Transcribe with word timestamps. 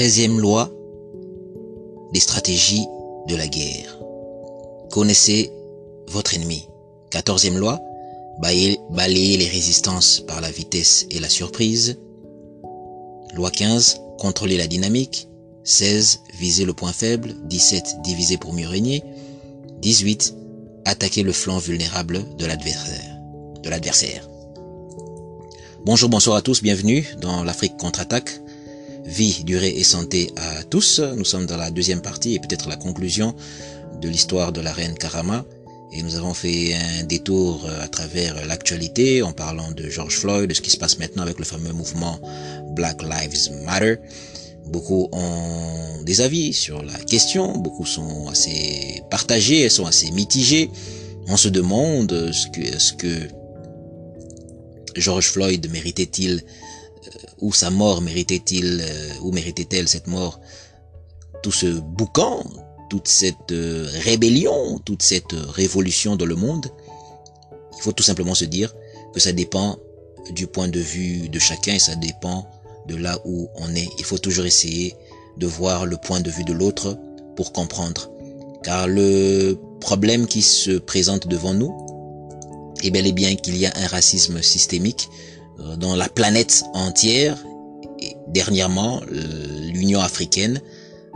Treizième 0.00 0.40
loi 0.40 0.70
des 2.14 2.20
stratégies 2.20 2.86
de 3.28 3.36
la 3.36 3.46
guerre. 3.46 3.98
Connaissez 4.90 5.52
votre 6.08 6.32
ennemi. 6.32 6.66
Quatorzième 7.10 7.58
loi, 7.58 7.78
balayer 8.40 9.36
les 9.36 9.46
résistances 9.46 10.20
par 10.20 10.40
la 10.40 10.50
vitesse 10.50 11.04
et 11.10 11.18
la 11.18 11.28
surprise. 11.28 11.98
Loi 13.34 13.50
15, 13.50 14.00
contrôler 14.18 14.56
la 14.56 14.66
dynamique. 14.66 15.28
16, 15.64 16.20
viser 16.38 16.64
le 16.64 16.72
point 16.72 16.94
faible. 16.94 17.34
17, 17.50 17.96
diviser 18.02 18.38
pour 18.38 18.54
mieux 18.54 18.68
régner. 18.68 19.04
18, 19.82 20.34
attaquer 20.86 21.22
le 21.22 21.32
flanc 21.32 21.58
vulnérable 21.58 22.24
de 22.38 22.46
l'adversaire. 22.46 23.18
De 23.62 23.68
l'adversaire. 23.68 24.26
Bonjour, 25.84 26.08
bonsoir 26.08 26.36
à 26.36 26.40
tous, 26.40 26.62
bienvenue 26.62 27.06
dans 27.20 27.44
l'Afrique 27.44 27.76
contre-attaque. 27.76 28.40
Vie, 29.10 29.42
durée 29.42 29.74
et 29.76 29.82
santé 29.82 30.30
à 30.36 30.62
tous. 30.62 31.00
Nous 31.00 31.24
sommes 31.24 31.46
dans 31.46 31.56
la 31.56 31.72
deuxième 31.72 32.00
partie 32.00 32.36
et 32.36 32.38
peut-être 32.38 32.68
la 32.68 32.76
conclusion 32.76 33.34
de 34.00 34.08
l'histoire 34.08 34.52
de 34.52 34.60
la 34.60 34.72
reine 34.72 34.94
Karama. 34.94 35.44
Et 35.92 36.00
nous 36.04 36.14
avons 36.14 36.32
fait 36.32 36.74
un 36.74 37.02
détour 37.02 37.68
à 37.82 37.88
travers 37.88 38.46
l'actualité 38.46 39.22
en 39.22 39.32
parlant 39.32 39.72
de 39.72 39.90
George 39.90 40.16
Floyd, 40.16 40.48
de 40.48 40.54
ce 40.54 40.60
qui 40.60 40.70
se 40.70 40.76
passe 40.76 41.00
maintenant 41.00 41.24
avec 41.24 41.40
le 41.40 41.44
fameux 41.44 41.72
mouvement 41.72 42.20
Black 42.76 43.02
Lives 43.02 43.50
Matter. 43.64 43.96
Beaucoup 44.66 45.08
ont 45.10 46.04
des 46.04 46.20
avis 46.20 46.52
sur 46.52 46.80
la 46.80 46.98
question, 47.00 47.58
beaucoup 47.58 47.86
sont 47.86 48.28
assez 48.28 49.02
partagés, 49.10 49.68
sont 49.70 49.86
assez 49.86 50.12
mitigés. 50.12 50.70
On 51.26 51.36
se 51.36 51.48
demande 51.48 52.30
ce 52.32 52.46
que, 52.46 52.78
ce 52.78 52.92
que 52.92 53.28
George 54.94 55.26
Floyd 55.30 55.68
méritait-il 55.72 56.34
euh, 56.34 56.69
ou 57.40 57.52
sa 57.52 57.70
mort 57.70 58.02
méritait-il 58.02 58.80
euh, 58.82 59.12
ou 59.22 59.32
méritait-elle 59.32 59.88
cette 59.88 60.06
mort? 60.06 60.40
Tout 61.42 61.52
ce 61.52 61.66
boucan 61.66 62.44
toute 62.88 63.08
cette 63.08 63.52
euh, 63.52 63.88
rébellion 64.02 64.78
toute 64.84 65.02
cette 65.02 65.32
révolution 65.32 66.16
dans 66.16 66.26
le 66.26 66.34
monde 66.34 66.66
il 67.76 67.82
faut 67.82 67.92
tout 67.92 68.02
simplement 68.02 68.34
se 68.34 68.44
dire 68.44 68.74
que 69.14 69.20
ça 69.20 69.32
dépend 69.32 69.78
du 70.30 70.46
point 70.46 70.68
de 70.68 70.80
vue 70.80 71.28
de 71.28 71.38
chacun 71.38 71.74
et 71.74 71.78
ça 71.78 71.94
dépend 71.96 72.46
de 72.86 72.96
là 72.96 73.18
où 73.24 73.48
on 73.56 73.74
est. 73.74 73.88
Il 73.98 74.04
faut 74.04 74.18
toujours 74.18 74.46
essayer 74.46 74.94
de 75.38 75.46
voir 75.46 75.86
le 75.86 75.96
point 75.96 76.20
de 76.20 76.30
vue 76.30 76.44
de 76.44 76.52
l'autre 76.52 76.98
pour 77.36 77.52
comprendre. 77.52 78.10
Car 78.62 78.88
le 78.88 79.58
problème 79.80 80.26
qui 80.26 80.42
se 80.42 80.72
présente 80.72 81.26
devant 81.26 81.54
nous 81.54 81.72
est 82.82 82.90
bel 82.90 83.06
et 83.06 83.12
bien 83.12 83.34
qu'il 83.34 83.56
y 83.56 83.66
a 83.66 83.72
un 83.76 83.86
racisme 83.86 84.42
systémique 84.42 85.08
euh, 85.10 85.29
dans 85.78 85.96
la 85.96 86.08
planète 86.08 86.64
entière. 86.74 87.36
Et 87.98 88.16
dernièrement, 88.28 89.00
l'Union 89.10 90.00
africaine 90.00 90.60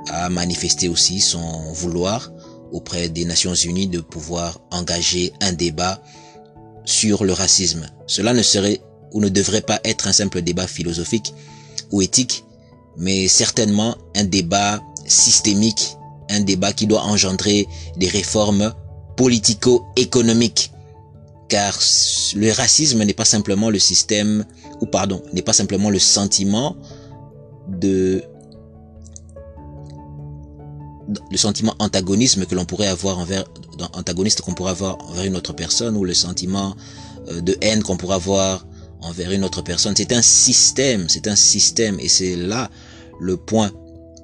a 0.08 0.28
manifesté 0.28 0.88
aussi 0.88 1.20
son 1.20 1.72
vouloir 1.72 2.30
auprès 2.72 3.08
des 3.08 3.24
Nations 3.24 3.54
Unies 3.54 3.86
de 3.86 4.00
pouvoir 4.00 4.60
engager 4.70 5.32
un 5.40 5.52
débat 5.52 6.02
sur 6.84 7.24
le 7.24 7.32
racisme. 7.32 7.86
Cela 8.06 8.32
ne 8.32 8.42
serait 8.42 8.80
ou 9.12 9.20
ne 9.20 9.28
devrait 9.28 9.62
pas 9.62 9.80
être 9.84 10.08
un 10.08 10.12
simple 10.12 10.42
débat 10.42 10.66
philosophique 10.66 11.32
ou 11.92 12.02
éthique, 12.02 12.44
mais 12.96 13.28
certainement 13.28 13.96
un 14.16 14.24
débat 14.24 14.82
systémique, 15.06 15.96
un 16.28 16.40
débat 16.40 16.72
qui 16.72 16.86
doit 16.86 17.02
engendrer 17.02 17.66
des 17.96 18.08
réformes 18.08 18.74
politico-économiques 19.16 20.72
car 21.48 21.78
le 22.34 22.52
racisme 22.52 23.02
n'est 23.02 23.14
pas 23.14 23.24
simplement 23.24 23.70
le 23.70 23.78
système, 23.78 24.44
ou 24.80 24.86
pardon, 24.86 25.22
n'est 25.32 25.42
pas 25.42 25.52
simplement 25.52 25.90
le 25.90 25.98
sentiment 25.98 26.76
de 27.68 28.22
le 31.30 31.36
sentiment 31.36 31.74
antagonisme 31.80 32.46
que 32.46 32.54
l'on 32.54 32.64
pourrait 32.64 32.86
avoir 32.86 33.18
envers 33.18 33.44
antagoniste 33.92 34.40
qu'on 34.40 34.54
pourrait 34.54 34.70
avoir 34.70 34.98
envers 35.10 35.24
une 35.24 35.36
autre 35.36 35.52
personne 35.52 35.96
ou 35.96 36.04
le 36.04 36.14
sentiment 36.14 36.76
euh, 37.28 37.42
de 37.42 37.56
haine 37.60 37.82
qu'on 37.82 37.98
pourrait 37.98 38.14
avoir 38.14 38.66
envers 39.02 39.30
une 39.30 39.44
autre 39.44 39.60
personne. 39.60 39.94
C'est 39.96 40.12
un 40.12 40.22
système 40.22 41.08
c'est 41.08 41.28
un 41.28 41.36
système 41.36 42.00
et 42.00 42.08
c'est 42.08 42.36
là 42.36 42.70
le 43.20 43.36
point 43.36 43.70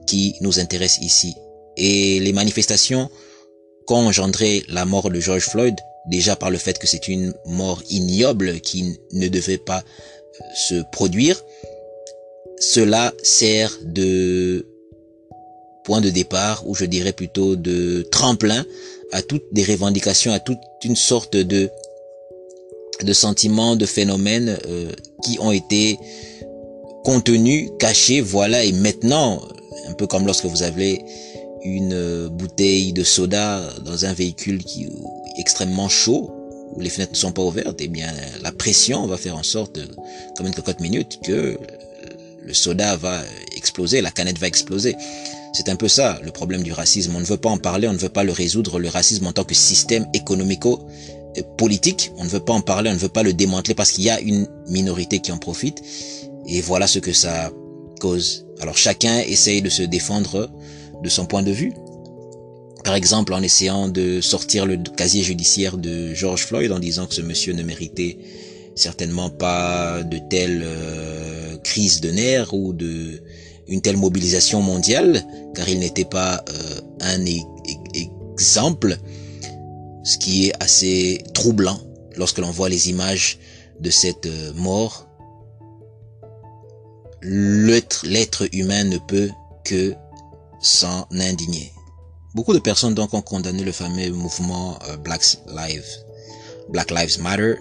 qui 0.06 0.34
nous 0.40 0.58
intéresse 0.58 0.98
ici. 1.00 1.34
Et 1.76 2.18
les 2.20 2.32
manifestations 2.32 3.10
qu'ont 3.86 4.06
engendré 4.06 4.64
la 4.68 4.84
mort 4.84 5.10
de 5.10 5.20
George 5.20 5.48
Floyd 5.48 5.76
déjà 6.06 6.36
par 6.36 6.50
le 6.50 6.58
fait 6.58 6.78
que 6.78 6.86
c'est 6.86 7.08
une 7.08 7.34
mort 7.46 7.82
ignoble 7.90 8.60
qui 8.60 8.98
ne 9.12 9.28
devait 9.28 9.58
pas 9.58 9.78
euh, 9.78 10.44
se 10.54 10.82
produire, 10.92 11.42
cela 12.58 13.12
sert 13.22 13.76
de 13.84 14.66
point 15.84 16.00
de 16.00 16.10
départ, 16.10 16.68
ou 16.68 16.74
je 16.74 16.84
dirais 16.84 17.12
plutôt 17.12 17.56
de 17.56 18.02
tremplin 18.10 18.64
à 19.12 19.22
toutes 19.22 19.52
des 19.52 19.64
revendications, 19.64 20.32
à 20.32 20.40
toute 20.40 20.58
une 20.84 20.96
sorte 20.96 21.36
de 21.36 21.70
de 23.02 23.12
sentiments, 23.14 23.76
de 23.76 23.86
phénomènes 23.86 24.58
euh, 24.66 24.92
qui 25.24 25.38
ont 25.40 25.52
été 25.52 25.98
contenus, 27.02 27.70
cachés, 27.78 28.20
voilà, 28.20 28.62
et 28.64 28.72
maintenant, 28.72 29.40
un 29.88 29.94
peu 29.94 30.06
comme 30.06 30.26
lorsque 30.26 30.44
vous 30.44 30.62
avez 30.62 31.02
une 31.64 32.28
bouteille 32.28 32.92
de 32.92 33.04
soda 33.04 33.62
dans 33.84 34.04
un 34.04 34.12
véhicule 34.12 34.64
qui 34.64 34.88
extrêmement 35.38 35.88
chaud, 35.88 36.30
où 36.74 36.80
les 36.80 36.90
fenêtres 36.90 37.12
ne 37.12 37.18
sont 37.18 37.32
pas 37.32 37.42
ouvertes, 37.42 37.80
eh 37.80 37.88
bien 37.88 38.12
la 38.42 38.52
pression 38.52 39.06
va 39.06 39.16
faire 39.16 39.36
en 39.36 39.42
sorte, 39.42 39.80
comme 40.36 40.46
une 40.46 40.54
cocotte 40.54 40.80
minute, 40.80 41.18
que 41.24 41.58
le 42.42 42.54
soda 42.54 42.96
va 42.96 43.22
exploser, 43.56 44.00
la 44.00 44.10
canette 44.10 44.38
va 44.38 44.46
exploser. 44.46 44.96
C'est 45.52 45.68
un 45.68 45.76
peu 45.76 45.88
ça 45.88 46.20
le 46.22 46.30
problème 46.30 46.62
du 46.62 46.72
racisme. 46.72 47.14
On 47.16 47.20
ne 47.20 47.24
veut 47.24 47.36
pas 47.36 47.50
en 47.50 47.58
parler, 47.58 47.88
on 47.88 47.92
ne 47.92 47.98
veut 47.98 48.08
pas 48.08 48.24
le 48.24 48.32
résoudre, 48.32 48.78
le 48.78 48.88
racisme 48.88 49.26
en 49.26 49.32
tant 49.32 49.44
que 49.44 49.54
système 49.54 50.06
économico 50.14 50.80
politique. 51.58 52.12
On 52.16 52.24
ne 52.24 52.28
veut 52.28 52.40
pas 52.40 52.52
en 52.52 52.60
parler, 52.60 52.90
on 52.90 52.94
ne 52.94 52.98
veut 52.98 53.08
pas 53.08 53.22
le 53.22 53.32
démanteler 53.32 53.74
parce 53.74 53.90
qu'il 53.90 54.04
y 54.04 54.10
a 54.10 54.20
une 54.20 54.46
minorité 54.68 55.20
qui 55.20 55.32
en 55.32 55.38
profite. 55.38 55.82
Et 56.46 56.60
voilà 56.60 56.86
ce 56.86 56.98
que 56.98 57.12
ça 57.12 57.50
cause. 58.00 58.46
Alors 58.60 58.76
chacun 58.76 59.18
essaye 59.20 59.60
de 59.60 59.68
se 59.68 59.82
défendre 59.82 60.50
de 61.02 61.08
son 61.08 61.26
point 61.26 61.42
de 61.42 61.52
vue. 61.52 61.72
Par 62.84 62.94
exemple 62.94 63.34
en 63.34 63.42
essayant 63.42 63.88
de 63.88 64.20
sortir 64.20 64.66
le 64.66 64.76
casier 64.76 65.22
judiciaire 65.22 65.76
de 65.76 66.14
George 66.14 66.46
Floyd 66.46 66.72
en 66.72 66.78
disant 66.78 67.06
que 67.06 67.14
ce 67.14 67.22
monsieur 67.22 67.52
ne 67.52 67.62
méritait 67.62 68.18
certainement 68.74 69.30
pas 69.30 70.02
de 70.02 70.18
telle 70.30 70.62
euh, 70.64 71.56
crise 71.58 72.00
de 72.00 72.10
nerfs 72.10 72.54
ou 72.54 72.72
de 72.72 73.22
une 73.68 73.82
telle 73.82 73.96
mobilisation 73.96 74.62
mondiale 74.62 75.24
car 75.54 75.68
il 75.68 75.78
n'était 75.78 76.04
pas 76.04 76.42
euh, 76.48 76.80
un 77.00 77.24
exemple 77.94 78.96
ce 80.02 80.18
qui 80.18 80.48
est 80.48 80.52
assez 80.60 81.22
troublant 81.34 81.78
lorsque 82.16 82.38
l'on 82.38 82.50
voit 82.50 82.68
les 82.68 82.90
images 82.90 83.38
de 83.80 83.90
cette 83.90 84.26
euh, 84.26 84.52
mort. 84.54 85.06
L'être 87.22 88.48
humain 88.52 88.84
ne 88.84 88.98
peut 88.98 89.30
que 89.64 89.94
s'en 90.60 91.06
indigner 91.12 91.72
Beaucoup 92.32 92.54
de 92.54 92.60
personnes 92.60 92.94
donc 92.94 93.12
ont 93.12 93.22
condamné 93.22 93.64
le 93.64 93.72
fameux 93.72 94.10
mouvement 94.12 94.78
euh, 94.88 94.96
Black 94.96 95.22
Lives, 95.48 96.04
Black 96.68 96.92
Lives 96.92 97.20
Matter 97.20 97.42
euh, 97.42 97.56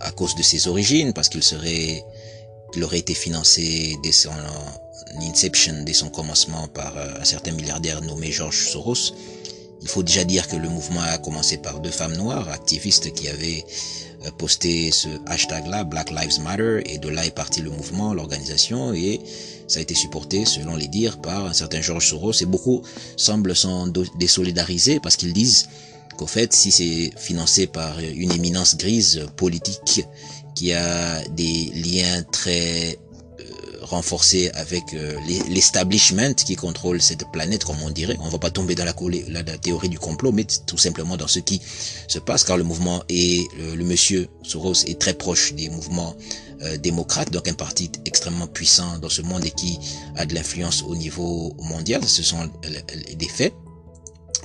à 0.00 0.10
cause 0.10 0.34
de 0.34 0.42
ses 0.42 0.66
origines, 0.66 1.12
parce 1.12 1.28
qu'il 1.28 1.44
serait, 1.44 2.02
il 2.74 2.82
aurait 2.82 2.98
été 2.98 3.14
financé 3.14 3.96
dès 4.02 4.10
son 4.10 4.32
inception, 5.20 5.84
dès 5.84 5.92
son 5.92 6.08
commencement 6.08 6.66
par 6.66 6.96
euh, 6.96 7.20
un 7.20 7.24
certain 7.24 7.52
milliardaire 7.52 8.02
nommé 8.02 8.32
George 8.32 8.66
Soros. 8.66 9.14
Il 9.80 9.86
faut 9.86 10.02
déjà 10.02 10.24
dire 10.24 10.48
que 10.48 10.56
le 10.56 10.68
mouvement 10.68 11.02
a 11.02 11.18
commencé 11.18 11.58
par 11.58 11.78
deux 11.78 11.92
femmes 11.92 12.16
noires, 12.16 12.48
activistes 12.48 13.12
qui 13.14 13.28
avaient 13.28 13.64
posté 14.38 14.90
ce 14.90 15.08
hashtag-là, 15.26 15.84
Black 15.84 16.10
Lives 16.10 16.40
Matter, 16.40 16.82
et 16.84 16.98
de 16.98 17.08
là 17.08 17.24
est 17.24 17.30
parti 17.30 17.60
le 17.60 17.70
mouvement, 17.70 18.12
l'organisation, 18.12 18.92
et 18.92 19.20
ça 19.68 19.78
a 19.78 19.82
été 19.82 19.94
supporté, 19.94 20.44
selon 20.44 20.76
les 20.76 20.88
dires, 20.88 21.20
par 21.20 21.46
un 21.46 21.52
certain 21.52 21.80
George 21.80 22.08
Soros, 22.08 22.32
et 22.40 22.46
beaucoup 22.46 22.82
semblent 23.16 23.54
s'en 23.54 23.86
désolidariser 24.18 24.98
parce 25.00 25.16
qu'ils 25.16 25.32
disent 25.32 25.68
qu'au 26.16 26.26
fait, 26.26 26.52
si 26.52 26.70
c'est 26.70 27.12
financé 27.16 27.66
par 27.66 28.00
une 28.00 28.32
éminence 28.32 28.76
grise 28.76 29.26
politique 29.36 30.04
qui 30.54 30.72
a 30.72 31.22
des 31.28 31.70
liens 31.74 32.22
très 32.32 32.98
renforcé 33.88 34.50
avec 34.54 34.94
euh, 34.94 35.16
l'establishment 35.48 36.34
qui 36.34 36.56
contrôle 36.56 37.00
cette 37.00 37.30
planète, 37.32 37.64
comme 37.64 37.82
on 37.82 37.90
dirait. 37.90 38.16
On 38.20 38.28
va 38.28 38.38
pas 38.38 38.50
tomber 38.50 38.74
dans 38.74 38.84
la, 38.84 38.94
la, 39.28 39.42
théorie 39.58 39.88
du 39.88 39.98
complot, 39.98 40.32
mais 40.32 40.44
tout 40.66 40.78
simplement 40.78 41.16
dans 41.16 41.28
ce 41.28 41.38
qui 41.38 41.60
se 42.06 42.18
passe, 42.18 42.44
car 42.44 42.56
le 42.56 42.64
mouvement 42.64 43.02
et 43.08 43.46
le, 43.56 43.84
monsieur 43.84 44.28
Soros 44.42 44.84
est 44.86 45.00
très 45.00 45.14
proche 45.14 45.54
des 45.54 45.68
mouvements 45.70 46.14
euh, 46.62 46.76
démocrates, 46.76 47.30
donc 47.32 47.48
un 47.48 47.54
parti 47.54 47.90
extrêmement 48.04 48.46
puissant 48.46 48.98
dans 48.98 49.08
ce 49.08 49.22
monde 49.22 49.44
et 49.44 49.50
qui 49.50 49.78
a 50.16 50.26
de 50.26 50.34
l'influence 50.34 50.82
au 50.82 50.94
niveau 50.96 51.54
mondial. 51.62 52.02
Ce 52.04 52.22
sont 52.22 52.50
des 53.16 53.28
faits. 53.28 53.54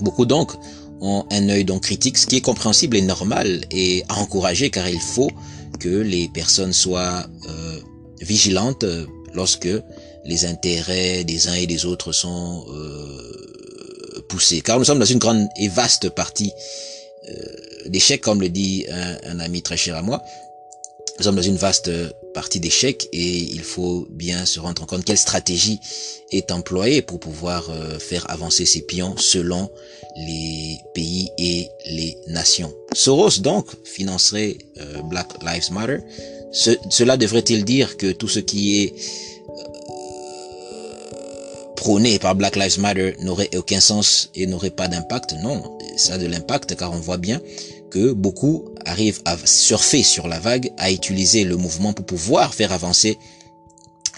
Beaucoup 0.02 0.26
donc 0.26 0.54
ont 1.02 1.26
un 1.32 1.50
œil 1.50 1.66
donc 1.66 1.84
critique, 1.84 2.18
ce 2.18 2.28
qui 2.28 2.38
est 2.38 2.42
compréhensible 2.42 2.98
et 2.98 3.02
normal 3.02 3.66
et 3.72 4.04
à 4.10 4.20
encourager, 4.20 4.70
car 4.70 4.88
il 4.88 5.00
faut 5.00 5.32
que 5.80 5.90
les 5.90 6.30
personnes 6.30 6.74
soient 6.74 7.26
euh, 7.50 7.80
vigilantes 8.22 8.86
lorsque 9.34 9.70
les 10.26 10.46
intérêts 10.46 11.24
des 11.24 11.48
uns 11.48 11.56
et 11.56 11.68
des 11.68 11.86
autres 11.86 12.12
sont 12.12 12.66
euh, 12.70 14.22
poussés. 14.30 14.62
Car 14.62 14.80
nous 14.80 14.86
sommes 14.86 15.00
dans 15.00 15.06
une 15.06 15.20
grande 15.20 15.48
et 15.58 15.68
vaste 15.68 16.10
partie 16.10 16.52
euh, 17.30 17.34
d'échecs, 17.88 18.22
comme 18.22 18.42
le 18.42 18.50
dit 18.50 18.86
un, 18.90 19.18
un, 19.32 19.40
ami 19.40 19.62
très 19.62 19.78
cher 19.78 19.96
à 19.96 20.02
moi. 20.02 20.22
Nous 21.18 21.26
sommes 21.26 21.36
dans 21.36 21.42
une 21.42 21.58
vaste 21.58 21.92
partie 22.34 22.60
d'échecs 22.60 23.08
et 23.14 23.38
il 23.38 23.62
faut 23.62 24.08
bien 24.10 24.46
se 24.46 24.60
rendre 24.60 24.86
compte 24.88 25.06
quelle 25.06 25.18
stratégie 25.18 25.80
est 26.32 26.52
employée 26.52 27.04
pour 27.04 27.20
pouvoir 27.20 27.70
euh, 27.70 28.00
faire 28.00 28.30
avancer 28.32 28.66
ces 28.66 28.82
pions 28.82 29.16
selon 29.18 29.70
les 30.18 30.80
pays 30.96 31.30
et 31.38 31.70
les 31.86 32.18
nations. 32.28 32.74
Soros 32.94 33.40
donc 33.40 33.68
financerait 33.84 34.58
euh, 34.80 35.02
Black 35.04 35.28
Lives 35.44 35.72
Matter. 35.72 36.00
Ce, 36.52 36.72
cela 36.90 37.16
devrait-il 37.16 37.64
dire 37.64 37.98
que 37.98 38.12
tout 38.12 38.28
ce 38.28 38.40
qui 38.40 38.82
est 38.82 38.94
prôné 41.76 42.18
par 42.18 42.34
Black 42.34 42.56
Lives 42.56 42.80
Matter 42.80 43.16
n'aurait 43.20 43.56
aucun 43.56 43.80
sens 43.80 44.32
et 44.34 44.48
n'aurait 44.48 44.72
pas 44.72 44.88
d'impact? 44.88 45.36
Non, 45.44 45.78
ça 45.96 46.14
a 46.14 46.18
de 46.18 46.26
l'impact 46.26 46.76
car 46.76 46.92
on 46.92 47.00
voit 47.00 47.18
bien 47.18 47.40
que 47.92 48.14
beaucoup 48.14 48.73
arrivent 48.86 49.22
à 49.26 49.38
surfer 49.46 50.04
sur 50.04 50.28
la 50.28 50.40
vague, 50.40 50.72
à 50.78 50.92
utiliser 50.92 51.44
le 51.44 51.58
mouvement 51.58 51.94
pour 51.94 52.06
pouvoir 52.06 52.54
faire 52.54 52.72
avancer 52.72 53.18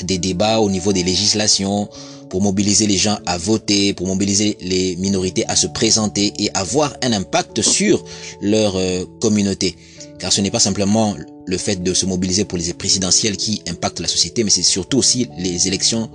des 0.04 0.18
débats 0.18 0.60
au 0.60 0.70
niveau 0.70 0.94
des 0.94 1.04
législations, 1.04 1.90
pour 2.30 2.42
mobiliser 2.42 2.88
les 2.88 2.98
gens 2.98 3.18
à 3.26 3.38
voter, 3.38 3.94
pour 3.94 4.08
mobiliser 4.08 4.58
les 4.62 4.96
minorités 4.98 5.46
à 5.48 5.56
se 5.56 5.68
présenter 5.68 6.34
et 6.40 6.50
avoir 6.54 6.94
un 7.02 7.14
impact 7.14 7.62
sur 7.62 8.04
leur 8.42 8.76
euh, 8.76 9.06
communauté. 9.22 9.76
Car 10.20 10.34
ce 10.34 10.42
n'est 10.42 10.52
pas 10.52 10.60
simplement 10.60 11.16
le 11.46 11.58
fait 11.58 11.82
de 11.82 11.94
se 11.94 12.06
mobiliser 12.06 12.46
pour 12.46 12.58
les 12.58 12.74
présidentielles 12.74 13.38
qui 13.38 13.62
impactent 13.68 14.00
la 14.00 14.08
société, 14.08 14.44
mais 14.44 14.50
c'est 14.50 14.64
surtout 14.64 14.98
aussi 14.98 15.30
les 15.38 15.68
élections 15.68 16.10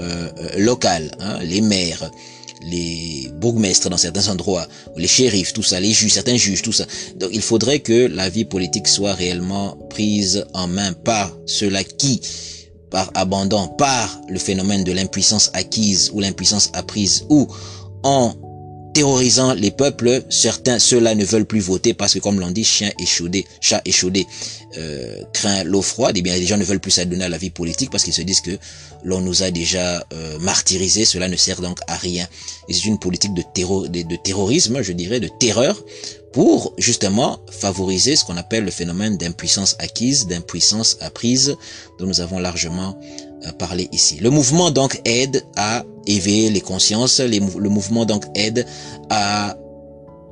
euh, 0.00 0.30
euh, 0.38 0.58
locales, 0.58 1.10
hein, 1.20 1.38
les 1.42 1.60
maires, 1.60 2.10
les 2.62 3.30
bourgmestres 3.34 3.90
dans 3.90 3.96
certains 3.96 4.28
endroits, 4.28 4.66
les 4.96 5.06
shérifs, 5.06 5.52
tout 5.52 5.62
ça, 5.62 5.80
les 5.80 5.92
juges, 5.92 6.12
certains 6.12 6.36
juges, 6.36 6.62
tout 6.62 6.72
ça. 6.72 6.86
Donc 7.16 7.30
il 7.32 7.42
faudrait 7.42 7.80
que 7.80 8.06
la 8.06 8.28
vie 8.28 8.44
politique 8.44 8.88
soit 8.88 9.14
réellement 9.14 9.76
prise 9.90 10.46
en 10.54 10.66
main 10.66 10.92
par 10.92 11.36
ceux-là 11.46 11.84
qui, 11.84 12.20
par 12.90 13.10
abandon, 13.14 13.68
par 13.68 14.20
le 14.28 14.38
phénomène 14.38 14.84
de 14.84 14.92
l'impuissance 14.92 15.50
acquise 15.54 16.10
ou 16.12 16.20
l'impuissance 16.20 16.70
apprise, 16.72 17.24
ou 17.28 17.46
en 18.02 18.34
terrorisant 18.96 19.52
les 19.52 19.70
peuples, 19.70 20.22
certains, 20.30 20.78
ceux-là 20.78 21.14
ne 21.14 21.22
veulent 21.22 21.44
plus 21.44 21.60
voter 21.60 21.92
parce 21.92 22.14
que, 22.14 22.18
comme 22.18 22.40
l'on 22.40 22.50
dit, 22.50 22.64
chien 22.64 22.90
échaudé, 22.98 23.44
chat 23.60 23.82
échaudé, 23.84 24.26
euh, 24.78 25.22
craint 25.34 25.64
l'eau 25.64 25.82
froide. 25.82 26.16
Et 26.16 26.20
eh 26.20 26.22
bien, 26.22 26.34
les 26.34 26.46
gens 26.46 26.56
ne 26.56 26.64
veulent 26.64 26.80
plus 26.80 26.92
s'adonner 26.92 27.24
à 27.24 27.28
la 27.28 27.36
vie 27.36 27.50
politique 27.50 27.90
parce 27.90 28.04
qu'ils 28.04 28.14
se 28.14 28.22
disent 28.22 28.40
que 28.40 28.56
l'on 29.04 29.20
nous 29.20 29.42
a 29.42 29.50
déjà 29.50 30.02
euh, 30.14 30.38
martyrisés. 30.38 31.04
Cela 31.04 31.28
ne 31.28 31.36
sert 31.36 31.60
donc 31.60 31.78
à 31.88 31.96
rien. 31.96 32.26
Et 32.70 32.72
c'est 32.72 32.86
une 32.86 32.98
politique 32.98 33.34
de, 33.34 33.42
de, 33.42 34.02
de 34.02 34.16
terrorisme, 34.16 34.80
je 34.80 34.92
dirais, 34.92 35.20
de 35.20 35.28
terreur, 35.28 35.76
pour 36.32 36.72
justement 36.78 37.40
favoriser 37.50 38.16
ce 38.16 38.24
qu'on 38.24 38.38
appelle 38.38 38.64
le 38.64 38.70
phénomène 38.70 39.18
d'impuissance 39.18 39.76
acquise, 39.78 40.26
d'impuissance 40.26 40.96
apprise, 41.02 41.54
dont 41.98 42.06
nous 42.06 42.22
avons 42.22 42.38
largement 42.38 42.98
euh, 43.44 43.52
parler 43.52 43.90
ici. 43.92 44.16
Le 44.22 44.30
mouvement 44.30 44.70
donc 44.70 45.02
aide 45.04 45.44
à 45.54 45.84
éveiller 46.06 46.50
les 46.50 46.60
consciences, 46.60 47.20
le 47.20 47.68
mouvement 47.68 48.04
donc 48.04 48.24
aide 48.34 48.66
à 49.10 49.56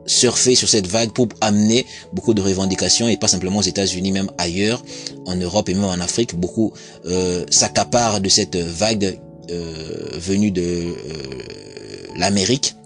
surfer 0.07 0.55
sur 0.55 0.69
cette 0.69 0.87
vague 0.87 1.13
pour 1.13 1.29
amener 1.41 1.87
beaucoup 2.13 2.35
de 2.35 2.43
revendications 2.43 3.09
et 3.09 3.17
pas 3.17 3.29
simplement 3.29 3.59
aux 3.59 3.63
États-Unis, 3.63 4.13
même 4.13 4.31
ailleurs, 4.39 4.83
en 5.27 5.35
Europe 5.37 5.69
et 5.69 5.75
même 5.75 5.85
en 5.85 5.93
Afrique, 5.93 6.35
beaucoup 6.35 6.73
euh, 7.07 7.45
s'accaparent 7.51 8.21
de 8.21 8.29
cette 8.29 8.57
vague 8.57 9.19
euh, 9.51 10.11
venue 10.19 10.51
de 10.51 10.63
euh, 10.63 10.95
l'Amérique, 12.17 12.77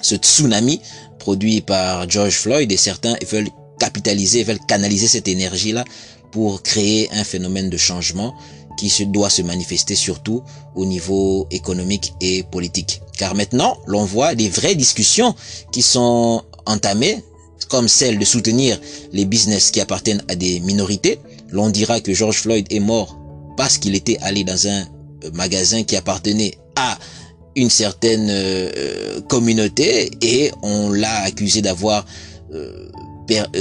ce 0.00 0.16
tsunami 0.16 0.80
produit 1.18 1.60
par 1.60 2.08
George 2.08 2.34
Floyd 2.34 2.70
et 2.70 2.76
certains 2.76 3.16
veulent 3.30 3.48
capitaliser, 3.78 4.44
veulent 4.44 4.64
canaliser 4.66 5.08
cette 5.08 5.28
énergie-là 5.28 5.84
pour 6.32 6.62
créer 6.62 7.08
un 7.12 7.24
phénomène 7.24 7.70
de 7.70 7.76
changement 7.76 8.34
qui 8.78 8.88
se 8.88 9.02
doit 9.02 9.28
se 9.28 9.42
manifester 9.42 9.96
surtout 9.96 10.42
au 10.74 10.86
niveau 10.86 11.46
économique 11.50 12.14
et 12.20 12.44
politique. 12.44 13.02
Car 13.18 13.34
maintenant, 13.34 13.76
l'on 13.86 14.04
voit 14.04 14.34
des 14.34 14.48
vraies 14.48 14.76
discussions 14.76 15.34
qui 15.72 15.82
sont 15.82 16.42
entamées, 16.64 17.22
comme 17.68 17.88
celle 17.88 18.18
de 18.18 18.24
soutenir 18.24 18.80
les 19.12 19.24
business 19.26 19.72
qui 19.72 19.80
appartiennent 19.80 20.22
à 20.28 20.36
des 20.36 20.60
minorités. 20.60 21.18
L'on 21.50 21.68
dira 21.68 22.00
que 22.00 22.14
George 22.14 22.38
Floyd 22.38 22.66
est 22.70 22.80
mort 22.80 23.18
parce 23.56 23.76
qu'il 23.78 23.94
était 23.96 24.18
allé 24.22 24.44
dans 24.44 24.68
un 24.68 24.82
euh, 25.24 25.30
magasin 25.34 25.82
qui 25.82 25.96
appartenait 25.96 26.54
à 26.76 26.96
une 27.56 27.70
certaine 27.70 28.30
euh, 28.30 28.70
euh, 28.76 29.20
communauté 29.22 30.10
et 30.22 30.52
on 30.62 30.90
l'a 30.90 31.22
accusé 31.22 31.60
d'avoir 31.60 32.06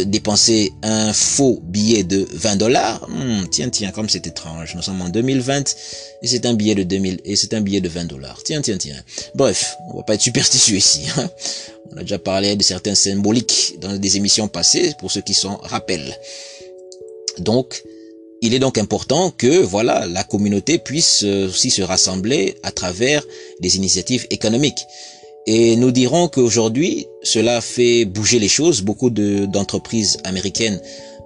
dépenser 0.06 0.72
un 0.84 1.14
faux 1.14 1.60
billet 1.64 2.04
de 2.04 2.28
20 2.32 2.56
dollars. 2.56 3.08
Hmm, 3.10 3.48
tiens, 3.52 3.70
tiens, 3.70 3.92
comme 3.92 4.10
c'est 4.10 4.26
étrange. 4.28 4.76
Nous 4.76 4.82
sommes 4.82 5.02
en 5.02 5.10
2020 5.10 5.76
et 6.22 6.28
c'est 6.28 6.46
un 6.46 6.54
billet 6.54 6.76
de 6.76 6.84
2000 6.84 7.22
et 7.26 7.36
c'est 7.36 7.54
un 7.54 7.62
billet 7.62 7.82
de 7.82 7.90
20 7.90 8.06
dollars. 8.06 8.42
Tiens, 8.44 8.62
tiens, 8.62 8.78
tiens. 8.78 9.02
Bref, 9.36 9.76
on 9.92 9.98
va 9.98 10.04
pas 10.04 10.16
être 10.16 10.22
superstitieux 10.22 10.78
ici. 10.78 11.02
Hein. 11.18 11.30
On 11.92 11.98
a 11.98 12.02
déjà 12.02 12.20
parlé 12.20 12.56
de 12.56 12.64
certains 12.64 12.96
symboliques 12.96 13.76
dans 13.80 13.98
des 13.98 14.18
émissions 14.18 14.48
passées 14.48 14.94
pour 15.00 15.12
ceux 15.12 15.22
qui 15.22 15.34
s'en 15.34 15.58
rappellent. 15.58 16.18
Donc, 17.40 17.84
il 18.42 18.54
est 18.54 18.60
donc 18.60 18.78
important 18.78 19.32
que 19.32 19.62
voilà 19.64 20.06
la 20.06 20.24
communauté 20.24 20.78
puisse 20.78 21.24
euh, 21.24 21.48
aussi 21.48 21.72
se 21.72 21.82
rassembler 21.82 22.56
à 22.64 22.72
travers 22.72 23.24
des 23.62 23.78
initiatives 23.78 24.28
économiques. 24.30 24.86
Et 25.50 25.78
nous 25.78 25.92
dirons 25.92 26.28
qu'aujourd'hui, 26.28 27.08
cela 27.24 27.62
fait 27.62 28.04
bouger 28.04 28.38
les 28.38 28.50
choses. 28.50 28.82
Beaucoup 28.82 29.10
d'entreprises 29.10 30.18
américaines 30.26 30.82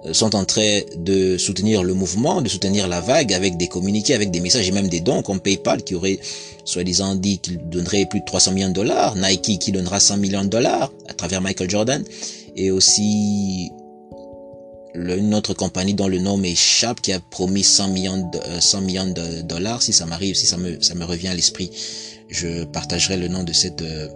euh, 0.06 0.14
sont 0.14 0.36
en 0.36 0.44
train 0.44 0.80
de 0.96 1.36
soutenir 1.36 1.82
le 1.82 1.92
mouvement, 1.92 2.40
de 2.40 2.48
soutenir 2.48 2.86
la 2.86 3.00
vague 3.00 3.32
avec 3.32 3.56
des 3.56 3.66
communiqués, 3.66 4.14
avec 4.14 4.30
des 4.30 4.38
messages 4.38 4.68
et 4.68 4.70
même 4.70 4.86
des 4.86 5.00
dons 5.00 5.22
comme 5.22 5.40
PayPal 5.40 5.82
qui 5.82 5.96
aurait 5.96 6.20
soi-disant 6.64 7.16
dit 7.16 7.38
qu'il 7.38 7.68
donnerait 7.68 8.06
plus 8.06 8.20
de 8.20 8.24
300 8.24 8.52
millions 8.52 8.68
de 8.68 8.74
dollars, 8.74 9.16
Nike 9.16 9.58
qui 9.58 9.72
donnera 9.72 9.98
100 9.98 10.18
millions 10.18 10.44
de 10.44 10.50
dollars 10.50 10.92
à 11.08 11.14
travers 11.14 11.40
Michael 11.40 11.68
Jordan 11.68 12.04
et 12.54 12.70
aussi 12.70 13.72
une 14.94 15.34
autre 15.34 15.54
compagnie 15.54 15.94
dont 15.94 16.06
le 16.06 16.18
nom 16.18 16.36
m'échappe 16.36 17.00
qui 17.00 17.12
a 17.12 17.18
promis 17.18 17.64
100 17.64 17.88
millions 17.88 18.30
de, 18.30 18.38
100 18.60 18.78
euh, 18.78 18.80
millions 18.82 19.06
de 19.06 19.40
dollars 19.42 19.82
si 19.82 19.92
ça 19.92 20.06
m'arrive, 20.06 20.36
si 20.36 20.46
ça 20.46 20.56
me 20.58 21.04
revient 21.04 21.28
à 21.28 21.34
l'esprit 21.34 21.72
je 22.32 22.64
partagerai 22.64 23.16
le 23.16 23.28
nom 23.28 23.44
de 23.44 23.52
cette 23.52 23.82
euh, 23.82 24.08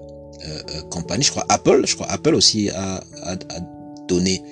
euh, 0.47 0.83
compagnie. 0.91 1.23
Je 1.25 1.31
crois 1.31 1.47
Apple, 1.49 1.85
je 1.87 1.95
crois 1.95 2.11
Apple 2.11 2.35
aussi 2.35 2.71
a, 2.71 3.05
a, 3.23 3.33
a 3.33 3.61
donné, 4.09 4.43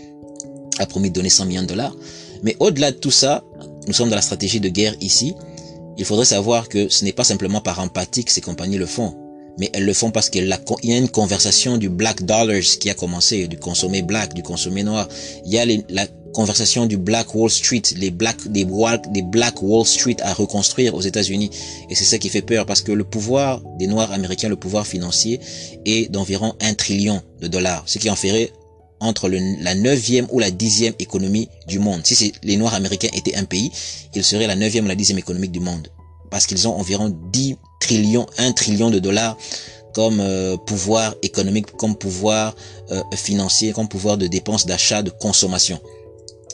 a 0.79 0.87
promis 0.87 1.09
de 1.11 1.15
donner 1.15 1.31
100 1.31 1.47
millions 1.47 1.63
de 1.63 1.69
dollars. 1.69 1.97
Mais 2.43 2.57
au-delà 2.61 2.93
de 2.93 2.97
tout 2.97 3.11
ça, 3.11 3.43
nous 3.87 3.93
sommes 3.93 4.11
dans 4.11 4.17
la 4.17 4.23
stratégie 4.23 4.61
de 4.61 4.69
guerre 4.69 4.95
ici. 5.01 5.35
Il 5.97 6.05
faudrait 6.05 6.25
savoir 6.25 6.69
que 6.69 6.89
ce 6.89 7.05
n'est 7.05 7.13
pas 7.13 7.25
simplement 7.25 7.61
par 7.61 7.81
empathie 7.81 8.25
que 8.25 8.33
ces 8.33 8.41
compagnies 8.41 8.79
le 8.79 8.87
font, 8.87 9.17
mais 9.59 9.71
elles 9.73 9.85
le 9.85 9.93
font 9.93 10.11
parce 10.11 10.29
qu'il 10.29 10.47
y 10.47 10.93
a 10.93 10.97
une 10.97 11.09
conversation 11.09 11.77
du 11.77 11.89
black 11.89 12.25
dollars 12.25 12.61
qui 12.81 12.91
a 12.91 12.95
commencé, 12.95 13.47
du 13.47 13.59
consommer 13.59 14.03
black, 14.03 14.35
du 14.35 14.43
consommer 14.43 14.83
noir. 14.83 15.09
Il 15.47 15.53
y 15.53 15.59
a 15.59 15.65
les, 15.65 15.85
la 15.89 16.07
conversation 16.35 16.85
du 16.85 16.99
Black 16.99 17.35
Wall 17.35 17.49
Street, 17.49 17.83
les 17.97 18.11
Black, 18.11 18.47
des, 18.49 18.67
des 19.11 19.23
Black 19.23 19.63
Wall 19.63 19.87
Street 19.87 20.17
à 20.21 20.35
reconstruire 20.35 20.95
aux 20.95 21.01
États-Unis. 21.01 21.51
Et 21.89 21.95
c'est 21.95 22.05
ça 22.05 22.19
qui 22.19 22.29
fait 22.29 22.43
peur 22.43 22.67
parce 22.67 22.83
que 22.83 22.93
le 22.93 23.05
pouvoir 23.05 23.63
des 23.79 23.87
Noirs 23.87 24.13
américains, 24.13 24.49
le 24.49 24.57
pouvoir 24.57 24.87
financier 24.87 25.41
est 25.87 26.11
d'environ 26.11 26.55
un 26.61 26.75
trillion 26.75 27.23
de 27.41 27.49
dollars, 27.49 27.85
ce 27.87 27.99
qui 27.99 28.11
en 28.11 28.17
ferait 28.17 28.53
entre 29.01 29.29
le, 29.29 29.39
la 29.63 29.75
neuvième 29.75 30.27
ou 30.31 30.39
la 30.39 30.51
dixième 30.51 30.95
économie 30.99 31.49
du 31.67 31.79
monde. 31.79 32.01
Si 32.05 32.33
les 32.43 32.57
Noirs 32.57 32.75
américains 32.75 33.09
étaient 33.15 33.37
un 33.37 33.45
pays, 33.45 33.71
ils 34.15 34.25
seraient 34.25 34.47
la 34.47 34.57
neuvième 34.57 34.85
ou 34.85 34.89
la 34.89 34.95
dixième 34.95 35.19
économie 35.19 35.49
du 35.49 35.61
monde. 35.61 35.89
Parce 36.31 36.47
qu'ils 36.47 36.67
ont 36.67 36.75
environ 36.75 37.17
10 37.33 37.57
trillions, 37.81 38.27
1 38.39 38.53
trillion 38.53 38.91
de 38.91 38.99
dollars 38.99 39.37
comme 39.95 40.19
euh, 40.21 40.57
pouvoir 40.57 41.15
économique, 41.23 41.71
comme 41.77 41.97
pouvoir 41.97 42.55
euh, 42.91 43.01
financier, 43.15 43.73
comme 43.73 43.89
pouvoir 43.89 44.19
de 44.19 44.27
dépenses, 44.27 44.67
d'achat, 44.67 45.03
de 45.03 45.11
consommation. 45.11 45.81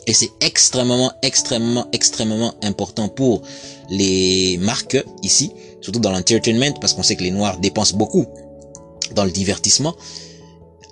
Et 0.06 0.14
c'est 0.14 0.30
extrêmement, 0.40 1.12
extrêmement, 1.22 1.86
extrêmement 1.92 2.54
important 2.62 3.08
pour 3.08 3.42
les 3.90 4.58
marques 4.58 5.02
ici, 5.22 5.52
surtout 5.80 6.00
dans 6.00 6.10
l'entertainment, 6.10 6.74
parce 6.80 6.94
qu'on 6.94 7.02
sait 7.02 7.16
que 7.16 7.22
les 7.22 7.30
Noirs 7.30 7.58
dépensent 7.58 7.96
beaucoup 7.96 8.26
dans 9.14 9.24
le 9.24 9.30
divertissement. 9.30 9.94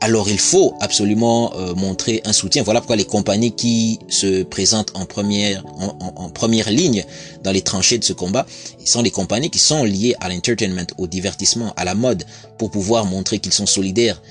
Alors 0.01 0.29
il 0.29 0.39
faut 0.39 0.75
absolument 0.81 1.53
euh, 1.57 1.75
montrer 1.75 2.21
un 2.25 2.33
soutien. 2.33 2.63
Voilà 2.63 2.81
pourquoi 2.81 2.95
les 2.95 3.05
compagnies 3.05 3.53
qui 3.53 3.99
se 4.09 4.45
présentent 4.45 4.93
en 4.95 5.07
première, 5.07 5.65
en, 5.67 6.31
première 6.31 6.71
ligne 6.71 7.05
dans 7.43 7.51
les 7.51 7.63
tranchées 7.63 7.99
de 7.99 8.05
ce 8.05 8.13
combat 8.13 8.47
sont 8.85 9.03
les 9.03 9.11
compagnies 9.11 9.51
qui 9.51 9.59
sont 9.59 9.85
liées 9.85 10.15
à 10.21 10.29
l'entertainment, 10.29 10.87
au 10.99 11.07
divertissement, 11.07 11.73
à 11.77 11.85
la 11.85 11.95
mode, 11.95 12.25
pour 12.59 12.71
pouvoir 12.71 13.07
montrer 13.07 13.39
qu'ils 13.39 13.53
sont 13.53 13.67
solidaires 13.67 14.23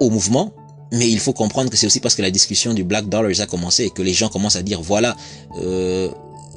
au 0.00 0.10
mouvement, 0.10 0.52
mais 0.94 1.10
il 1.10 1.18
faut 1.18 1.32
comprendre 1.32 1.70
que 1.70 1.76
c'est 1.76 1.86
aussi 1.86 2.00
parce 2.00 2.14
que 2.14 2.22
la 2.22 2.30
discussion 2.30 2.72
du 2.72 2.84
Black 2.84 3.08
Dollars 3.08 3.40
a 3.40 3.46
commencé 3.46 3.84
et 3.84 3.90
que 3.90 4.02
les 4.02 4.12
gens 4.12 4.28
commencent 4.28 4.56
à 4.56 4.62
dire 4.62 4.80
voilà, 4.80 5.16
euh, 5.60 6.08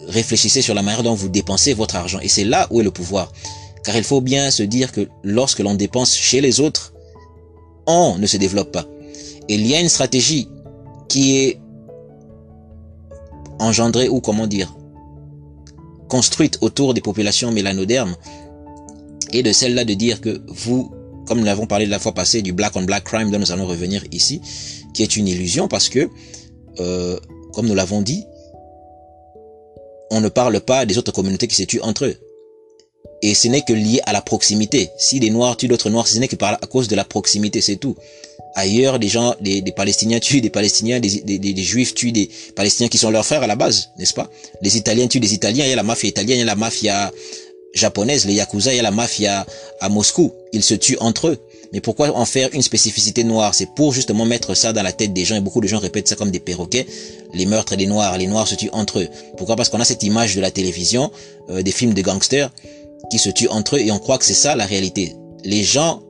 réfléchissez 0.07 0.61
sur 0.61 0.75
la 0.75 0.83
manière 0.83 1.03
dont 1.03 1.15
vous 1.15 1.29
dépensez 1.29 1.73
votre 1.73 1.95
argent. 1.95 2.19
Et 2.19 2.27
c'est 2.27 2.43
là 2.43 2.67
où 2.69 2.79
est 2.81 2.83
le 2.83 2.91
pouvoir. 2.91 3.31
Car 3.83 3.95
il 3.95 4.03
faut 4.03 4.21
bien 4.21 4.51
se 4.51 4.63
dire 4.63 4.91
que 4.91 5.07
lorsque 5.23 5.59
l'on 5.59 5.75
dépense 5.75 6.13
chez 6.15 6.41
les 6.41 6.59
autres, 6.59 6.93
on 7.87 8.17
ne 8.17 8.27
se 8.27 8.37
développe 8.37 8.71
pas. 8.71 8.85
il 9.49 9.65
y 9.65 9.75
a 9.75 9.79
une 9.79 9.89
stratégie 9.89 10.49
qui 11.07 11.37
est 11.37 11.59
engendrée 13.59 14.09
ou 14.09 14.19
comment 14.19 14.45
dire, 14.45 14.75
construite 16.09 16.57
autour 16.61 16.93
des 16.93 17.01
populations 17.01 17.51
mélanodermes 17.51 18.15
et 19.31 19.41
de 19.41 19.51
celle-là 19.51 19.85
de 19.85 19.93
dire 19.93 20.21
que 20.21 20.41
vous, 20.47 20.91
comme 21.27 21.39
nous 21.39 21.45
l'avons 21.45 21.67
parlé 21.67 21.85
la 21.85 21.99
fois 21.99 22.13
passée 22.13 22.41
du 22.41 22.53
black 22.53 22.75
on 22.75 22.83
black 22.83 23.03
crime 23.03 23.29
dont 23.31 23.39
nous 23.39 23.51
allons 23.51 23.67
revenir 23.67 24.03
ici, 24.11 24.41
qui 24.93 25.03
est 25.03 25.15
une 25.15 25.27
illusion 25.27 25.67
parce 25.67 25.89
que, 25.89 26.09
euh, 26.79 27.19
comme 27.53 27.67
nous 27.67 27.75
l'avons 27.75 28.01
dit, 28.01 28.23
on 30.09 30.21
ne 30.21 30.29
parle 30.29 30.59
pas 30.61 30.85
des 30.85 30.97
autres 30.97 31.11
communautés 31.11 31.47
qui 31.47 31.55
se 31.55 31.63
tuent 31.63 31.81
entre 31.81 32.05
eux. 32.05 32.15
Et 33.21 33.33
ce 33.33 33.47
n'est 33.47 33.61
que 33.61 33.73
lié 33.73 33.99
à 34.05 34.13
la 34.13 34.21
proximité. 34.21 34.89
Si 34.97 35.19
des 35.19 35.29
Noirs 35.29 35.57
tuent 35.57 35.67
d'autres 35.67 35.89
Noirs, 35.89 36.07
ce 36.07 36.19
n'est 36.19 36.27
que 36.27 36.35
par, 36.35 36.53
à 36.53 36.67
cause 36.67 36.87
de 36.87 36.95
la 36.95 37.03
proximité, 37.03 37.61
c'est 37.61 37.77
tout. 37.77 37.95
Ailleurs, 38.55 38.99
des 38.99 39.07
gens, 39.07 39.35
des, 39.41 39.61
Palestiniens 39.75 40.19
tuent 40.19 40.41
des 40.41 40.49
Palestiniens, 40.49 40.99
des, 40.99 41.21
des, 41.37 41.63
Juifs 41.63 41.93
tuent 41.93 42.11
des 42.11 42.29
Palestiniens 42.55 42.89
qui 42.89 42.97
sont 42.97 43.09
leurs 43.09 43.25
frères 43.25 43.43
à 43.43 43.47
la 43.47 43.55
base, 43.55 43.89
n'est-ce 43.97 44.13
pas? 44.13 44.29
Les 44.61 44.77
Italiens 44.77 45.07
tuent 45.07 45.19
des 45.19 45.33
Italiens, 45.33 45.65
il 45.65 45.69
y 45.69 45.73
a 45.73 45.75
la 45.75 45.83
mafia 45.83 46.09
italienne, 46.09 46.37
il 46.37 46.39
y 46.39 46.43
a 46.43 46.45
la 46.45 46.55
mafia 46.55 47.11
japonaise, 47.77 48.25
les 48.25 48.33
Yakuza, 48.33 48.73
il 48.73 48.77
y 48.77 48.79
a 48.79 48.83
la 48.83 48.91
mafia 48.91 49.45
à 49.79 49.89
Moscou. 49.89 50.33
Ils 50.53 50.63
se 50.63 50.73
tuent 50.73 50.97
entre 50.99 51.29
eux. 51.29 51.37
Mais 51.73 51.81
pourquoi 51.81 52.15
en 52.15 52.25
faire 52.25 52.49
une 52.53 52.61
spécificité 52.61 53.23
noire? 53.23 53.53
C'est 53.53 53.73
pour 53.75 53.93
justement 53.93 54.25
mettre 54.25 54.55
ça 54.55 54.73
dans 54.73 54.83
la 54.83 54.93
tête 54.93 55.13
des 55.13 55.25
gens, 55.25 55.35
et 55.35 55.41
beaucoup 55.41 55.61
de 55.61 55.67
gens 55.67 55.79
répètent 55.79 56.07
ça 56.07 56.15
comme 56.15 56.31
des 56.31 56.39
perroquets, 56.39 56.87
les 57.33 57.45
meurtres 57.45 57.75
des 57.75 57.85
Noirs, 57.85 58.17
les 58.17 58.27
Noirs 58.27 58.47
se 58.47 58.55
tuent 58.55 58.69
entre 58.71 58.99
eux. 58.99 59.07
Pourquoi? 59.35 59.55
Parce 59.55 59.69
qu'on 59.69 59.79
a 59.79 59.85
cette 59.85 60.03
image 60.03 60.35
de 60.35 60.41
la 60.41 60.51
télévision, 60.51 61.11
euh, 61.49 61.61
des 61.61 61.71
films 61.71 61.93
de 61.93 62.01
gangsters, 62.01 62.51
qui 63.11 63.19
se 63.19 63.29
tuent 63.29 63.49
entre 63.49 63.75
eux, 63.75 63.79
et 63.79 63.91
on 63.91 63.99
croit 63.99 64.17
que 64.17 64.25
c'est 64.25 64.33
ça 64.33 64.55
la 64.55 64.65
réalité. 64.65 65.15
Les 65.43 65.63
gens 65.63 66.01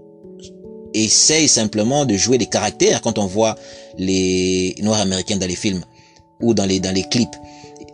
essayent 0.94 1.48
simplement 1.48 2.06
de 2.06 2.16
jouer 2.16 2.38
des 2.38 2.46
caractères 2.46 3.02
quand 3.02 3.18
on 3.18 3.26
voit 3.26 3.56
les 3.98 4.76
Noirs 4.82 5.02
américains 5.02 5.38
dans 5.38 5.48
les 5.48 5.56
films 5.56 5.84
ou 6.40 6.54
dans 6.54 6.66
les, 6.66 6.80
dans 6.80 6.94
les 6.94 7.04
clips. 7.04 7.36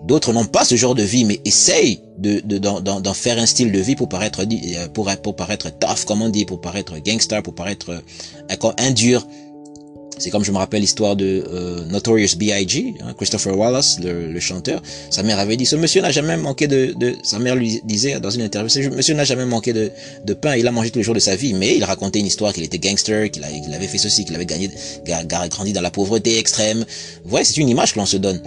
D'autres 0.03 0.33
n'ont 0.33 0.45
pas 0.45 0.65
ce 0.65 0.75
genre 0.75 0.95
de 0.95 1.03
vie, 1.03 1.23
mais 1.23 1.39
essayent 1.45 2.01
de, 2.17 2.41
d'en, 2.57 3.13
faire 3.13 3.37
un 3.37 3.45
style 3.45 3.71
de 3.71 3.79
vie 3.79 3.95
pour 3.95 4.09
paraître, 4.09 4.41
euh, 4.41 4.87
pour, 4.89 5.09
pour 5.23 5.35
paraître 5.35 5.69
tough, 5.79 6.05
comme 6.05 6.21
on 6.21 6.29
dit, 6.29 6.45
pour 6.45 6.59
paraître 6.59 6.97
gangster, 6.99 7.41
pour 7.41 7.55
paraître 7.55 7.91
euh, 7.91 8.71
indur. 8.77 9.25
C'est 10.19 10.29
comme 10.29 10.43
je 10.43 10.51
me 10.51 10.57
rappelle 10.57 10.81
l'histoire 10.81 11.15
de 11.15 11.43
euh, 11.49 11.85
Notorious 11.85 12.35
B.I.G., 12.37 12.93
hein, 13.01 13.13
Christopher 13.17 13.57
Wallace, 13.57 13.99
le, 13.99 14.39
chanteur. 14.39 14.81
Sa 15.09 15.23
mère 15.23 15.39
avait 15.39 15.57
dit, 15.57 15.65
ce 15.65 15.75
monsieur 15.75 16.01
n'a 16.01 16.11
jamais 16.11 16.37
manqué 16.37 16.67
de, 16.67 16.93
de... 16.97 17.15
Sa 17.23 17.39
mère 17.39 17.55
lui 17.55 17.81
disait 17.85 18.19
dans 18.19 18.29
une 18.29 18.41
interview, 18.41 18.69
ce 18.69 18.79
monsieur 18.89 19.15
n'a 19.15 19.23
jamais 19.23 19.45
manqué 19.45 19.73
de, 19.73 19.89
de 20.23 20.33
pain, 20.33 20.55
il 20.55 20.67
a 20.67 20.71
mangé 20.71 20.91
tous 20.91 20.99
les 20.99 21.03
jours 21.03 21.15
de 21.15 21.19
sa 21.19 21.35
vie, 21.35 21.53
mais 21.53 21.75
il 21.75 21.83
racontait 21.83 22.19
une 22.19 22.27
histoire 22.27 22.53
qu'il 22.53 22.63
était 22.63 22.77
gangster, 22.77 23.31
qu'il 23.31 23.43
avait 23.43 23.87
fait 23.87 23.97
ceci, 23.97 24.23
qu'il 24.23 24.35
avait 24.35 24.45
gagné, 24.45 24.69
grandi 25.25 25.73
dans 25.73 25.81
la 25.81 25.91
pauvreté 25.91 26.37
extrême. 26.37 26.85
Ouais, 27.31 27.43
c'est 27.43 27.57
une 27.57 27.69
image 27.69 27.93
que 27.93 27.99
l'on 27.99 28.05
se 28.05 28.17
donne. 28.17 28.39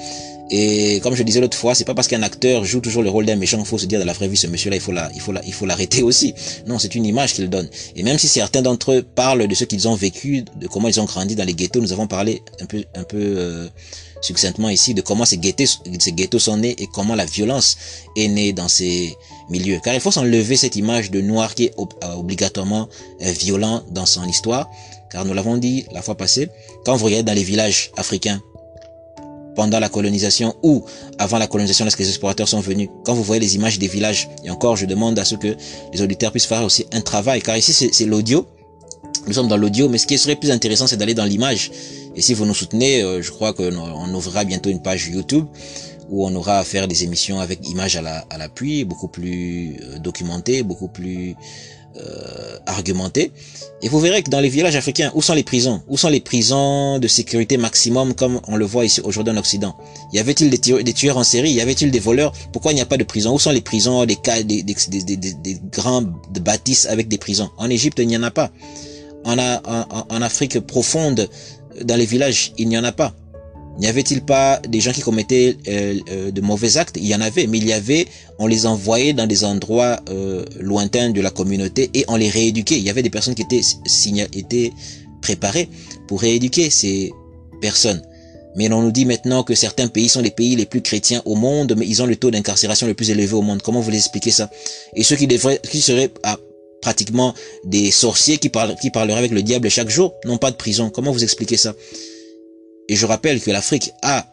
Et 0.50 1.00
comme 1.00 1.14
je 1.14 1.22
disais 1.22 1.40
l'autre 1.40 1.56
fois, 1.56 1.74
c'est 1.74 1.84
pas 1.84 1.94
parce 1.94 2.06
qu'un 2.06 2.22
acteur 2.22 2.64
joue 2.64 2.80
toujours 2.80 3.02
le 3.02 3.10
rôle 3.10 3.26
d'un 3.26 3.36
méchant 3.36 3.56
qu'il 3.56 3.66
faut 3.66 3.78
se 3.78 3.86
dire 3.86 3.98
dans 3.98 4.04
la 4.04 4.12
vraie 4.12 4.28
vie, 4.28 4.36
ce 4.36 4.46
monsieur-là, 4.46 4.76
il 4.76 4.82
faut 4.82 4.92
la, 4.92 5.10
il 5.14 5.20
faut 5.20 5.32
la, 5.32 5.44
il 5.44 5.52
faut 5.52 5.66
l'arrêter 5.66 6.02
aussi. 6.04 6.34
Non, 6.66 6.78
c'est 6.78 6.94
une 6.94 7.04
image 7.04 7.34
qu'il 7.34 7.48
donne. 7.50 7.68
Et 7.96 8.02
même 8.02 8.18
si 8.18 8.28
certains 8.28 8.62
d'entre 8.62 8.92
eux 8.92 9.02
parlent 9.02 9.46
de 9.46 9.54
ce 9.54 9.64
qu'ils 9.64 9.88
ont 9.88 9.94
vécu, 9.94 10.44
de 10.56 10.68
comment 10.68 10.88
ils 10.88 11.00
ont 11.00 11.04
grandi 11.04 11.34
dans 11.34 11.44
les 11.44 11.54
ghettos, 11.54 11.80
nous 11.80 11.92
avons 11.92 12.06
parlé 12.06 12.42
un 12.60 12.66
peu, 12.66 12.84
un 12.94 13.02
peu 13.02 13.18
euh, 13.18 13.68
succinctement 14.20 14.68
ici 14.68 14.94
de 14.94 15.00
comment 15.00 15.24
ces 15.24 15.38
ghettos, 15.38 15.80
ces 15.98 16.12
ghettos 16.12 16.38
sont 16.38 16.58
nés 16.58 16.76
et 16.78 16.86
comment 16.86 17.14
la 17.14 17.24
violence 17.24 17.76
est 18.16 18.28
née 18.28 18.52
dans 18.52 18.68
ces 18.68 19.16
milieux. 19.50 19.80
Car 19.82 19.94
il 19.94 20.00
faut 20.00 20.12
s'enlever 20.12 20.56
cette 20.56 20.76
image 20.76 21.10
de 21.10 21.20
noir 21.20 21.54
qui 21.54 21.64
est 21.64 21.74
euh, 21.78 22.14
obligatoirement 22.14 22.88
euh, 23.22 23.32
violent 23.32 23.82
dans 23.90 24.06
son 24.06 24.24
histoire. 24.28 24.70
Car 25.10 25.24
nous 25.24 25.34
l'avons 25.34 25.56
dit 25.56 25.86
la 25.92 26.02
fois 26.02 26.16
passée, 26.16 26.48
quand 26.84 26.96
vous 26.96 27.06
regardez 27.06 27.24
dans 27.24 27.34
les 27.34 27.44
villages 27.44 27.90
africains, 27.96 28.40
pendant 29.56 29.80
la 29.80 29.88
colonisation 29.88 30.54
ou 30.62 30.84
avant 31.18 31.38
la 31.38 31.46
colonisation 31.48 31.84
lorsque 31.84 31.98
les 31.98 32.08
explorateurs 32.08 32.48
sont 32.48 32.60
venus. 32.60 32.88
Quand 33.04 33.14
vous 33.14 33.22
voyez 33.24 33.40
les 33.40 33.56
images 33.56 33.78
des 33.78 33.88
villages, 33.88 34.28
et 34.44 34.50
encore 34.50 34.76
je 34.76 34.86
demande 34.86 35.18
à 35.18 35.24
ce 35.24 35.34
que 35.34 35.56
les 35.92 36.02
auditeurs 36.02 36.30
puissent 36.30 36.46
faire 36.46 36.62
aussi 36.62 36.86
un 36.92 37.00
travail, 37.00 37.42
car 37.42 37.56
ici 37.56 37.72
c'est 37.72 38.04
l'audio, 38.04 38.46
nous 39.26 39.32
sommes 39.32 39.48
dans 39.48 39.56
l'audio, 39.56 39.88
mais 39.88 39.98
ce 39.98 40.06
qui 40.06 40.18
serait 40.18 40.36
plus 40.36 40.52
intéressant 40.52 40.86
c'est 40.86 40.96
d'aller 40.96 41.14
dans 41.14 41.24
l'image. 41.24 41.72
Et 42.14 42.22
si 42.22 42.32
vous 42.34 42.46
nous 42.46 42.54
soutenez, 42.54 43.02
euh, 43.02 43.20
je 43.20 43.30
crois 43.30 43.52
qu'on 43.52 44.14
ouvrira 44.14 44.44
bientôt 44.44 44.70
une 44.70 44.80
page 44.80 45.08
YouTube 45.08 45.46
où 46.08 46.24
on 46.24 46.34
aura 46.34 46.58
à 46.58 46.64
faire 46.64 46.86
des 46.86 47.02
émissions 47.04 47.40
avec 47.40 47.68
images 47.68 47.96
à 47.96 48.38
l'appui, 48.38 48.84
beaucoup 48.84 49.08
plus 49.08 49.76
euh, 49.82 49.98
documentées, 49.98 50.62
beaucoup 50.62 50.88
plus 50.88 51.34
euh, 51.98 52.58
argumenté. 52.66 53.32
Et 53.82 53.88
vous 53.88 54.00
verrez 54.00 54.22
que 54.22 54.30
dans 54.30 54.40
les 54.40 54.48
villages 54.48 54.76
africains, 54.76 55.12
où 55.14 55.22
sont 55.22 55.34
les 55.34 55.42
prisons? 55.42 55.82
Où 55.88 55.96
sont 55.96 56.08
les 56.08 56.20
prisons 56.20 56.98
de 56.98 57.08
sécurité 57.08 57.56
maximum 57.56 58.14
comme 58.14 58.40
on 58.48 58.56
le 58.56 58.64
voit 58.64 58.84
ici 58.84 59.00
aujourd'hui 59.02 59.32
en 59.32 59.36
Occident? 59.36 59.76
Y 60.12 60.18
avait-il 60.18 60.50
des, 60.50 60.92
tueurs, 60.92 61.16
en 61.16 61.24
série? 61.24 61.52
Y 61.52 61.60
avait-il 61.60 61.90
des 61.90 61.98
voleurs? 61.98 62.32
Pourquoi 62.52 62.72
il 62.72 62.74
n'y 62.74 62.80
a 62.80 62.86
pas 62.86 62.96
de 62.96 63.04
prison? 63.04 63.34
Où 63.34 63.38
sont 63.38 63.50
les 63.50 63.60
prisons 63.60 64.04
des, 64.04 64.18
des, 64.44 64.62
des, 64.62 65.16
des, 65.16 65.60
grands 65.72 66.02
bâtisses 66.40 66.86
avec 66.86 67.08
des 67.08 67.18
prisons? 67.18 67.50
En 67.58 67.70
Égypte, 67.70 67.98
il 68.00 68.08
n'y 68.08 68.16
en 68.16 68.22
a 68.22 68.30
pas. 68.30 68.50
En 69.24 70.22
Afrique 70.22 70.60
profonde, 70.60 71.28
dans 71.84 71.96
les 71.96 72.06
villages, 72.06 72.52
il 72.58 72.68
n'y 72.68 72.78
en 72.78 72.84
a 72.84 72.92
pas. 72.92 73.14
N'y 73.78 73.88
avait-il 73.88 74.22
pas 74.22 74.60
des 74.66 74.80
gens 74.80 74.92
qui 74.92 75.02
commettaient 75.02 75.56
euh, 75.68 75.98
euh, 76.10 76.30
de 76.30 76.40
mauvais 76.40 76.78
actes? 76.78 76.96
Il 76.98 77.06
y 77.06 77.14
en 77.14 77.20
avait, 77.20 77.46
mais 77.46 77.58
il 77.58 77.66
y 77.66 77.72
avait, 77.72 78.06
on 78.38 78.46
les 78.46 78.64
envoyait 78.64 79.12
dans 79.12 79.26
des 79.26 79.44
endroits 79.44 80.00
euh, 80.08 80.44
lointains 80.58 81.10
de 81.10 81.20
la 81.20 81.30
communauté 81.30 81.90
et 81.92 82.04
on 82.08 82.16
les 82.16 82.30
rééduquait. 82.30 82.78
Il 82.78 82.84
y 82.84 82.90
avait 82.90 83.02
des 83.02 83.10
personnes 83.10 83.34
qui 83.34 83.42
étaient, 83.42 83.60
étaient 84.34 84.72
préparées 85.20 85.68
pour 86.08 86.22
rééduquer 86.22 86.70
ces 86.70 87.12
personnes. 87.60 88.00
Mais 88.56 88.72
on 88.72 88.80
nous 88.80 88.92
dit 88.92 89.04
maintenant 89.04 89.42
que 89.42 89.54
certains 89.54 89.88
pays 89.88 90.08
sont 90.08 90.22
les 90.22 90.30
pays 90.30 90.56
les 90.56 90.64
plus 90.64 90.80
chrétiens 90.80 91.20
au 91.26 91.34
monde, 91.34 91.74
mais 91.76 91.86
ils 91.86 92.02
ont 92.02 92.06
le 92.06 92.16
taux 92.16 92.30
d'incarcération 92.30 92.86
le 92.86 92.94
plus 92.94 93.10
élevé 93.10 93.34
au 93.34 93.42
monde. 93.42 93.60
Comment 93.60 93.80
vous 93.80 93.94
expliquez 93.94 94.30
ça? 94.30 94.50
Et 94.94 95.02
ceux 95.02 95.16
qui 95.16 95.26
devraient, 95.26 95.60
qui 95.70 95.82
seraient 95.82 96.10
à, 96.22 96.38
pratiquement 96.80 97.34
des 97.64 97.90
sorciers 97.90 98.38
qui, 98.38 98.48
parlent, 98.48 98.74
qui 98.80 98.90
parleraient 98.90 99.18
avec 99.18 99.32
le 99.32 99.42
diable 99.42 99.68
chaque 99.68 99.90
jour, 99.90 100.14
n'ont 100.24 100.38
pas 100.38 100.50
de 100.50 100.56
prison. 100.56 100.88
Comment 100.88 101.12
vous 101.12 101.22
expliquez 101.22 101.58
ça? 101.58 101.74
Et 102.88 102.96
je 102.96 103.06
rappelle 103.06 103.40
que 103.40 103.50
l'Afrique 103.50 103.92
a 104.02 104.26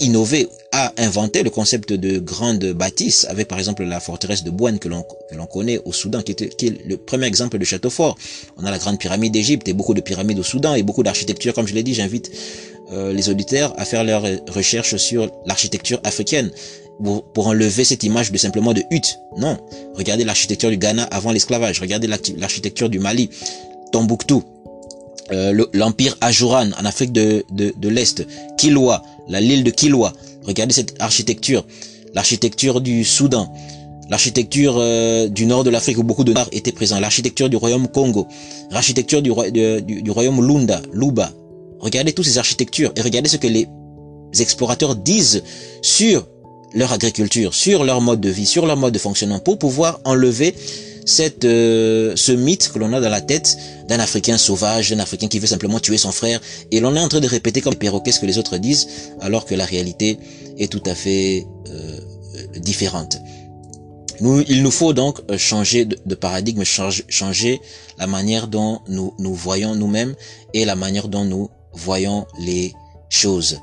innové, 0.00 0.48
a 0.72 0.92
inventé 0.98 1.42
le 1.42 1.50
concept 1.50 1.92
de 1.92 2.18
grande 2.18 2.64
bâtisse, 2.66 3.26
avec 3.28 3.48
par 3.48 3.58
exemple 3.58 3.82
la 3.84 4.00
forteresse 4.00 4.44
de 4.44 4.50
Boine 4.50 4.78
que 4.78 4.88
l'on 4.88 5.46
connaît 5.46 5.80
au 5.84 5.92
Soudan, 5.92 6.22
qui, 6.22 6.32
était, 6.32 6.48
qui 6.48 6.68
est 6.68 6.86
le 6.86 6.96
premier 6.96 7.26
exemple 7.26 7.58
de 7.58 7.64
château 7.64 7.90
fort. 7.90 8.16
On 8.56 8.64
a 8.64 8.70
la 8.70 8.78
grande 8.78 8.98
pyramide 8.98 9.32
d'Égypte 9.32 9.68
et 9.68 9.72
beaucoup 9.72 9.94
de 9.94 10.00
pyramides 10.00 10.38
au 10.38 10.44
Soudan 10.44 10.74
et 10.74 10.82
beaucoup 10.82 11.02
d'architecture, 11.02 11.52
comme 11.52 11.66
je 11.66 11.74
l'ai 11.74 11.82
dit, 11.82 11.94
j'invite 11.94 12.30
euh, 12.92 13.12
les 13.12 13.28
auditeurs 13.28 13.74
à 13.76 13.84
faire 13.84 14.04
leurs 14.04 14.24
recherches 14.48 14.96
sur 14.96 15.30
l'architecture 15.46 16.00
africaine 16.04 16.50
pour, 17.02 17.24
pour, 17.32 17.48
enlever 17.48 17.84
cette 17.84 18.02
image 18.02 18.32
de 18.32 18.38
simplement 18.38 18.72
de 18.72 18.82
hutte. 18.90 19.18
Non, 19.36 19.58
regardez 19.94 20.24
l'architecture 20.24 20.70
du 20.70 20.78
Ghana 20.78 21.04
avant 21.04 21.32
l'esclavage, 21.32 21.80
regardez 21.80 22.06
l'architecture 22.06 22.88
du 22.88 22.98
Mali, 22.98 23.30
Tombouctou, 23.92 24.42
euh, 25.32 25.66
l'empire 25.74 26.16
Ajuran 26.20 26.70
en 26.78 26.84
Afrique 26.84 27.12
de, 27.12 27.44
de, 27.50 27.74
de 27.76 27.88
l'Est, 27.88 28.26
Kilwa, 28.56 29.02
la 29.28 29.40
l'île 29.40 29.64
de 29.64 29.70
Kilwa. 29.70 30.12
Regardez 30.44 30.72
cette 30.72 30.94
architecture, 31.00 31.64
l'architecture 32.14 32.80
du 32.80 33.04
Soudan, 33.04 33.52
l'architecture 34.08 34.76
euh, 34.78 35.28
du 35.28 35.46
nord 35.46 35.64
de 35.64 35.70
l'Afrique 35.70 35.98
où 35.98 36.02
beaucoup 36.02 36.24
de 36.24 36.32
Noirs 36.32 36.48
étaient 36.52 36.72
présents, 36.72 37.00
l'architecture 37.00 37.50
du 37.50 37.56
royaume 37.56 37.88
Congo, 37.88 38.26
l'architecture 38.70 39.22
du, 39.22 39.30
du, 39.52 40.02
du, 40.02 40.10
royaume 40.10 40.46
Lunda, 40.46 40.80
Luba. 40.92 41.30
Regardez 41.80 42.12
toutes 42.12 42.26
ces 42.26 42.38
architectures 42.38 42.92
et 42.96 43.02
regardez 43.02 43.28
ce 43.28 43.36
que 43.36 43.46
les 43.46 43.68
explorateurs 44.40 44.96
disent 44.96 45.42
sur 45.82 46.26
leur 46.74 46.92
agriculture, 46.92 47.54
sur 47.54 47.84
leur 47.84 48.00
mode 48.00 48.20
de 48.20 48.28
vie, 48.28 48.46
sur 48.46 48.66
leur 48.66 48.76
mode 48.76 48.92
de 48.92 48.98
fonctionnement 48.98 49.38
pour 49.38 49.58
pouvoir 49.58 50.00
enlever 50.04 50.54
cette, 51.08 51.44
euh, 51.44 52.12
ce 52.16 52.32
mythe 52.32 52.70
que 52.72 52.78
l'on 52.78 52.92
a 52.92 53.00
dans 53.00 53.08
la 53.08 53.20
tête 53.20 53.56
d'un 53.88 53.98
Africain 53.98 54.36
sauvage, 54.36 54.90
d'un 54.90 54.98
Africain 54.98 55.26
qui 55.28 55.38
veut 55.38 55.46
simplement 55.46 55.80
tuer 55.80 55.98
son 55.98 56.12
frère. 56.12 56.40
Et 56.70 56.80
l'on 56.80 56.94
est 56.94 57.00
en 57.00 57.08
train 57.08 57.20
de 57.20 57.26
répéter 57.26 57.60
comme 57.60 57.76
perroquet 57.76 58.12
ce 58.12 58.20
que 58.20 58.26
les 58.26 58.38
autres 58.38 58.58
disent, 58.58 58.88
alors 59.20 59.44
que 59.46 59.54
la 59.54 59.64
réalité 59.64 60.18
est 60.58 60.70
tout 60.70 60.82
à 60.86 60.94
fait 60.94 61.46
euh, 61.68 61.98
différente. 62.58 63.18
Nous, 64.20 64.42
il 64.48 64.62
nous 64.62 64.70
faut 64.70 64.92
donc 64.92 65.20
euh, 65.30 65.38
changer 65.38 65.84
de, 65.84 66.14
paradigme, 66.14 66.64
changer 66.64 67.60
la 67.98 68.06
manière 68.06 68.48
dont 68.48 68.80
nous 68.88 69.14
nous 69.18 69.34
voyons 69.34 69.74
nous-mêmes 69.74 70.14
et 70.54 70.64
la 70.64 70.76
manière 70.76 71.08
dont 71.08 71.24
nous 71.24 71.48
voyons 71.72 72.26
les 72.40 72.74
choses. 73.08 73.58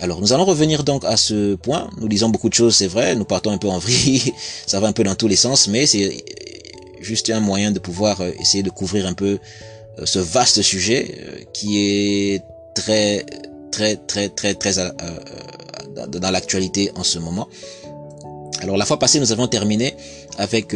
Alors, 0.00 0.20
nous 0.20 0.34
allons 0.34 0.44
revenir 0.44 0.84
donc 0.84 1.04
à 1.04 1.16
ce 1.16 1.54
point. 1.54 1.88
Nous 1.98 2.08
disons 2.08 2.28
beaucoup 2.28 2.50
de 2.50 2.54
choses, 2.54 2.76
c'est 2.76 2.86
vrai. 2.86 3.16
Nous 3.16 3.24
partons 3.24 3.50
un 3.50 3.58
peu 3.58 3.68
en 3.68 3.78
vrille. 3.78 4.34
Ça 4.66 4.78
va 4.78 4.88
un 4.88 4.92
peu 4.92 5.02
dans 5.02 5.14
tous 5.14 5.28
les 5.28 5.36
sens, 5.36 5.68
mais 5.68 5.86
c'est 5.86 6.22
juste 7.06 7.30
un 7.30 7.40
moyen 7.40 7.70
de 7.70 7.78
pouvoir 7.78 8.20
euh, 8.20 8.30
essayer 8.40 8.62
de 8.62 8.70
couvrir 8.70 9.06
un 9.06 9.14
peu 9.14 9.38
euh, 9.98 10.06
ce 10.06 10.18
vaste 10.18 10.60
sujet 10.62 11.02
euh, 11.06 11.44
qui 11.52 11.68
est 11.78 12.42
très 12.74 13.24
très 13.70 13.96
très 13.96 14.28
très 14.28 14.54
très 14.54 14.72
dans 16.08 16.30
l'actualité 16.30 16.90
en 16.94 17.04
ce 17.04 17.18
moment. 17.18 17.48
Alors 18.60 18.76
la 18.76 18.84
fois 18.84 18.98
passée, 18.98 19.20
nous 19.20 19.32
avons 19.32 19.48
terminé 19.48 19.94
avec 20.38 20.74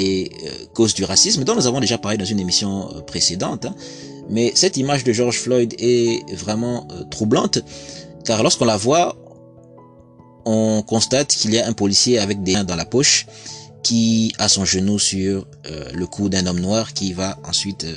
les 0.00 0.30
causes 0.74 0.94
du 0.94 1.04
racisme, 1.04 1.44
dont 1.44 1.54
nous 1.54 1.66
avons 1.66 1.80
déjà 1.80 1.98
parlé 1.98 2.16
dans 2.18 2.24
une 2.24 2.40
émission 2.40 3.02
précédente. 3.06 3.66
Hein. 3.66 3.74
Mais 4.28 4.52
cette 4.54 4.76
image 4.76 5.04
de 5.04 5.12
George 5.12 5.38
Floyd 5.38 5.74
est 5.78 6.24
vraiment 6.34 6.88
troublante, 7.10 7.58
car 8.24 8.42
lorsqu'on 8.42 8.64
la 8.64 8.76
voit, 8.76 9.16
on 10.44 10.82
constate 10.82 11.28
qu'il 11.28 11.52
y 11.54 11.58
a 11.58 11.66
un 11.66 11.72
policier 11.72 12.18
avec 12.18 12.42
des 12.42 12.54
mains 12.54 12.64
dans 12.64 12.76
la 12.76 12.84
poche 12.84 13.26
qui 13.84 14.32
a 14.38 14.48
son 14.48 14.64
genou 14.64 14.98
sur 14.98 15.46
euh, 15.66 15.92
le 15.92 16.06
cou 16.06 16.28
d'un 16.28 16.46
homme 16.46 16.58
noir 16.58 16.94
qui 16.94 17.12
va 17.12 17.38
ensuite 17.44 17.84
euh, 17.84 17.96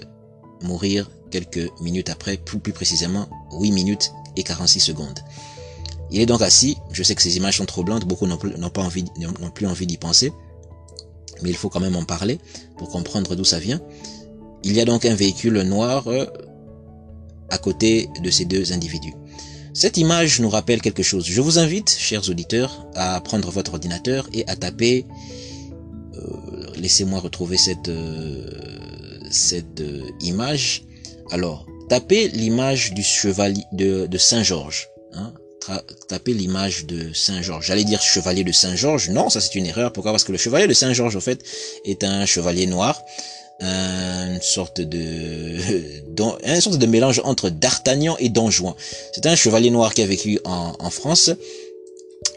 mourir 0.61 1.09
quelques 1.31 1.71
minutes 1.81 2.09
après, 2.09 2.37
plus, 2.37 2.59
plus 2.59 2.73
précisément 2.73 3.27
8 3.59 3.71
minutes 3.71 4.11
et 4.35 4.43
46 4.43 4.79
secondes. 4.81 5.19
Il 6.11 6.21
est 6.21 6.25
donc 6.25 6.41
assis, 6.41 6.77
je 6.91 7.03
sais 7.03 7.15
que 7.15 7.21
ces 7.21 7.37
images 7.37 7.57
sont 7.57 7.65
troublantes, 7.65 8.05
beaucoup 8.05 8.27
n'ont 8.27 8.37
pas 8.69 8.81
envie, 8.81 9.05
n'ont 9.19 9.49
plus 9.49 9.65
envie 9.65 9.87
d'y 9.87 9.97
penser, 9.97 10.31
mais 11.41 11.49
il 11.49 11.55
faut 11.55 11.69
quand 11.69 11.79
même 11.79 11.95
en 11.95 12.03
parler 12.03 12.39
pour 12.77 12.89
comprendre 12.89 13.35
d'où 13.35 13.43
ça 13.43 13.59
vient. 13.59 13.81
Il 14.63 14.73
y 14.73 14.81
a 14.81 14.85
donc 14.85 15.05
un 15.05 15.15
véhicule 15.15 15.61
noir 15.61 16.07
euh, 16.07 16.25
à 17.49 17.57
côté 17.57 18.09
de 18.21 18.29
ces 18.29 18.45
deux 18.45 18.73
individus. 18.73 19.13
Cette 19.73 19.97
image 19.97 20.39
nous 20.39 20.49
rappelle 20.49 20.81
quelque 20.81 21.03
chose. 21.03 21.25
Je 21.27 21.39
vous 21.39 21.59
invite, 21.59 21.89
chers 21.89 22.29
auditeurs, 22.29 22.87
à 22.95 23.21
prendre 23.21 23.51
votre 23.51 23.73
ordinateur 23.73 24.27
et 24.33 24.47
à 24.47 24.55
taper. 24.55 25.05
Euh, 26.17 26.65
laissez-moi 26.77 27.19
retrouver 27.19 27.57
cette 27.57 27.89
euh, 27.89 28.49
cette 29.31 29.81
euh, 29.81 30.01
image. 30.21 30.83
Alors, 31.31 31.65
tapez 31.89 32.27
l'image 32.29 32.93
du 32.93 33.03
chevalier 33.03 33.63
de, 33.73 34.07
de 34.07 34.17
Saint 34.17 34.43
Georges. 34.43 34.87
Hein, 35.13 35.33
tapez 36.07 36.33
l'image 36.33 36.85
de 36.85 37.11
Saint 37.13 37.41
Georges. 37.41 37.65
J'allais 37.67 37.83
dire 37.83 38.01
chevalier 38.01 38.43
de 38.43 38.51
Saint 38.51 38.75
Georges. 38.75 39.09
Non, 39.09 39.29
ça 39.29 39.41
c'est 39.41 39.55
une 39.55 39.65
erreur. 39.65 39.91
Pourquoi? 39.91 40.11
Parce 40.11 40.23
que 40.23 40.31
le 40.31 40.37
chevalier 40.37 40.67
de 40.67 40.73
Saint 40.73 40.93
Georges, 40.93 41.15
en 41.15 41.21
fait, 41.21 41.43
est 41.85 42.03
un 42.03 42.25
chevalier 42.25 42.67
noir 42.67 43.01
une 43.59 44.41
sorte 44.41 44.81
de 44.81 45.57
une 46.45 46.61
sorte 46.61 46.77
de 46.77 46.85
mélange 46.85 47.21
entre 47.23 47.49
D'Artagnan 47.49 48.15
et 48.19 48.29
Don 48.29 48.51
Juan. 48.51 48.75
C'est 49.13 49.25
un 49.25 49.35
chevalier 49.35 49.71
noir 49.71 49.93
qui 49.93 50.01
a 50.01 50.05
vécu 50.05 50.39
en, 50.45 50.73
en, 50.77 50.89
France 50.89 51.31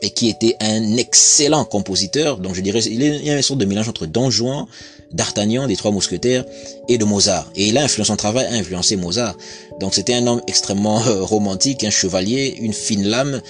et 0.02 0.10
qui 0.10 0.28
était 0.28 0.56
un 0.60 0.96
excellent 0.96 1.64
compositeur. 1.64 2.38
Donc 2.38 2.54
je 2.54 2.60
dirais 2.60 2.80
il 2.80 3.02
y 3.02 3.30
a 3.30 3.36
une 3.36 3.42
sorte 3.42 3.60
de 3.60 3.64
mélange 3.64 3.88
entre 3.88 4.06
Don 4.06 4.30
Juan, 4.30 4.66
D'Artagnan, 5.12 5.66
des 5.66 5.76
Trois 5.76 5.90
Mousquetaires 5.90 6.44
et 6.88 6.98
de 6.98 7.04
Mozart. 7.04 7.50
Et 7.56 7.68
il 7.68 7.78
a 7.78 7.82
influencé 7.82 8.08
son 8.08 8.16
travail, 8.16 8.46
a 8.46 8.52
influencé 8.54 8.96
Mozart. 8.96 9.36
Donc 9.80 9.94
c'était 9.94 10.14
un 10.14 10.26
homme 10.26 10.42
extrêmement 10.46 11.04
euh, 11.06 11.22
romantique, 11.22 11.84
un 11.84 11.90
chevalier, 11.90 12.56
une 12.60 12.72
fine 12.72 13.06
lame, 13.06 13.40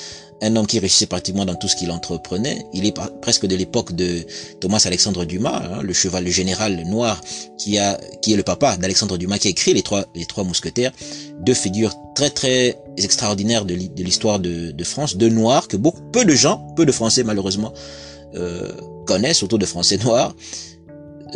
un 0.42 0.56
homme 0.56 0.66
qui 0.66 0.78
réussissait 0.78 1.06
pratiquement 1.06 1.44
dans 1.44 1.54
tout 1.54 1.68
ce 1.68 1.76
qu'il 1.76 1.90
entreprenait. 1.90 2.64
Il 2.72 2.86
est 2.86 2.96
presque 3.20 3.46
de 3.46 3.56
l'époque 3.56 3.92
de 3.94 4.26
Thomas 4.60 4.82
Alexandre 4.84 5.24
Dumas, 5.24 5.62
hein, 5.62 5.82
le 5.82 5.92
cheval, 5.92 6.24
le 6.24 6.30
général 6.30 6.82
noir 6.86 7.20
qui 7.58 7.76
est 7.76 8.36
le 8.36 8.42
papa 8.42 8.76
d'Alexandre 8.76 9.18
Dumas, 9.18 9.38
qui 9.38 9.48
a 9.48 9.50
écrit 9.50 9.74
les 9.74 9.82
trois, 9.82 10.44
mousquetaires. 10.44 10.92
Deux 11.40 11.54
figures 11.54 11.94
très 12.14 12.30
très 12.30 12.76
extraordinaires 12.96 13.64
de 13.64 13.74
l'histoire 14.02 14.38
de, 14.38 14.70
de, 14.70 14.84
France, 14.84 15.16
deux 15.16 15.28
noirs 15.28 15.68
que 15.68 15.76
beaucoup, 15.76 16.02
peu 16.12 16.24
de 16.24 16.34
gens, 16.34 16.58
peu 16.76 16.86
de 16.86 16.92
Français 16.92 17.22
malheureusement 17.24 17.72
euh, 18.34 18.72
connaissent, 19.06 19.38
surtout 19.38 19.58
de 19.58 19.66
Français 19.66 19.98
noirs. 19.98 20.34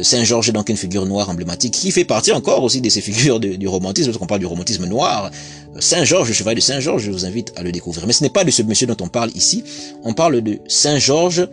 Saint-Georges 0.03 0.49
est 0.49 0.53
donc 0.53 0.69
une 0.69 0.77
figure 0.77 1.07
noire 1.07 1.29
emblématique 1.31 1.75
qui 1.75 1.91
fait 1.91 2.05
partie 2.05 2.33
encore 2.33 2.63
aussi 2.63 2.81
de 2.81 2.89
ces 2.89 3.01
figures 3.01 3.41
du 3.41 3.69
romantisme, 3.69 4.09
parce 4.09 4.19
qu'on 4.19 4.27
parle 4.27 4.41
du 4.41 4.47
romantisme 4.47 4.87
noir. 4.87 5.31
Saint-Georges, 5.79 6.29
le 6.29 6.35
chevalier 6.35 6.57
de 6.57 6.61
Saint-Georges, 6.61 7.03
je 7.03 7.11
vous 7.11 7.25
invite 7.25 7.53
à 7.57 7.63
le 7.63 7.73
découvrir. 7.73 8.07
Mais 8.07 8.13
ce 8.13 8.23
n'est 8.23 8.31
pas 8.31 8.45
de 8.45 8.51
ce 8.51 8.63
monsieur 8.63 8.87
dont 8.87 8.97
on 9.01 9.09
parle 9.09 9.31
ici, 9.35 9.65
on 10.03 10.15
parle 10.15 10.41
de 10.41 10.59
Saint-Georges, 10.69 11.49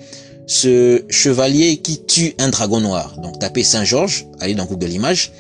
ce 0.47 1.04
chevalier 1.10 1.77
qui 1.77 2.04
tue 2.04 2.34
un 2.39 2.49
dragon 2.49 2.80
noir. 2.80 3.15
Donc 3.21 3.39
tapez 3.39 3.63
Saint-Georges, 3.63 4.25
allez 4.39 4.56
dans 4.56 4.65
Google 4.65 4.91
Images, 4.91 5.32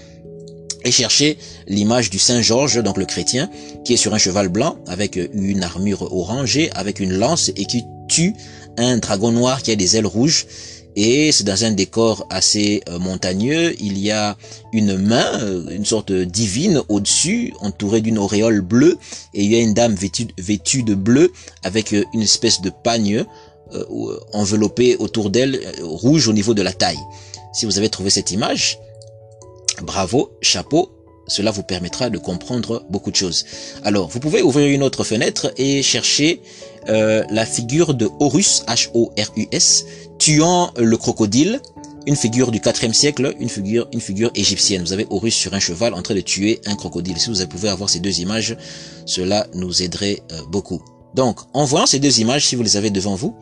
et 0.83 0.91
cherchez 0.91 1.37
l'image 1.67 2.09
du 2.09 2.17
Saint 2.17 2.41
Georges, 2.41 2.81
donc 2.81 2.97
le 2.97 3.05
chrétien, 3.05 3.49
qui 3.85 3.93
est 3.93 3.97
sur 3.97 4.13
un 4.13 4.17
cheval 4.17 4.49
blanc 4.49 4.77
avec 4.87 5.15
une 5.15 5.63
armure 5.63 6.11
orangée, 6.11 6.71
avec 6.73 6.99
une 6.99 7.13
lance 7.13 7.51
et 7.55 7.65
qui 7.65 7.83
tue 8.07 8.33
un 8.77 8.97
dragon 8.97 9.31
noir 9.31 9.61
qui 9.61 9.71
a 9.71 9.75
des 9.75 9.97
ailes 9.97 10.07
rouges 10.07 10.45
et 10.95 11.31
c'est 11.31 11.43
dans 11.43 11.63
un 11.63 11.71
décor 11.71 12.27
assez 12.29 12.81
euh, 12.89 12.99
montagneux. 12.99 13.75
Il 13.79 13.97
y 13.97 14.11
a 14.11 14.37
une 14.73 14.97
main, 14.97 15.39
euh, 15.41 15.69
une 15.71 15.85
sorte 15.85 16.11
divine 16.11 16.81
au-dessus, 16.89 17.53
entourée 17.59 18.01
d'une 18.01 18.17
auréole 18.17 18.61
bleue, 18.61 18.97
et 19.33 19.43
il 19.43 19.51
y 19.51 19.55
a 19.55 19.59
une 19.59 19.73
dame 19.73 19.95
vêtue, 19.95 20.83
de 20.83 20.95
bleu 20.95 21.31
avec 21.63 21.93
euh, 21.93 22.03
une 22.13 22.21
espèce 22.21 22.61
de 22.61 22.69
pagne 22.69 23.25
enveloppée 24.33 24.97
autour 24.97 25.29
d'elle, 25.29 25.57
rouge 25.81 26.27
au 26.27 26.33
niveau 26.33 26.53
de 26.53 26.61
la 26.61 26.73
taille. 26.73 26.99
Si 27.53 27.65
vous 27.65 27.77
avez 27.77 27.87
trouvé 27.87 28.09
cette 28.09 28.31
image, 28.31 28.77
bravo, 29.81 30.31
chapeau, 30.41 30.91
cela 31.25 31.51
vous 31.51 31.63
permettra 31.63 32.09
de 32.09 32.17
comprendre 32.17 32.83
beaucoup 32.89 33.11
de 33.11 33.15
choses. 33.15 33.45
Alors, 33.85 34.09
vous 34.09 34.19
pouvez 34.19 34.41
ouvrir 34.41 34.67
une 34.67 34.83
autre 34.83 35.05
fenêtre 35.05 35.53
et 35.55 35.81
chercher 35.83 36.41
la 36.85 37.45
figure 37.45 37.93
de 37.93 38.09
Horus, 38.19 38.65
H-O-R-U-S, 38.67 39.85
tuant 40.21 40.71
le 40.77 40.97
crocodile, 40.97 41.59
une 42.05 42.15
figure 42.15 42.51
du 42.51 42.61
4 42.61 42.93
siècle, 42.93 43.33
une 43.39 43.49
figure, 43.49 43.87
une 43.91 43.99
figure 43.99 44.29
égyptienne. 44.35 44.83
Vous 44.83 44.93
avez 44.93 45.07
Horus 45.09 45.33
sur 45.33 45.51
un 45.55 45.59
cheval 45.59 45.95
en 45.95 46.03
train 46.03 46.13
de 46.13 46.21
tuer 46.21 46.61
un 46.67 46.75
crocodile. 46.75 47.19
Si 47.19 47.31
vous 47.31 47.47
pouvez 47.47 47.69
avoir 47.69 47.89
ces 47.89 47.99
deux 47.99 48.19
images, 48.19 48.55
cela 49.07 49.47
nous 49.55 49.81
aiderait 49.81 50.21
euh, 50.31 50.41
beaucoup. 50.47 50.79
Donc, 51.15 51.39
en 51.53 51.65
voyant 51.65 51.87
ces 51.87 51.97
deux 51.97 52.19
images, 52.19 52.45
si 52.45 52.55
vous 52.55 52.61
les 52.61 52.77
avez 52.77 52.91
devant 52.91 53.15
vous, 53.15 53.35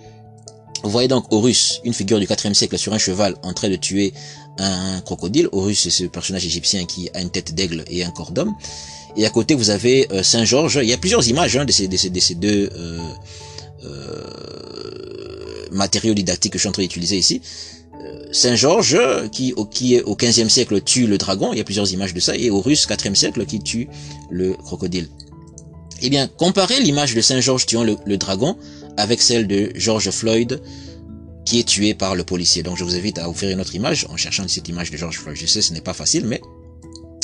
vous 0.82 0.90
voyez 0.90 1.10
donc 1.10 1.26
Horus, 1.34 1.82
une 1.84 1.94
figure 1.94 2.18
du 2.18 2.28
4 2.28 2.56
siècle 2.56 2.78
sur 2.78 2.94
un 2.94 2.98
cheval 2.98 3.36
en 3.44 3.52
train 3.52 3.68
de 3.68 3.76
tuer 3.76 4.14
un 4.58 5.02
crocodile. 5.02 5.50
Horus, 5.52 5.82
c'est 5.84 5.90
ce 5.90 6.06
personnage 6.06 6.46
égyptien 6.46 6.86
qui 6.86 7.10
a 7.14 7.20
une 7.20 7.30
tête 7.30 7.54
d'aigle 7.54 7.84
et 7.90 8.06
un 8.06 8.12
corps 8.12 8.32
d'homme. 8.32 8.56
Et 9.18 9.26
à 9.26 9.30
côté, 9.30 9.54
vous 9.54 9.70
avez 9.70 10.08
euh, 10.14 10.24
Saint 10.24 10.46
Georges. 10.46 10.80
Il 10.82 10.88
y 10.88 10.94
a 10.94 10.98
plusieurs 10.98 11.28
images 11.28 11.58
hein, 11.58 11.66
de, 11.66 11.74
ces, 11.74 11.90
de, 11.90 11.98
ces, 11.98 12.10
de, 12.10 12.20
ces, 12.22 12.36
deux 12.36 12.70
euh, 12.74 13.00
matériaux 15.72 16.14
didactiques 16.14 16.54
que 16.54 16.58
je 16.58 16.64
suis 16.64 16.70
en 16.70 16.74
train 16.74 16.84
d'utiliser 16.84 17.18
ici. 17.18 17.42
Euh, 18.02 18.26
Saint 18.32 18.56
Georges, 18.56 19.00
qui, 19.32 19.54
qui 19.72 19.96
est 19.96 20.04
au 20.04 20.16
15e 20.16 20.50
siècle 20.50 20.82
tue 20.82 21.08
le 21.08 21.18
dragon, 21.18 21.52
il 21.52 21.58
y 21.58 21.62
a 21.62 21.64
plusieurs 21.64 21.92
images 21.92 22.14
de 22.14 22.20
ça, 22.20 22.36
et 22.36 22.50
Horus, 22.50 22.88
4e 22.88 23.16
siècle, 23.16 23.46
qui 23.46 23.60
tue 23.60 23.88
le 24.30 24.54
crocodile. 24.54 25.10
Eh 26.02 26.10
bien, 26.10 26.28
comparez 26.28 26.80
l'image 26.80 27.14
de 27.14 27.22
Saint 27.22 27.42
Georges 27.42 27.66
tuant 27.66 27.84
le, 27.84 28.18
dragon 28.18 28.58
avec 28.98 29.22
celle 29.22 29.48
de 29.48 29.72
George 29.76 30.10
Floyd, 30.12 30.62
qui 31.46 31.60
est 31.60 31.68
tué 31.68 31.94
par 31.94 32.16
le 32.16 32.24
policier. 32.24 32.64
Donc 32.64 32.78
je 32.78 32.84
vous 32.84 32.96
invite 32.96 33.18
à 33.18 33.30
ouvrir 33.30 33.52
une 33.52 33.60
autre 33.60 33.76
image 33.76 34.06
en 34.10 34.16
cherchant 34.16 34.48
cette 34.48 34.68
image 34.70 34.92
de 34.92 34.98
George 34.98 35.18
Floyd. 35.18 35.38
Je 35.38 35.46
sais, 35.46 35.62
ce 35.62 35.74
n'est 35.74 35.82
pas 35.82 35.94
facile, 35.94 36.26
mais 36.26 36.42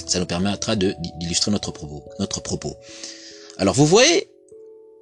ça 0.07 0.19
nous 0.19 0.25
permettra 0.25 0.75
d'illustrer 0.75 1.51
notre 1.51 1.71
propos, 1.71 2.03
notre 2.19 2.41
propos. 2.41 2.75
Alors 3.57 3.75
vous 3.75 3.85
voyez 3.85 4.29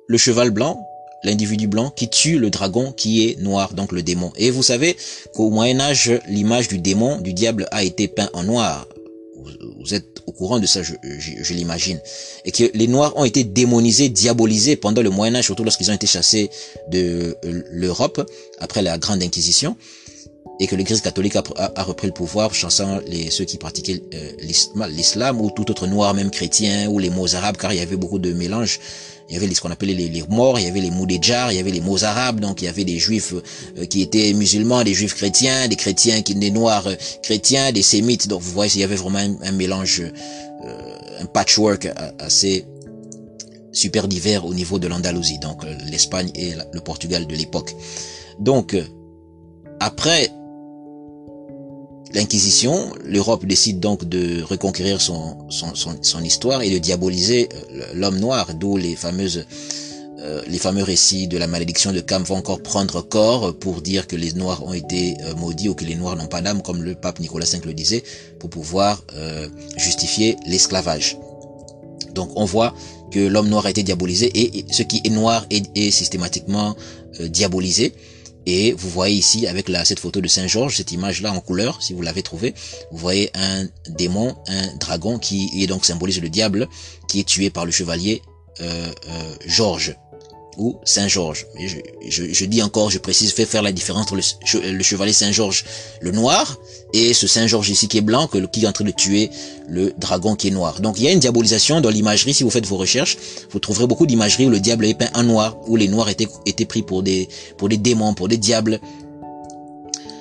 le 0.07 0.17
cheval 0.17 0.51
blanc 0.51 0.85
l'individu 1.23 1.67
blanc 1.67 1.89
qui 1.89 2.09
tue 2.09 2.37
le 2.37 2.49
dragon 2.49 2.91
qui 2.91 3.27
est 3.27 3.39
noir, 3.39 3.73
donc 3.73 3.91
le 3.91 4.03
démon. 4.03 4.31
Et 4.37 4.51
vous 4.51 4.63
savez 4.63 4.95
qu'au 5.33 5.49
Moyen 5.49 5.79
Âge, 5.79 6.11
l'image 6.27 6.67
du 6.67 6.79
démon, 6.79 7.19
du 7.19 7.33
diable, 7.33 7.67
a 7.71 7.83
été 7.83 8.07
peint 8.07 8.29
en 8.33 8.43
noir. 8.43 8.87
Vous 9.79 9.93
êtes 9.93 10.21
au 10.25 10.31
courant 10.31 10.59
de 10.59 10.65
ça, 10.65 10.81
je, 10.83 10.93
je, 11.03 11.53
l'imagine. 11.53 11.99
Et 12.45 12.51
que 12.51 12.63
les 12.73 12.87
Noirs 12.87 13.13
ont 13.17 13.25
été 13.25 13.43
démonisés, 13.43 14.07
diabolisés 14.07 14.77
pendant 14.77 15.01
le 15.01 15.09
Moyen 15.09 15.35
Âge, 15.35 15.45
surtout 15.45 15.65
lorsqu'ils 15.65 15.91
ont 15.91 15.93
été 15.93 16.07
chassés 16.07 16.49
de 16.89 17.35
euh, 17.43 17.63
l'Europe 17.71 18.25
après 18.59 18.81
la 18.81 18.97
Grande 18.97 19.21
Inquisition 19.21 19.75
et 20.59 20.67
que 20.67 20.75
l'Église 20.75 21.01
catholique 21.01 21.35
a, 21.35 21.43
a, 21.75 21.83
repris 21.83 22.07
le 22.07 22.13
pouvoir, 22.13 22.53
chassant 22.53 22.99
les, 23.07 23.31
ceux 23.31 23.43
qui 23.43 23.57
pratiquaient 23.57 24.01
euh, 24.13 24.31
l'islam 24.87 25.41
ou 25.41 25.49
tout 25.51 25.69
autre 25.71 25.87
noir, 25.87 26.13
même 26.13 26.31
chrétien, 26.31 26.87
ou 26.89 26.99
les 26.99 27.09
mots 27.09 27.33
arabes, 27.35 27.57
car 27.57 27.73
il 27.73 27.79
y 27.79 27.81
avait 27.81 27.97
beaucoup 27.97 28.19
de 28.19 28.33
mélanges 28.33 28.79
il 29.33 29.41
y 29.41 29.43
avait 29.43 29.51
ce 29.51 29.61
qu'on 29.61 29.71
appelait 29.71 29.95
les, 29.95 30.09
les, 30.09 30.23
morts, 30.29 30.59
il 30.59 30.65
y 30.65 30.69
avait 30.69 30.79
les 30.79 30.91
moudéjar, 30.91 31.51
il 31.51 31.55
y 31.55 31.59
avait 31.59 31.71
les 31.71 31.81
mots 31.81 32.03
arabes, 32.03 32.39
donc 32.39 32.61
il 32.61 32.65
y 32.65 32.67
avait 32.67 32.83
des 32.83 32.99
juifs 32.99 33.33
euh, 33.33 33.85
qui 33.87 34.03
étaient 34.03 34.31
musulmans, 34.33 34.83
des 34.83 34.93
juifs 34.93 35.15
chrétiens, 35.15 35.67
des 35.67 35.75
chrétiens 35.75 36.21
qui 36.21 36.35
des 36.35 36.51
noirs 36.51 36.85
euh, 36.85 36.93
chrétiens, 37.23 37.71
des 37.71 37.81
sémites. 37.81 38.27
Donc 38.27 38.43
vous 38.43 38.51
voyez, 38.51 38.71
il 38.75 38.81
y 38.81 38.83
avait 38.83 38.95
vraiment 38.95 39.17
un, 39.17 39.51
mélange, 39.51 40.01
euh, 40.01 40.97
un 41.19 41.25
patchwork 41.25 41.89
assez 42.19 42.65
super 43.71 44.07
divers 44.07 44.45
au 44.45 44.53
niveau 44.53 44.77
de 44.77 44.87
l'Andalousie, 44.87 45.39
donc 45.39 45.63
l'Espagne 45.89 46.29
et 46.35 46.53
le 46.71 46.81
Portugal 46.81 47.25
de 47.25 47.35
l'époque. 47.35 47.73
Donc 48.39 48.77
après 49.79 50.29
l'Inquisition, 52.13 52.93
l'Europe 53.05 53.45
décide 53.45 53.79
donc 53.79 54.05
de 54.05 54.43
reconquérir 54.43 55.01
son, 55.01 55.49
son, 55.49 56.23
histoire 56.23 56.61
et 56.61 56.69
de 56.69 56.77
diaboliser 56.77 57.49
euh, 57.53 57.85
l'homme 57.95 58.19
noir, 58.19 58.53
d'où 58.53 58.77
les 58.77 58.95
fameuses 58.95 59.45
euh, 60.19 60.41
les 60.47 60.57
fameux 60.57 60.83
récits 60.83 61.27
de 61.27 61.37
la 61.37 61.47
malédiction 61.47 61.91
de 61.91 61.99
Cam 61.99 62.23
vont 62.23 62.37
encore 62.37 62.61
prendre 62.61 63.01
corps 63.01 63.57
pour 63.59 63.81
dire 63.81 64.07
que 64.07 64.15
les 64.15 64.31
Noirs 64.33 64.63
ont 64.63 64.71
été 64.71 65.17
euh, 65.21 65.35
maudits 65.35 65.67
ou 65.67 65.73
que 65.73 65.83
les 65.83 65.95
Noirs 65.95 66.15
n'ont 66.15 66.27
pas 66.27 66.41
d'âme, 66.41 66.61
comme 66.61 66.81
le 66.81 66.95
pape 66.95 67.19
Nicolas 67.19 67.45
V 67.51 67.59
le 67.65 67.73
disait, 67.73 68.03
pour 68.39 68.49
pouvoir 68.49 69.03
justifier 69.75 70.37
l'esclavage. 70.45 71.17
Donc 72.13 72.29
on 72.35 72.45
voit 72.45 72.73
que 73.11 73.19
l'homme 73.19 73.49
noir 73.49 73.65
a 73.65 73.69
été 73.69 73.83
diabolisé 73.83 74.31
et 74.33 74.65
ce 74.71 74.83
qui 74.83 75.01
est 75.03 75.09
noir 75.09 75.45
est 75.49 75.91
systématiquement 75.91 76.75
diabolisé. 77.19 77.93
Et 78.45 78.73
vous 78.73 78.89
voyez 78.89 79.15
ici 79.15 79.47
avec 79.47 79.69
la, 79.69 79.85
cette 79.85 79.99
photo 79.99 80.21
de 80.21 80.27
Saint 80.27 80.47
Georges, 80.47 80.77
cette 80.77 80.91
image-là 80.91 81.31
en 81.31 81.39
couleur, 81.39 81.81
si 81.81 81.93
vous 81.93 82.01
l'avez 82.01 82.23
trouvé, 82.23 82.53
vous 82.91 82.97
voyez 82.97 83.31
un 83.35 83.65
démon, 83.89 84.35
un 84.47 84.75
dragon 84.77 85.17
qui 85.17 85.49
est 85.63 85.67
donc 85.67 85.85
symbolise 85.85 86.21
le 86.21 86.29
diable, 86.29 86.67
qui 87.07 87.19
est 87.19 87.27
tué 87.27 87.49
par 87.49 87.65
le 87.65 87.71
chevalier 87.71 88.21
euh, 88.61 88.91
euh, 89.09 89.35
Georges 89.45 89.95
ou 90.57 90.77
Saint-Georges. 90.83 91.45
Je, 91.59 91.77
je, 92.07 92.23
je, 92.31 92.45
dis 92.45 92.61
encore, 92.61 92.89
je 92.89 92.97
précise, 92.97 93.31
fais 93.31 93.45
faire 93.45 93.61
la 93.61 93.71
différence 93.71 94.03
entre 94.03 94.15
le, 94.15 94.83
chevalier 94.83 95.13
Saint-Georges, 95.13 95.65
le 96.01 96.11
noir, 96.11 96.59
et 96.93 97.13
ce 97.13 97.27
Saint-Georges 97.27 97.69
ici 97.69 97.87
qui 97.87 97.97
est 97.97 98.01
blanc, 98.01 98.27
que, 98.27 98.37
qui 98.45 98.63
est 98.63 98.67
en 98.67 98.71
train 98.71 98.85
de 98.85 98.91
tuer 98.91 99.29
le 99.67 99.93
dragon 99.97 100.35
qui 100.35 100.49
est 100.49 100.51
noir. 100.51 100.79
Donc 100.81 100.99
il 100.99 101.05
y 101.05 101.07
a 101.07 101.11
une 101.11 101.19
diabolisation 101.19 101.81
dans 101.81 101.89
l'imagerie, 101.89 102.33
si 102.33 102.43
vous 102.43 102.49
faites 102.49 102.65
vos 102.65 102.77
recherches, 102.77 103.17
vous 103.51 103.59
trouverez 103.59 103.87
beaucoup 103.87 104.05
d'imageries 104.05 104.45
où 104.45 104.49
le 104.49 104.59
diable 104.59 104.85
est 104.85 104.93
peint 104.93 105.09
en 105.15 105.23
noir, 105.23 105.57
où 105.67 105.75
les 105.75 105.87
noirs 105.87 106.09
étaient, 106.09 106.27
étaient 106.45 106.65
pris 106.65 106.81
pour 106.81 107.03
des, 107.03 107.27
pour 107.57 107.69
des 107.69 107.77
démons, 107.77 108.13
pour 108.13 108.27
des 108.27 108.37
diables. 108.37 108.79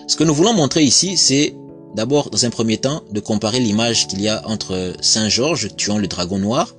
Ce 0.06 0.16
que 0.16 0.24
nous 0.24 0.34
voulons 0.34 0.52
montrer 0.52 0.82
ici, 0.82 1.16
c'est 1.16 1.54
d'abord, 1.94 2.30
dans 2.30 2.44
un 2.44 2.50
premier 2.50 2.78
temps, 2.78 3.02
de 3.10 3.20
comparer 3.20 3.60
l'image 3.60 4.06
qu'il 4.08 4.20
y 4.20 4.28
a 4.28 4.46
entre 4.48 4.94
Saint-Georges 5.00 5.68
tuant 5.76 5.98
le 5.98 6.06
dragon 6.06 6.38
noir, 6.38 6.74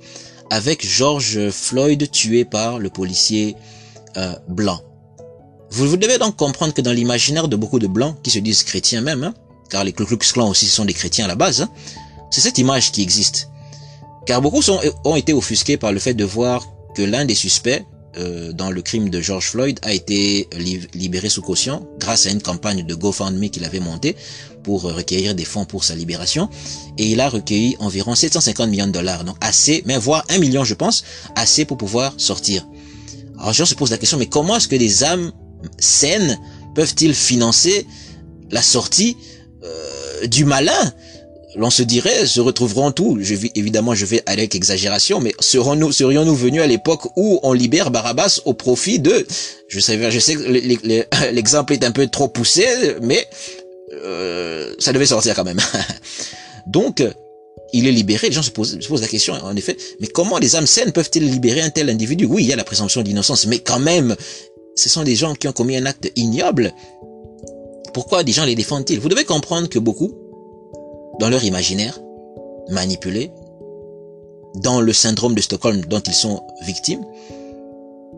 avec 0.54 0.86
George 0.86 1.50
Floyd 1.50 2.08
tué 2.12 2.44
par 2.44 2.78
le 2.78 2.88
policier 2.88 3.56
euh, 4.16 4.36
blanc. 4.46 4.80
Vous, 5.70 5.96
devez 5.96 6.16
donc 6.16 6.36
comprendre 6.36 6.72
que 6.72 6.80
dans 6.80 6.92
l'imaginaire 6.92 7.48
de 7.48 7.56
beaucoup 7.56 7.80
de 7.80 7.88
blancs, 7.88 8.14
qui 8.22 8.30
se 8.30 8.38
disent 8.38 8.62
chrétiens 8.62 9.00
même, 9.00 9.24
hein, 9.24 9.34
car 9.68 9.82
les 9.82 9.92
Ku 9.92 10.04
Klux 10.04 10.18
Klan 10.18 10.48
aussi 10.48 10.66
sont 10.66 10.84
des 10.84 10.92
chrétiens 10.92 11.24
à 11.24 11.28
la 11.28 11.34
base, 11.34 11.62
hein, 11.62 11.70
c'est 12.30 12.40
cette 12.40 12.58
image 12.58 12.92
qui 12.92 13.02
existe. 13.02 13.48
Car 14.26 14.40
beaucoup 14.40 14.62
sont, 14.62 14.78
ont 15.04 15.16
été 15.16 15.32
offusqués 15.32 15.76
par 15.76 15.90
le 15.90 15.98
fait 15.98 16.14
de 16.14 16.24
voir 16.24 16.64
que 16.94 17.02
l'un 17.02 17.24
des 17.24 17.34
suspects 17.34 17.84
euh, 18.16 18.52
dans 18.52 18.70
le 18.70 18.80
crime 18.80 19.10
de 19.10 19.20
George 19.20 19.50
Floyd 19.50 19.80
a 19.82 19.92
été 19.92 20.48
libéré 20.94 21.28
sous 21.30 21.42
caution 21.42 21.84
grâce 21.98 22.26
à 22.26 22.30
une 22.30 22.40
campagne 22.40 22.86
de 22.86 22.94
GoFundMe 22.94 23.50
qu'il 23.50 23.64
avait 23.64 23.80
montée 23.80 24.14
pour 24.64 24.82
recueillir 24.82 25.36
des 25.36 25.44
fonds 25.44 25.64
pour 25.64 25.84
sa 25.84 25.94
libération. 25.94 26.48
Et 26.98 27.06
il 27.06 27.20
a 27.20 27.28
recueilli 27.28 27.76
environ 27.78 28.16
750 28.16 28.68
millions 28.68 28.88
de 28.88 28.92
dollars. 28.92 29.22
Donc 29.22 29.36
assez, 29.40 29.84
mais 29.86 29.96
voire 29.98 30.24
un 30.30 30.38
million 30.38 30.64
je 30.64 30.74
pense, 30.74 31.04
assez 31.36 31.64
pour 31.64 31.76
pouvoir 31.76 32.14
sortir. 32.16 32.66
Alors 33.38 33.52
je 33.52 33.64
se 33.64 33.74
pose 33.74 33.90
la 33.90 33.98
question, 33.98 34.18
mais 34.18 34.26
comment 34.26 34.56
est-ce 34.56 34.68
que 34.68 34.76
des 34.76 35.04
âmes 35.04 35.32
saines 35.78 36.38
peuvent-ils 36.74 37.14
financer 37.14 37.86
la 38.50 38.62
sortie 38.62 39.16
euh, 39.62 40.26
du 40.26 40.44
malin? 40.44 40.92
L'on 41.56 41.70
se 41.70 41.84
dirait, 41.84 42.26
se 42.26 42.40
retrouveront 42.40 42.90
tout. 42.90 43.18
Je, 43.20 43.34
évidemment, 43.54 43.94
je 43.94 44.06
vais 44.06 44.22
avec 44.26 44.56
exagération, 44.56 45.20
mais 45.20 45.32
serons-nous, 45.38 45.92
serions-nous 45.92 46.34
venus 46.34 46.60
à 46.60 46.66
l'époque 46.66 47.02
où 47.16 47.38
on 47.44 47.52
libère 47.52 47.92
Barabbas 47.92 48.40
au 48.44 48.54
profit 48.54 48.98
de, 48.98 49.24
je 49.68 49.78
sais, 49.78 50.10
je 50.10 50.18
sais 50.18 50.34
que 50.34 50.42
l'exemple 51.32 51.74
est 51.74 51.84
un 51.84 51.92
peu 51.92 52.08
trop 52.08 52.26
poussé, 52.26 52.66
mais 53.02 53.28
euh, 54.02 54.74
ça 54.78 54.92
devait 54.92 55.06
sortir 55.06 55.34
quand 55.34 55.44
même. 55.44 55.60
Donc, 56.66 57.02
il 57.72 57.86
est 57.86 57.92
libéré. 57.92 58.28
Les 58.28 58.32
gens 58.32 58.42
se 58.42 58.50
posent, 58.50 58.78
se 58.78 58.88
posent 58.88 59.02
la 59.02 59.08
question, 59.08 59.34
en 59.34 59.54
effet, 59.56 59.76
mais 60.00 60.06
comment 60.06 60.38
les 60.38 60.56
âmes 60.56 60.66
saines 60.66 60.92
peuvent-ils 60.92 61.28
libérer 61.30 61.60
un 61.60 61.70
tel 61.70 61.90
individu? 61.90 62.24
Oui, 62.24 62.44
il 62.44 62.48
y 62.48 62.52
a 62.52 62.56
la 62.56 62.64
présomption 62.64 63.02
d'innocence, 63.02 63.46
mais 63.46 63.58
quand 63.58 63.80
même, 63.80 64.14
ce 64.76 64.88
sont 64.88 65.02
des 65.02 65.16
gens 65.16 65.34
qui 65.34 65.48
ont 65.48 65.52
commis 65.52 65.76
un 65.76 65.86
acte 65.86 66.10
ignoble. 66.16 66.72
Pourquoi 67.92 68.24
des 68.24 68.32
gens 68.32 68.44
les 68.44 68.54
défendent-ils? 68.54 68.98
Vous 68.98 69.08
devez 69.08 69.24
comprendre 69.24 69.68
que 69.68 69.78
beaucoup 69.78 70.12
dans 71.20 71.28
leur 71.28 71.44
imaginaire, 71.44 72.00
manipulés, 72.70 73.30
dans 74.56 74.80
le 74.80 74.92
syndrome 74.92 75.34
de 75.34 75.40
Stockholm 75.40 75.80
dont 75.82 76.00
ils 76.00 76.14
sont 76.14 76.42
victimes. 76.64 77.04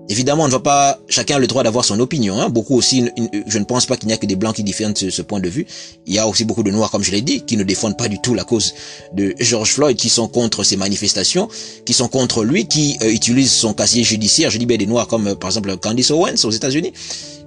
Évidemment, 0.09 0.45
on 0.45 0.47
ne 0.47 0.53
va 0.53 0.61
pas, 0.61 1.01
chacun 1.09 1.37
a 1.37 1.39
le 1.39 1.47
droit 1.47 1.63
d'avoir 1.63 1.85
son 1.85 1.99
opinion. 1.99 2.41
Hein. 2.41 2.49
Beaucoup 2.49 2.77
aussi, 2.77 3.11
je 3.47 3.59
ne 3.59 3.65
pense 3.65 3.87
pas 3.87 3.97
qu'il 3.97 4.07
n'y 4.07 4.13
a 4.13 4.17
que 4.17 4.27
des 4.27 4.37
blancs 4.37 4.55
qui 4.55 4.63
défendent 4.63 4.97
ce, 4.97 5.23
point 5.23 5.41
de 5.41 5.49
vue. 5.49 5.67
Il 6.07 6.15
y 6.15 6.19
a 6.19 6.29
aussi 6.29 6.45
beaucoup 6.45 6.63
de 6.63 6.71
noirs, 6.71 6.91
comme 6.91 7.03
je 7.03 7.11
l'ai 7.11 7.23
dit, 7.23 7.43
qui 7.43 7.57
ne 7.57 7.65
défendent 7.65 7.97
pas 7.97 8.09
du 8.09 8.21
tout 8.21 8.35
la 8.35 8.45
cause 8.45 8.75
de 9.15 9.35
George 9.41 9.73
Floyd, 9.73 9.97
qui 9.97 10.09
sont 10.09 10.29
contre 10.29 10.63
ces 10.63 10.77
manifestations, 10.77 11.49
qui 11.85 11.93
sont 11.93 12.09
contre 12.09 12.45
lui, 12.45 12.67
qui 12.67 12.97
euh, 13.03 13.11
utilisent 13.11 13.53
son 13.53 13.75
casier 13.75 14.05
judiciaire. 14.05 14.51
Je 14.51 14.59
dis 14.59 14.67
bien 14.67 14.77
des 14.77 14.87
noirs 14.87 15.09
comme 15.09 15.29
euh, 15.29 15.35
par 15.35 15.51
exemple 15.51 15.77
Candice 15.77 16.11
Owens 16.13 16.45
aux 16.45 16.53
États-Unis, 16.53 16.93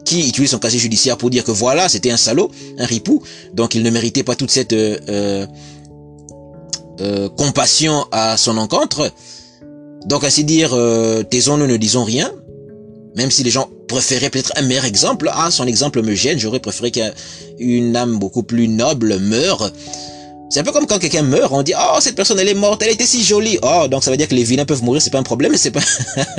qui 0.04 0.28
utilise 0.28 0.50
son 0.50 0.60
casier 0.60 0.80
judiciaire 0.80 1.18
pour 1.18 1.30
dire 1.30 1.44
que 1.44 1.52
voilà, 1.52 1.88
c'était 1.88 2.12
un 2.12 2.18
salaud, 2.18 2.52
un 2.78 2.86
ripou, 2.86 3.22
donc 3.54 3.76
il 3.76 3.84
ne 3.84 3.90
méritait 3.90 4.24
pas 4.24 4.36
toute 4.36 4.52
cette 4.52 4.74
euh, 4.74 5.46
euh, 7.02 7.30
compassion 7.30 8.06
à 8.12 8.36
son 8.36 8.58
encontre. 8.58 9.12
Donc 10.06 10.24
ainsi 10.24 10.44
dire, 10.44 10.72
euh, 10.74 11.24
taisons-nous, 11.24 11.68
ne 11.68 11.78
disons 11.78 12.04
rien, 12.04 12.32
même 13.16 13.32
si 13.32 13.44
les 13.44 13.52
gens 13.52 13.70
préféraient 13.88 14.30
peut-être 14.30 14.52
un 14.56 14.62
meilleur 14.62 14.86
exemple. 14.86 15.30
Ah, 15.34 15.50
son 15.52 15.68
exemple 15.68 16.02
me 16.02 16.16
gêne, 16.16 16.40
j'aurais 16.40 16.60
préféré 16.60 16.92
qu'une 16.92 17.96
âme 17.96 18.20
beaucoup 18.20 18.44
plus 18.44 18.68
noble 18.68 19.18
meure. 19.20 19.72
C'est 20.50 20.62
un 20.62 20.64
peu 20.64 20.72
comme 20.72 20.88
quand 20.88 20.98
quelqu'un 20.98 21.22
meurt, 21.22 21.52
on 21.54 21.62
dit 21.62 21.74
oh 21.78 21.98
cette 22.00 22.16
personne 22.16 22.40
elle 22.40 22.48
est 22.48 22.56
morte, 22.56 22.82
elle 22.82 22.90
était 22.90 23.06
si 23.06 23.24
jolie. 23.24 23.60
Oh 23.62 23.88
donc 23.88 24.04
ça 24.04 24.10
veut 24.10 24.18
dire 24.18 24.28
que 24.28 24.36
les 24.36 24.44
vilains 24.44 24.66
peuvent 24.66 24.84
mourir, 24.84 25.02
c'est 25.02 25.12
pas 25.12 25.20
un 25.20 25.24
problème, 25.24 25.56
c'est 25.56 25.72
pas. 25.72 25.82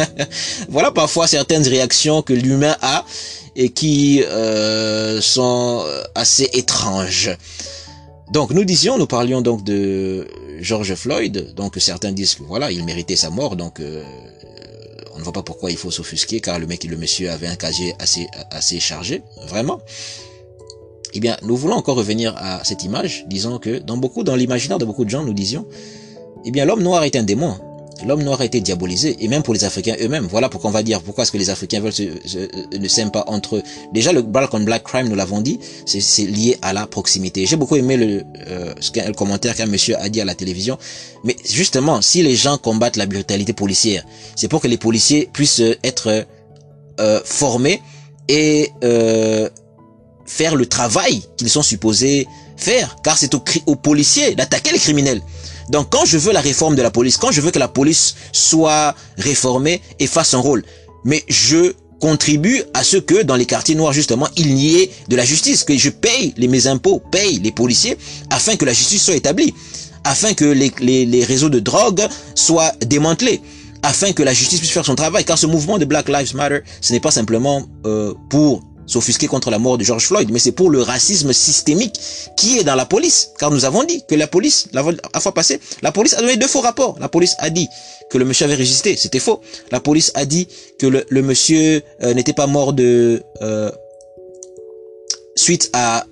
voilà 0.68 0.90
parfois 0.90 1.28
certaines 1.28 1.66
réactions 1.66 2.22
que 2.22 2.33
l'humain 2.33 2.76
a 2.83 3.04
et 3.54 3.70
qui 3.70 4.22
euh, 4.24 5.20
sont 5.20 5.85
assez 6.14 6.48
étranges. 6.54 7.30
Donc 8.33 8.50
nous 8.50 8.64
disions, 8.64 8.96
nous 8.96 9.06
parlions 9.06 9.42
donc 9.42 9.64
de 9.64 10.26
George 10.61 10.94
Floyd, 10.94 11.52
donc 11.54 11.76
certains 11.78 12.12
disent 12.12 12.35
que 12.37 12.44
voilà, 12.44 12.70
il 12.70 12.85
méritait 12.85 13.16
sa 13.16 13.28
mort, 13.28 13.56
donc 13.56 13.80
euh, 13.80 14.04
on 15.20 15.22
ne 15.22 15.24
voit 15.24 15.35
pas 15.35 15.42
pourquoi 15.42 15.70
il 15.70 15.76
faut 15.76 15.90
s'offusquer 15.90 16.40
car 16.40 16.59
le 16.59 16.66
mec, 16.66 16.83
le 16.85 16.96
monsieur 16.96 17.30
avait 17.30 17.46
un 17.46 17.54
casier 17.54 17.94
assez 17.98 18.26
assez 18.50 18.80
chargé, 18.80 19.22
vraiment. 19.48 19.83
Eh 21.12 21.20
bien, 21.20 21.37
nous 21.42 21.59
voulons 21.59 21.74
encore 21.74 21.96
revenir 21.96 22.35
à 22.38 22.64
cette 22.64 22.85
image, 22.85 23.26
disons 23.28 23.59
que 23.59 23.80
dans 23.80 23.98
beaucoup, 23.98 24.22
dans 24.24 24.35
l'imaginaire 24.35 24.78
de 24.78 24.87
beaucoup 24.87 25.04
de 25.04 25.11
gens, 25.11 25.22
nous 25.22 25.35
disions, 25.35 25.66
eh 26.46 26.50
bien, 26.50 26.64
l'homme 26.64 26.83
noir 26.83 27.04
est 27.04 27.16
un 27.16 27.22
démon 27.22 27.59
l'homme 28.06 28.22
noir 28.22 28.40
a 28.40 28.44
été 28.44 28.60
diabolisé, 28.60 29.16
et 29.20 29.28
même 29.28 29.42
pour 29.42 29.54
les 29.54 29.64
Africains 29.64 29.96
eux-mêmes. 30.00 30.26
Voilà 30.30 30.48
pourquoi 30.48 30.70
on 30.70 30.72
va 30.72 30.82
dire 30.82 31.00
pourquoi 31.02 31.22
est-ce 31.24 31.32
que 31.32 31.38
les 31.38 31.50
Africains 31.50 31.80
veulent 31.80 31.92
se, 31.92 32.76
ne 32.76 32.88
s'aiment 32.88 33.10
pas 33.10 33.24
entre 33.26 33.56
eux. 33.56 33.62
Déjà, 33.92 34.12
le 34.12 34.22
black 34.22 34.52
on 34.54 34.60
black 34.60 34.84
crime, 34.84 35.08
nous 35.08 35.16
l'avons 35.16 35.40
dit, 35.40 35.58
c'est 35.86 36.22
lié 36.24 36.58
à 36.62 36.72
la 36.72 36.86
proximité. 36.86 37.46
J'ai 37.46 37.56
beaucoup 37.56 37.76
aimé 37.76 37.96
le, 37.96 38.22
euh, 38.48 38.74
le 38.94 39.12
commentaire 39.12 39.54
qu'un 39.54 39.66
monsieur 39.66 39.96
a 39.98 40.08
dit 40.08 40.20
à 40.20 40.24
la 40.24 40.34
télévision. 40.34 40.78
Mais 41.24 41.36
justement, 41.48 42.00
si 42.02 42.22
les 42.22 42.36
gens 42.36 42.58
combattent 42.58 42.96
la 42.96 43.06
brutalité 43.06 43.52
policière, 43.52 44.04
c'est 44.36 44.48
pour 44.48 44.60
que 44.60 44.68
les 44.68 44.78
policiers 44.78 45.28
puissent 45.32 45.62
être 45.84 46.26
euh, 47.00 47.20
formés 47.24 47.80
et 48.28 48.70
euh, 48.84 49.48
faire 50.26 50.54
le 50.54 50.66
travail 50.66 51.22
qu'ils 51.36 51.50
sont 51.50 51.62
supposés 51.62 52.26
faire, 52.56 52.96
car 53.02 53.18
c'est 53.18 53.34
aux, 53.34 53.42
aux 53.66 53.76
policiers 53.76 54.34
d'attaquer 54.34 54.72
les 54.72 54.78
criminels. 54.78 55.22
Donc 55.70 55.88
quand 55.90 56.04
je 56.04 56.18
veux 56.18 56.33
la 56.33 56.40
réforme 56.40 56.74
de 56.74 56.83
la 56.83 56.90
police, 56.90 57.16
quand 57.16 57.30
je 57.30 57.40
veux 57.40 57.50
que 57.50 57.59
la 57.59 57.68
police 57.68 58.16
soit 58.33 58.94
réformée 59.16 59.80
et 59.98 60.06
fasse 60.06 60.35
un 60.35 60.38
rôle, 60.38 60.64
mais 61.04 61.22
je 61.28 61.72
contribue 62.00 62.62
à 62.74 62.83
ce 62.83 62.96
que 62.96 63.22
dans 63.22 63.37
les 63.37 63.46
quartiers 63.46 63.74
noirs 63.74 63.92
justement 63.92 64.26
il 64.37 64.54
n'y 64.54 64.74
ait 64.76 64.90
de 65.09 65.16
la 65.16 65.24
justice, 65.24 65.64
que 65.64 65.76
je 65.76 65.90
paye 65.90 66.35
les, 66.37 66.48
mes 66.48 66.66
impôts, 66.66 67.00
paye 67.12 67.38
les 67.38 67.52
policiers 67.52 67.96
afin 68.30 68.56
que 68.56 68.64
la 68.64 68.72
justice 68.72 69.04
soit 69.04 69.14
établie, 69.14 69.54
afin 70.04 70.35
que 70.35 70.44
les, 70.44 70.72
les, 70.80 71.24
réseaux 71.24 71.50
de 71.50 71.61
drogue 71.61 72.02
soient 72.35 72.72
démantelés 72.85 73.40
afin 73.83 74.12
que 74.12 74.22
la 74.22 74.35
justice 74.35 74.59
puisse 74.59 74.72
faire 74.72 74.85
son 74.85 74.94
travail. 74.94 75.24
Car 75.24 75.38
ce 75.38 75.46
mouvement 75.46 75.78
de 75.78 75.87
Black 75.87 76.11
Lives 76.11 76.35
Matter, 76.37 76.61
ce 76.83 76.92
n'est 76.92 77.00
pas 77.00 77.11
simplement 77.11 77.66
euh, 77.87 78.12
pour 78.28 78.62
s'offusquer 78.90 79.29
contre 79.29 79.50
la 79.50 79.59
mort 79.59 79.79
de 79.79 79.85
George 79.85 80.07
Floyd, 80.07 80.31
mais 80.33 80.38
c'est 80.38 80.53
pour 80.53 80.70
le 80.70 80.83
racisme 80.83 81.33
systémique 81.33 81.98
qui 82.37 82.59
est 82.59 82.64
dans 82.64 82.74
la 82.74 82.87
police. 82.87 83.31
Car 83.38 83.50
nous 83.50 83.64
avons 83.64 83.85
dit 83.85 84.05
que 84.07 84.14
la 84.14 84.26
police, 84.26 84.66
la, 84.72 84.83
fois 85.20 85.33
passée, 85.33 85.61
la 85.83 85.92
police 85.92 86.14
a 86.14 86.20
donné 86.20 86.37
deux 86.37 86.48
faux 86.48 86.61
rapports. 86.61 86.96
La 87.00 87.09
police 87.09 87.37
a 87.38 87.50
dit 87.50 87.68
que 88.11 88.18
le 88.18 88.24
monsieur 88.24 88.46
avait 88.46 88.57
résisté, 88.57 88.96
c'était 88.96 89.20
faux. 89.20 89.40
La 89.70 89.81
police 89.81 90.11
a 90.14 90.24
dit 90.24 90.48
que 90.79 90.87
le, 90.87 91.22
monsieur 91.22 91.83
euh, 92.03 92.14
n'était 92.14 92.33
pas 92.33 92.46
mort 92.46 92.72
de 92.72 93.22
euh, 93.42 93.70
suite 95.37 95.70
à 95.72 96.05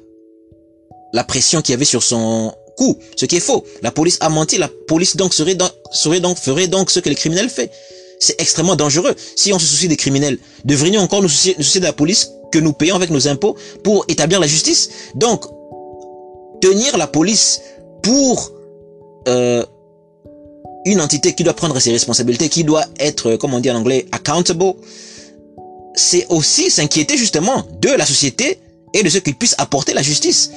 la 1.13 1.25
pression 1.25 1.63
qu'il 1.63 1.73
y 1.73 1.75
avait 1.75 1.85
sur 1.85 2.03
son 2.03 2.55
cou, 2.77 2.97
ce 3.17 3.27
qui 3.27 3.37
est 3.37 3.41
faux. 3.41 3.65
La 3.83 3.91
police 3.91 4.19
a 4.21 4.29
menti, 4.29 4.57
la 4.57 4.71
police 4.87 5.17
donc 5.17 5.35
serait, 5.35 5.57
serait 5.91 6.21
donc 6.21 6.39
ferait 6.39 6.69
donc 6.69 6.91
ce 6.91 7.01
que 7.01 7.09
les 7.09 7.17
criminels 7.17 7.51
font. 7.51 7.69
C'est 8.21 8.41
extrêmement 8.41 8.77
dangereux. 8.77 9.15
Si 9.37 9.53
on 9.53 9.59
se 9.59 9.67
soucie 9.67 9.89
des 9.89 9.97
criminels, 9.97 10.39
devrions 10.65 11.01
encore 11.01 11.23
nous 11.23 11.29
soucier, 11.29 11.55
nous 11.57 11.65
soucier 11.65 11.81
de 11.81 11.87
la 11.87 11.93
police 11.93 12.31
que 12.51 12.59
nous 12.59 12.73
payons 12.73 12.97
avec 12.97 13.11
nos 13.11 13.29
impôts 13.29 13.57
pour 13.83 14.05
établir 14.09 14.41
la 14.41 14.47
justice. 14.47 14.91
Donc, 15.15 15.45
tenir 16.61 16.97
la 16.97 17.07
police 17.07 17.61
pour 18.03 18.53
euh, 19.29 19.65
une 20.85 21.01
entité 21.01 21.35
qui 21.35 21.45
doit 21.45 21.55
prendre 21.55 21.79
ses 21.81 21.93
responsabilités, 21.93 22.49
qui 22.49 22.65
doit 22.65 22.85
être, 22.99 23.37
comme 23.37 23.55
on 23.55 23.61
dit 23.61 23.71
en 23.71 23.77
anglais, 23.77 24.07
accountable, 24.13 24.75
c'est 25.95 26.27
aussi 26.29 26.71
s'inquiéter 26.71 27.17
justement 27.17 27.65
de 27.81 27.91
la 27.91 28.07
société 28.07 28.61
et 28.95 29.03
de 29.03 29.09
ce 29.09 29.19
qu'il 29.19 29.35
puisse 29.35 29.55
apporter 29.59 29.93
la 29.93 30.03
justice. 30.03 30.51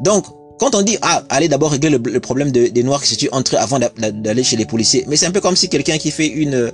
Donc, 0.00 0.24
quand 0.58 0.74
on 0.74 0.82
dit, 0.82 0.96
ah, 1.02 1.24
allez 1.28 1.48
d'abord 1.48 1.72
régler 1.72 1.90
le, 1.90 2.20
problème 2.20 2.52
des 2.52 2.82
Noirs 2.82 3.02
qui 3.02 3.10
se 3.10 3.16
tuent 3.16 3.28
entre 3.32 3.56
avant 3.56 3.78
d'aller 3.78 4.44
chez 4.44 4.56
les 4.56 4.66
policiers, 4.66 5.04
mais 5.08 5.16
c'est 5.16 5.26
un 5.26 5.32
peu 5.32 5.40
comme 5.40 5.56
si 5.56 5.68
quelqu'un 5.68 5.98
qui 5.98 6.10
fait 6.10 6.28
une, 6.28 6.72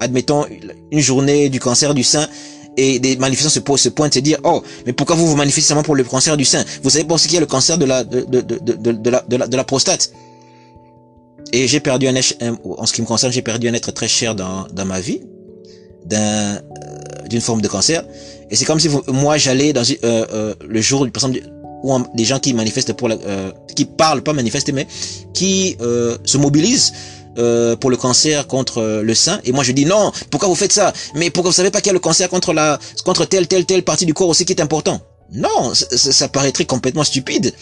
admettons, 0.00 0.46
une 0.90 1.00
journée 1.00 1.50
du 1.50 1.60
cancer 1.60 1.94
du 1.94 2.02
sein 2.02 2.26
et 2.76 2.98
des 2.98 3.16
manifestants 3.16 3.50
se, 3.50 3.76
se 3.76 3.88
pointent 3.88 4.16
et 4.16 4.22
dire 4.22 4.38
oh 4.44 4.62
mais 4.86 4.92
pourquoi 4.92 5.16
vous 5.16 5.26
vous 5.26 5.36
manifestez 5.36 5.68
seulement 5.68 5.82
pour 5.82 5.94
le 5.94 6.04
cancer 6.04 6.36
du 6.36 6.44
sein? 6.44 6.64
Vous 6.82 6.90
savez 6.90 7.04
pas 7.04 7.18
ce 7.18 7.24
qu'il 7.24 7.34
y 7.34 7.36
a 7.36 7.40
le 7.40 7.46
cancer 7.46 7.78
de 7.78 7.84
la 7.84 8.04
de, 8.04 8.20
de, 8.20 8.40
de, 8.40 8.92
de, 8.92 9.10
la, 9.10 9.22
de, 9.46 9.56
la, 9.56 9.64
prostate. 9.64 10.12
Et 11.52 11.68
j'ai 11.68 11.80
perdu 11.80 12.08
un, 12.08 12.14
en 12.14 12.86
ce 12.86 12.92
qui 12.92 13.02
me 13.02 13.06
concerne, 13.06 13.32
j'ai 13.32 13.42
perdu 13.42 13.68
un 13.68 13.74
être 13.74 13.90
très 13.92 14.08
cher 14.08 14.34
dans, 14.34 14.66
dans 14.72 14.86
ma 14.86 15.00
vie, 15.00 15.20
d'un 16.06 16.16
euh, 16.18 16.58
d'une 17.28 17.40
forme 17.40 17.60
de 17.60 17.68
cancer. 17.68 18.04
Et 18.50 18.56
c'est 18.56 18.64
comme 18.64 18.80
si 18.80 18.88
moi 19.08 19.36
j'allais 19.38 19.72
dans 19.72 19.82
euh, 19.82 20.26
euh, 20.32 20.54
le 20.66 20.80
jour, 20.80 21.00
par 21.12 21.24
exemple, 21.24 21.40
où 21.82 21.98
des 22.14 22.24
gens 22.24 22.38
qui 22.38 22.54
manifestent 22.54 22.92
pour 22.94 23.08
la, 23.08 23.16
euh, 23.16 23.50
qui 23.74 23.84
parlent 23.84 24.22
pas 24.22 24.32
manifester, 24.32 24.72
mais 24.72 24.86
qui 25.34 25.76
euh, 25.80 26.16
se 26.24 26.38
mobilisent 26.38 26.92
euh, 27.38 27.76
pour 27.76 27.90
le 27.90 27.96
cancer 27.96 28.46
contre 28.46 29.00
le 29.02 29.14
sein. 29.14 29.40
Et 29.44 29.52
moi 29.52 29.64
je 29.64 29.72
dis 29.72 29.86
non 29.86 30.12
pourquoi 30.30 30.48
vous 30.48 30.54
faites 30.54 30.72
ça? 30.72 30.92
Mais 31.14 31.30
pourquoi 31.30 31.50
vous 31.50 31.56
savez 31.56 31.70
pas 31.70 31.80
qu'il 31.80 31.88
y 31.88 31.90
a 31.90 31.94
le 31.94 31.98
cancer 31.98 32.28
contre 32.28 32.52
la 32.52 32.78
contre 33.04 33.24
telle 33.24 33.46
telle 33.48 33.64
telle 33.64 33.82
partie 33.82 34.06
du 34.06 34.14
corps 34.14 34.28
aussi 34.28 34.44
qui 34.44 34.52
est 34.52 34.60
important? 34.60 35.00
Non 35.32 35.72
ça, 35.74 35.86
ça 35.96 36.28
paraîtrait 36.28 36.66
complètement 36.66 37.04
stupide. 37.04 37.54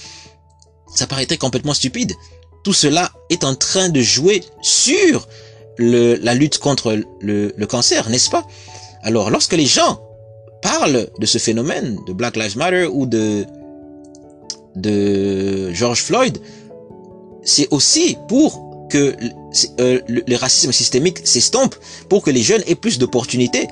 Ça 0.95 1.07
paraîtrait 1.07 1.37
complètement 1.37 1.75
stupide. 1.75 2.13
Tout 2.65 2.73
cela 2.73 3.13
est 3.31 3.45
en 3.45 3.55
train 3.55 3.89
de 3.89 4.01
jouer 4.01 4.43
sur 4.61 5.29
le, 5.77 6.17
la 6.17 6.35
lutte 6.35 6.59
contre 6.59 7.01
le, 7.21 7.55
le 7.57 7.67
cancer 7.67 8.11
n'est-ce 8.11 8.31
pas? 8.31 8.45
Alors 9.03 9.31
lorsque 9.31 9.55
les 9.55 9.67
gens 9.67 10.03
parlent 10.63 11.09
de 11.19 11.27
ce 11.27 11.39
phénomène 11.39 11.99
de 12.07 12.13
Black 12.13 12.37
Lives 12.37 12.59
Matter 12.59 12.87
ou 12.87 13.07
de 13.07 13.47
de 14.75 15.73
George 15.73 16.03
Floyd 16.03 16.39
c'est 17.45 17.69
aussi 17.71 18.19
pour 18.29 18.89
que 18.91 19.17
euh, 19.81 20.01
le, 20.07 20.37
racisme 20.37 20.73
systémique 20.73 21.19
s'estompe 21.25 21.75
pour 22.09 22.23
que 22.23 22.31
les 22.31 22.43
jeunes 22.43 22.63
aient 22.67 22.75
plus 22.75 22.99
d'opportunités 22.99 23.67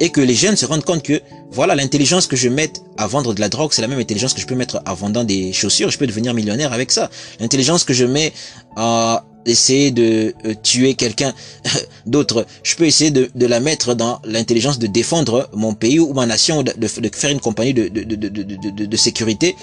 et 0.00 0.10
que 0.10 0.20
les 0.20 0.34
jeunes 0.34 0.56
se 0.56 0.64
rendent 0.64 0.84
compte 0.84 1.02
que 1.02 1.20
voilà 1.50 1.74
l'intelligence 1.74 2.26
que 2.26 2.36
je 2.36 2.48
mets 2.48 2.72
à 2.96 3.06
vendre 3.06 3.34
de 3.34 3.40
la 3.40 3.48
drogue 3.48 3.72
c'est 3.72 3.82
la 3.82 3.88
même 3.88 3.98
intelligence 3.98 4.32
que 4.32 4.40
je 4.40 4.46
peux 4.46 4.54
mettre 4.54 4.80
à 4.86 4.94
vendant 4.94 5.24
des 5.24 5.52
chaussures 5.52 5.90
je 5.90 5.98
peux 5.98 6.06
devenir 6.06 6.34
millionnaire 6.34 6.72
avec 6.72 6.90
ça. 6.90 7.10
L'intelligence 7.40 7.84
que 7.84 7.92
je 7.92 8.04
mets 8.04 8.32
à 8.76 9.24
essayer 9.44 9.90
de 9.90 10.34
euh, 10.44 10.54
tuer 10.62 10.94
quelqu'un 10.94 11.34
d'autre 12.06 12.46
je 12.62 12.74
peux 12.76 12.84
essayer 12.84 13.10
de, 13.10 13.30
de 13.34 13.46
la 13.46 13.60
mettre 13.60 13.94
dans 13.94 14.20
l'intelligence 14.24 14.78
de 14.78 14.86
défendre 14.86 15.50
mon 15.52 15.74
pays 15.74 15.98
ou 15.98 16.12
ma 16.14 16.26
nation 16.26 16.62
de, 16.62 16.72
de, 16.76 17.10
faire 17.14 17.30
une 17.30 17.40
compagnie 17.40 17.74
de, 17.74 17.88
de 17.88 18.96
sécurité 18.96 19.56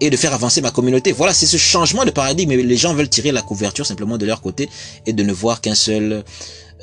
et 0.00 0.10
de 0.10 0.16
faire 0.16 0.34
avancer 0.34 0.60
ma 0.60 0.70
communauté. 0.70 1.12
Voilà, 1.12 1.32
c'est 1.34 1.46
ce 1.46 1.56
changement 1.56 2.04
de 2.04 2.10
paradigme. 2.10 2.52
Les 2.52 2.76
gens 2.76 2.94
veulent 2.94 3.08
tirer 3.08 3.32
la 3.32 3.42
couverture 3.42 3.86
simplement 3.86 4.18
de 4.18 4.26
leur 4.26 4.40
côté 4.40 4.68
et 5.06 5.12
de 5.12 5.22
ne 5.22 5.32
voir 5.32 5.60
qu'un 5.60 5.74
seul 5.74 6.24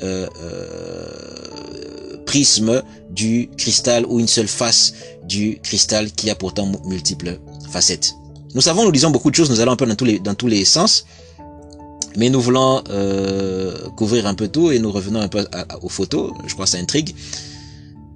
euh, 0.02 0.26
euh, 0.42 2.16
prisme 2.26 2.82
du 3.10 3.48
cristal 3.56 4.04
ou 4.06 4.20
une 4.20 4.28
seule 4.28 4.48
face 4.48 4.94
du 5.24 5.58
cristal 5.62 6.10
qui 6.12 6.28
a 6.28 6.34
pourtant 6.34 6.70
multiples 6.84 7.38
facettes. 7.70 8.14
Nous 8.54 8.60
savons, 8.60 8.84
nous 8.84 8.92
disons 8.92 9.10
beaucoup 9.10 9.30
de 9.30 9.36
choses, 9.36 9.50
nous 9.50 9.60
allons 9.60 9.72
un 9.72 9.76
peu 9.76 9.86
dans 9.86 9.94
tous 9.94 10.04
les, 10.04 10.18
dans 10.18 10.34
tous 10.34 10.48
les 10.48 10.64
sens, 10.64 11.06
mais 12.16 12.30
nous 12.30 12.40
voulons 12.40 12.82
euh, 12.90 13.88
couvrir 13.96 14.26
un 14.26 14.34
peu 14.34 14.48
tout 14.48 14.70
et 14.70 14.78
nous 14.78 14.90
revenons 14.90 15.20
un 15.20 15.28
peu 15.28 15.46
aux 15.82 15.88
photos, 15.88 16.32
je 16.46 16.54
crois 16.54 16.64
que 16.64 16.72
ça 16.72 16.78
intrigue. 16.78 17.14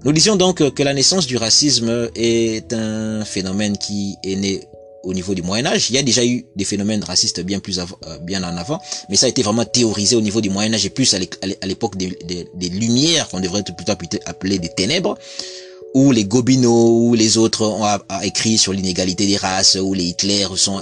Nous 0.04 0.12
disions 0.12 0.36
donc 0.36 0.70
que 0.70 0.82
la 0.82 0.94
naissance 0.94 1.26
du 1.26 1.36
racisme 1.36 2.08
est 2.14 2.72
un 2.72 3.24
phénomène 3.24 3.76
qui 3.76 4.16
est 4.24 4.36
né 4.36 4.60
au 5.02 5.14
niveau 5.14 5.34
du 5.34 5.42
Moyen 5.42 5.66
Âge. 5.66 5.90
Il 5.90 5.96
y 5.96 5.98
a 5.98 6.02
déjà 6.02 6.24
eu 6.24 6.46
des 6.56 6.64
phénomènes 6.64 7.02
racistes 7.04 7.40
bien 7.40 7.60
plus 7.60 7.78
euh, 7.78 7.84
bien 8.22 8.42
en 8.42 8.56
avant, 8.56 8.80
mais 9.08 9.16
ça 9.16 9.26
a 9.26 9.28
été 9.28 9.42
vraiment 9.42 9.64
théorisé 9.64 10.16
au 10.16 10.20
niveau 10.20 10.40
du 10.40 10.50
Moyen 10.50 10.74
Âge 10.74 10.86
et 10.86 10.90
plus 10.90 11.14
à 11.14 11.66
l'époque 11.66 11.96
des, 11.96 12.16
des, 12.54 12.68
Lumières, 12.68 13.28
qu'on 13.28 13.40
devrait 13.40 13.62
plutôt 13.62 13.92
appeler 14.26 14.58
des 14.58 14.68
ténèbres, 14.68 15.18
où 15.94 16.12
les 16.12 16.24
Gobineaux 16.24 17.08
ou 17.08 17.14
les 17.14 17.36
autres 17.36 17.66
ont 17.66 17.84
écrit 18.22 18.58
sur 18.58 18.72
l'inégalité 18.72 19.26
des 19.26 19.36
races, 19.36 19.76
où 19.80 19.92
les 19.92 20.04
Hitler 20.04 20.46
sont 20.56 20.80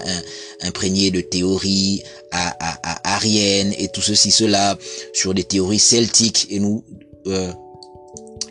imprégnés 0.62 1.10
de 1.10 1.20
théories 1.20 2.02
à, 2.30 2.54
à, 2.60 3.14
ariennes 3.14 3.74
et 3.78 3.88
tout 3.88 4.02
ceci, 4.02 4.30
cela, 4.30 4.76
sur 5.14 5.34
des 5.34 5.44
théories 5.44 5.78
celtiques, 5.78 6.46
et 6.50 6.60
nous... 6.60 6.84
Euh, 7.26 7.52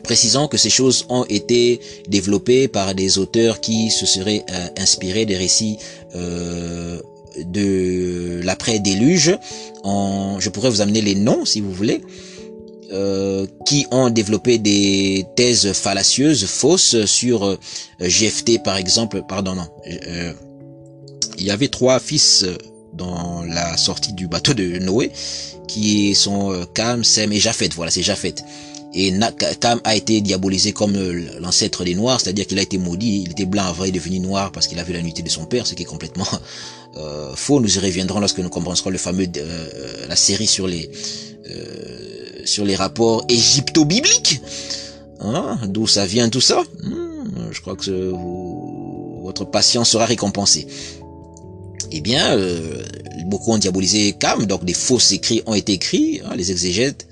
Précisons 0.08 0.48
que 0.48 0.56
ces 0.56 0.70
choses 0.70 1.06
ont 1.10 1.26
été 1.26 1.82
développées 2.08 2.70
par 2.70 2.96
des 2.96 3.18
auteurs 3.18 3.60
qui 3.60 3.92
se 3.92 4.06
seraient 4.06 4.46
euh, 4.50 4.68
inspirés 4.78 5.26
des 5.26 5.36
récits 5.36 5.80
euh, 6.16 7.02
de 7.44 8.40
l'après-déluge. 8.42 9.38
Je 9.84 10.50
pourrais 10.50 10.70
vous 10.70 10.80
amener 10.80 11.02
les 11.02 11.14
noms 11.16 11.44
si 11.44 11.60
vous 11.60 11.74
voulez. 11.74 12.02
Euh, 12.94 13.46
qui 13.66 13.86
ont 13.92 14.10
développé 14.10 14.60
des 14.60 15.26
thèses 15.36 15.74
fallacieuses, 15.74 16.46
fausses 16.46 17.04
sur 17.04 17.58
GFT 18.00 18.64
par 18.64 18.78
exemple. 18.78 19.24
Pardon, 19.28 19.56
non. 19.56 19.68
il 21.38 21.44
y 21.44 21.52
avait 21.52 21.68
trois 21.68 22.00
fils 22.00 22.46
dans 22.94 23.44
la 23.44 23.76
sortie 23.76 24.14
du 24.14 24.30
bateau 24.30 24.54
de 24.54 24.80
Noé 24.80 25.12
qui 25.68 26.16
sont 26.16 26.66
Cam, 26.74 27.04
Sem 27.04 27.34
et 27.34 27.42
Japhet. 27.42 27.72
Voilà, 27.76 27.92
c'est 27.92 28.04
Japhet. 28.04 28.36
Et 29.00 29.14
Cam 29.60 29.80
a 29.84 29.96
été 29.96 30.22
diabolisé 30.22 30.72
comme 30.74 30.96
euh, 30.96 31.40
l'ancêtre 31.40 31.84
des 31.84 31.94
Noirs, 31.94 32.20
c'est-à-dire 32.20 32.48
qu'il 32.48 32.58
a 32.58 32.64
été 32.64 32.80
maudit, 32.80 33.22
il 33.28 33.32
était 33.32 33.46
blanc 33.46 33.66
avant 33.66 33.84
et 33.84 33.92
devenu 33.92 34.20
noir 34.20 34.52
parce 34.52 34.66
qu'il 34.66 34.80
a 34.80 34.84
vu 34.84 34.92
la 34.92 35.04
nuité 35.04 35.22
de 35.22 35.30
son 35.30 35.46
père, 35.46 35.68
ce 35.68 35.76
qui 35.76 35.84
est 35.84 35.86
complètement 35.86 36.26
euh, 36.98 37.36
faux. 37.36 37.60
Nous 37.62 37.76
y 37.76 37.80
reviendrons 37.80 38.20
lorsque 38.20 38.40
nous 38.40 38.50
comprendrons 38.50 38.90
le 38.90 38.98
fameux 38.98 39.28
euh, 39.38 40.08
la 40.10 40.16
série 40.16 40.48
sur 40.48 40.68
les 40.68 40.90
sur 42.44 42.66
les 42.66 42.76
rapports 42.76 43.24
égypto-bibliques. 43.30 44.42
Hein, 45.22 45.60
D'où 45.68 45.88
ça 45.88 46.06
vient 46.06 46.28
tout 46.28 46.42
ça? 46.42 46.64
Hmm, 46.84 47.52
Je 47.52 47.62
crois 47.62 47.76
que 47.76 48.12
votre 49.22 49.46
patience 49.46 49.92
sera 49.92 50.06
récompensée. 50.06 50.68
Eh 51.92 52.02
bien, 52.02 52.38
beaucoup 53.28 53.54
ont 53.54 53.58
diabolisé 53.58 54.14
Cam, 54.20 54.46
donc 54.46 54.66
des 54.66 54.74
faux 54.74 55.00
écrits 55.12 55.42
ont 55.46 55.54
été 55.54 55.74
écrits, 55.74 56.22
hein, 56.26 56.36
les 56.36 56.52
exégètes 56.52 57.08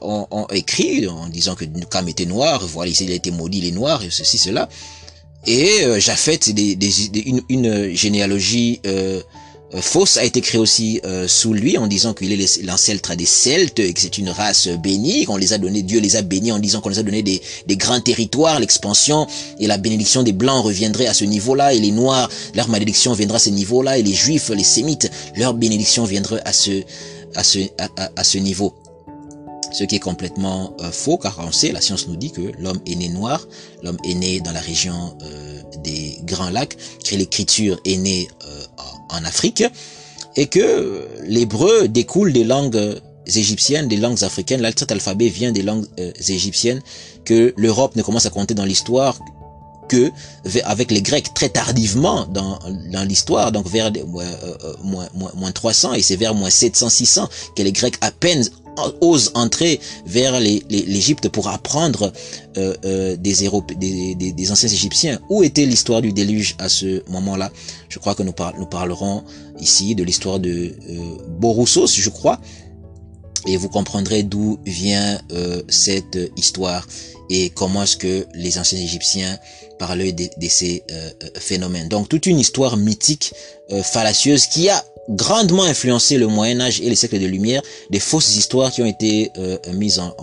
ont, 0.00 0.46
écrit 0.52 1.06
en 1.08 1.28
disant 1.28 1.54
que 1.54 1.64
Cam 1.90 2.08
était 2.08 2.26
noir, 2.26 2.66
voilà, 2.66 2.90
il 2.90 3.10
été 3.10 3.30
maudit, 3.30 3.60
les 3.60 3.72
noirs, 3.72 4.02
et 4.02 4.10
ceci, 4.10 4.38
cela. 4.38 4.68
Et 5.46 5.84
euh, 5.84 6.00
Japhet, 6.00 6.40
des, 6.48 6.74
des, 6.74 7.10
une, 7.20 7.40
une, 7.48 7.94
généalogie 7.94 8.80
euh, 8.84 9.20
euh, 9.74 9.80
fausse 9.80 10.16
a 10.16 10.24
été 10.24 10.40
créée 10.40 10.60
aussi 10.60 11.00
euh, 11.04 11.26
sous 11.26 11.52
lui 11.52 11.76
en 11.76 11.88
disant 11.88 12.14
qu'il 12.14 12.32
est 12.32 12.62
l'ancêtre 12.62 13.16
des 13.16 13.26
Celtes 13.26 13.80
et 13.80 13.92
que 13.92 14.00
c'est 14.00 14.16
une 14.16 14.28
race 14.28 14.68
bénie, 14.68 15.24
qu'on 15.24 15.36
les 15.36 15.52
a 15.52 15.58
donné, 15.58 15.82
Dieu 15.82 15.98
les 15.98 16.14
a 16.14 16.22
bénis 16.22 16.52
en 16.52 16.60
disant 16.60 16.80
qu'on 16.80 16.88
les 16.88 17.00
a 17.00 17.02
donné 17.02 17.22
des, 17.22 17.42
des 17.66 17.76
grands 17.76 18.00
territoires, 18.00 18.60
l'expansion 18.60 19.26
et 19.58 19.66
la 19.66 19.76
bénédiction 19.76 20.22
des 20.22 20.32
Blancs 20.32 20.64
reviendrait 20.64 21.08
à 21.08 21.14
ce 21.14 21.24
niveau-là 21.24 21.74
et 21.74 21.80
les 21.80 21.90
Noirs, 21.90 22.30
leur 22.54 22.68
malédiction 22.68 23.12
viendra 23.12 23.36
à 23.36 23.40
ce 23.40 23.50
niveau-là 23.50 23.98
et 23.98 24.04
les 24.04 24.14
Juifs, 24.14 24.50
les 24.50 24.64
Sémites, 24.64 25.10
leur 25.36 25.52
bénédiction 25.52 26.04
viendra 26.04 26.38
à 26.44 26.52
ce, 26.52 26.82
à 27.34 27.42
ce, 27.42 27.58
à 28.16 28.22
ce 28.22 28.38
niveau 28.38 28.72
ce 29.72 29.84
qui 29.84 29.96
est 29.96 30.00
complètement 30.00 30.74
euh, 30.80 30.90
faux 30.90 31.18
car 31.18 31.38
on 31.38 31.52
sait, 31.52 31.72
la 31.72 31.80
science 31.80 32.08
nous 32.08 32.16
dit 32.16 32.32
que 32.32 32.52
l'homme 32.58 32.80
est 32.86 32.94
né 32.94 33.08
noir, 33.08 33.46
l'homme 33.82 33.98
est 34.04 34.14
né 34.14 34.40
dans 34.40 34.52
la 34.52 34.60
région 34.60 35.16
euh, 35.22 35.62
des 35.82 36.18
Grands 36.24 36.50
Lacs, 36.50 36.76
que 37.04 37.16
l'écriture 37.16 37.78
est 37.84 37.96
née 37.96 38.28
euh, 38.46 38.64
en 39.10 39.24
Afrique 39.24 39.64
et 40.36 40.46
que 40.46 41.06
l'hébreu 41.24 41.88
découle 41.88 42.32
des 42.32 42.44
langues 42.44 43.00
égyptiennes, 43.26 43.88
des 43.88 43.96
langues 43.96 44.22
africaines, 44.22 44.60
l'alphabet 44.60 45.28
vient 45.28 45.50
des 45.50 45.62
langues 45.62 45.86
égyptiennes, 46.28 46.80
que 47.24 47.54
l'Europe 47.56 47.96
ne 47.96 48.02
commence 48.02 48.26
à 48.26 48.30
compter 48.30 48.54
dans 48.54 48.64
l'histoire 48.64 49.18
que 49.88 50.10
avec 50.64 50.90
les 50.90 51.00
Grecs 51.00 51.32
très 51.32 51.48
tardivement 51.48 52.26
dans, 52.26 52.58
dans 52.92 53.04
l'histoire, 53.04 53.50
donc 53.52 53.68
vers 53.68 53.90
moins, 54.82 55.08
moins, 55.14 55.30
moins 55.34 55.52
300 55.52 55.94
et 55.94 56.02
c'est 56.02 56.16
vers 56.16 56.34
moins 56.34 56.50
700, 56.50 56.88
600 56.88 57.28
que 57.56 57.62
les 57.62 57.72
Grecs 57.72 57.96
à 58.00 58.10
peine 58.10 58.44
ose 59.00 59.30
entrer 59.34 59.80
vers 60.06 60.40
l'Égypte 60.40 61.28
pour 61.28 61.48
apprendre 61.48 62.12
euh, 62.56 62.74
euh, 62.84 63.16
des, 63.16 63.48
des, 64.14 64.32
des, 64.32 64.52
anciens 64.52 64.68
Égyptiens. 64.68 65.18
Où 65.28 65.42
était 65.42 65.66
l'histoire 65.66 66.02
du 66.02 66.12
déluge 66.12 66.56
à 66.58 66.68
ce 66.68 67.02
moment-là? 67.10 67.50
Je 67.88 67.98
crois 67.98 68.14
que 68.14 68.22
nous, 68.22 68.32
parlerons 68.32 69.24
ici 69.60 69.94
de 69.94 70.04
l'histoire 70.04 70.38
de 70.38 70.50
euh, 70.50 70.72
Boroussos, 71.38 71.88
je 71.94 72.10
crois, 72.10 72.40
et 73.46 73.56
vous 73.56 73.68
comprendrez 73.68 74.22
d'où 74.22 74.58
vient 74.64 75.20
euh, 75.32 75.62
cette 75.68 76.18
histoire 76.36 76.86
et 77.30 77.50
comment 77.50 77.82
est-ce 77.82 77.96
que 77.96 78.26
les 78.34 78.58
anciens 78.58 78.78
Égyptiens 78.78 79.38
parlaient 79.78 80.12
de, 80.12 80.28
de 80.36 80.48
ces 80.48 80.82
phénomènes. 81.38 81.88
Donc 81.88 82.08
toute 82.08 82.26
une 82.26 82.38
histoire 82.38 82.76
mythique, 82.76 83.32
fallacieuse, 83.82 84.46
qui 84.46 84.68
a 84.68 84.84
grandement 85.08 85.62
influencé 85.62 86.18
le 86.18 86.26
Moyen 86.26 86.60
Âge 86.60 86.80
et 86.80 86.88
les 86.88 86.96
siècles 86.96 87.20
de 87.20 87.26
lumière, 87.26 87.62
des 87.90 88.00
fausses 88.00 88.36
histoires 88.36 88.70
qui 88.72 88.82
ont 88.82 88.86
été 88.86 89.30
euh, 89.38 89.58
mises 89.72 90.00
en, 90.00 90.14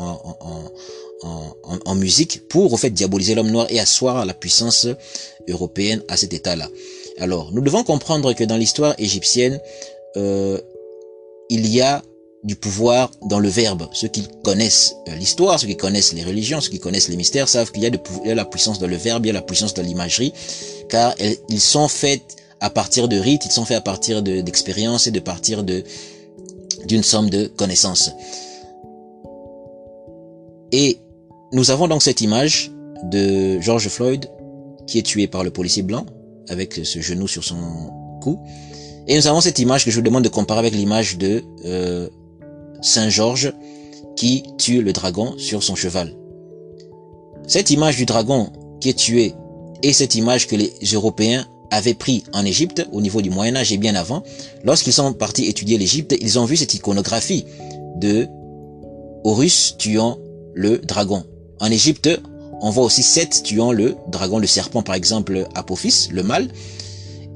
musique 1.96 2.48
pour 2.50 2.74
au 2.74 2.78
fait 2.78 2.90
diaboliser 2.90 3.34
l'homme 3.34 3.52
noir 3.52 3.68
et 3.70 3.80
asseoir 3.80 4.26
la 4.26 4.34
puissance 4.34 4.88
européenne 5.48 6.04
à 6.10 6.18
cet 6.18 6.34
état-là. 6.34 6.68
Alors, 7.20 7.52
nous 7.54 7.62
devons 7.62 7.84
comprendre 7.84 8.34
que 8.34 8.44
dans 8.44 8.58
l'histoire 8.58 8.96
égyptienne, 8.98 9.60
euh, 10.18 10.60
il 11.50 11.68
y 11.68 11.80
a 11.80 12.02
du 12.44 12.56
pouvoir 12.56 13.10
dans 13.26 13.40
le 13.40 13.48
verbe. 13.48 13.88
Ceux 13.94 14.10
qui 14.10 14.28
connaissent 14.44 14.96
euh, 15.08 15.16
l'histoire, 15.16 15.60
ceux 15.60 15.68
qui 15.68 15.78
connaissent 15.78 16.14
les 16.14 16.24
religions, 16.24 16.60
ceux 16.60 16.70
qui 16.70 16.80
connaissent 16.80 17.08
les 17.08 17.16
mystères 17.16 17.48
savent 17.48 17.72
qu'il 17.72 17.84
y 17.84 17.86
a 17.86 17.90
de 17.90 18.00
la 18.26 18.46
puissance 18.46 18.80
dans 18.80 18.88
le 18.88 18.98
verbe, 18.98 19.26
il 19.26 19.28
y 19.28 19.32
a 19.32 19.34
la 19.34 19.42
puissance 19.42 19.74
dans 19.74 19.84
l'imagerie, 19.84 20.34
car 20.90 21.16
ils 21.50 21.62
sont 21.62 21.88
faits 21.88 22.22
à 22.60 22.70
partir 22.70 23.08
de 23.08 23.18
rites, 23.18 23.46
ils 23.46 23.52
sont 23.52 23.66
faits 23.66 23.78
à 23.78 23.82
partir 23.82 24.22
d'expériences 24.22 25.08
et 25.08 25.12
de 25.12 25.20
partir 25.20 25.64
d'une 25.64 27.04
somme 27.04 27.30
de 27.30 27.48
connaissances. 27.48 28.12
Et 30.72 31.00
nous 31.52 31.72
avons 31.72 31.88
donc 31.88 32.02
cette 32.02 32.22
image 32.22 32.72
de 33.04 33.60
George 33.62 33.88
Floyd 33.90 34.30
qui 34.88 34.98
est 34.98 35.04
tué 35.04 35.28
par 35.28 35.44
le 35.44 35.52
policier 35.52 35.84
blanc 35.84 36.06
avec 36.50 36.74
ce 36.74 37.00
genou 37.00 37.28
sur 37.28 37.44
son 37.44 37.58
cou. 38.22 38.40
Et 39.08 39.16
nous 39.16 39.28
avons 39.28 39.42
cette 39.42 39.60
image 39.60 39.86
que 39.86 39.92
je 39.92 39.98
vous 39.98 40.02
demande 40.02 40.24
de 40.24 40.30
comparer 40.30 40.60
avec 40.60 40.74
l'image 40.74 41.18
de 41.18 41.44
euh, 41.66 42.10
Saint 42.84 43.10
Georges 43.10 43.54
qui 44.16 44.44
tue 44.60 44.82
le 44.82 44.94
dragon 44.94 45.34
sur 45.38 45.64
son 45.64 45.76
cheval. 45.76 46.16
Cette 47.48 47.72
image 47.72 47.98
du 47.98 48.06
dragon 48.06 48.52
qui 48.80 48.90
est 48.90 48.98
tué 48.98 49.34
et 49.82 49.94
cette 49.94 50.16
image 50.16 50.48
que 50.48 50.56
les 50.56 50.72
Européens 50.94 51.48
avaient 51.72 51.96
pris 51.96 52.24
en 52.34 52.46
Égypte 52.46 52.86
au 52.92 53.02
niveau 53.02 53.22
du 53.22 53.30
Moyen 53.32 53.56
Âge 53.56 53.74
et 53.74 53.78
bien 53.78 53.96
avant, 53.96 54.24
lorsqu'ils 54.64 54.94
sont 54.94 55.14
partis 55.14 55.46
étudier 55.46 55.78
l'Égypte, 55.78 56.16
ils 56.22 56.38
ont 56.38 56.46
vu 56.46 56.56
cette 56.56 56.74
iconographie 56.74 57.46
de 57.98 58.28
Horus 59.24 59.76
tuant 59.78 60.20
le 60.54 60.78
dragon. 60.78 61.24
En 61.60 61.72
Égypte, 61.72 62.10
on 62.62 62.70
voit 62.70 62.84
aussi 62.84 63.04
Seth 63.04 63.42
tuant 63.44 63.72
le 63.72 63.96
dragon, 64.10 64.38
le 64.38 64.48
serpent 64.48 64.84
par 64.84 64.96
exemple, 64.96 65.48
Apophis, 65.56 66.10
le 66.12 66.24
mâle. 66.24 66.50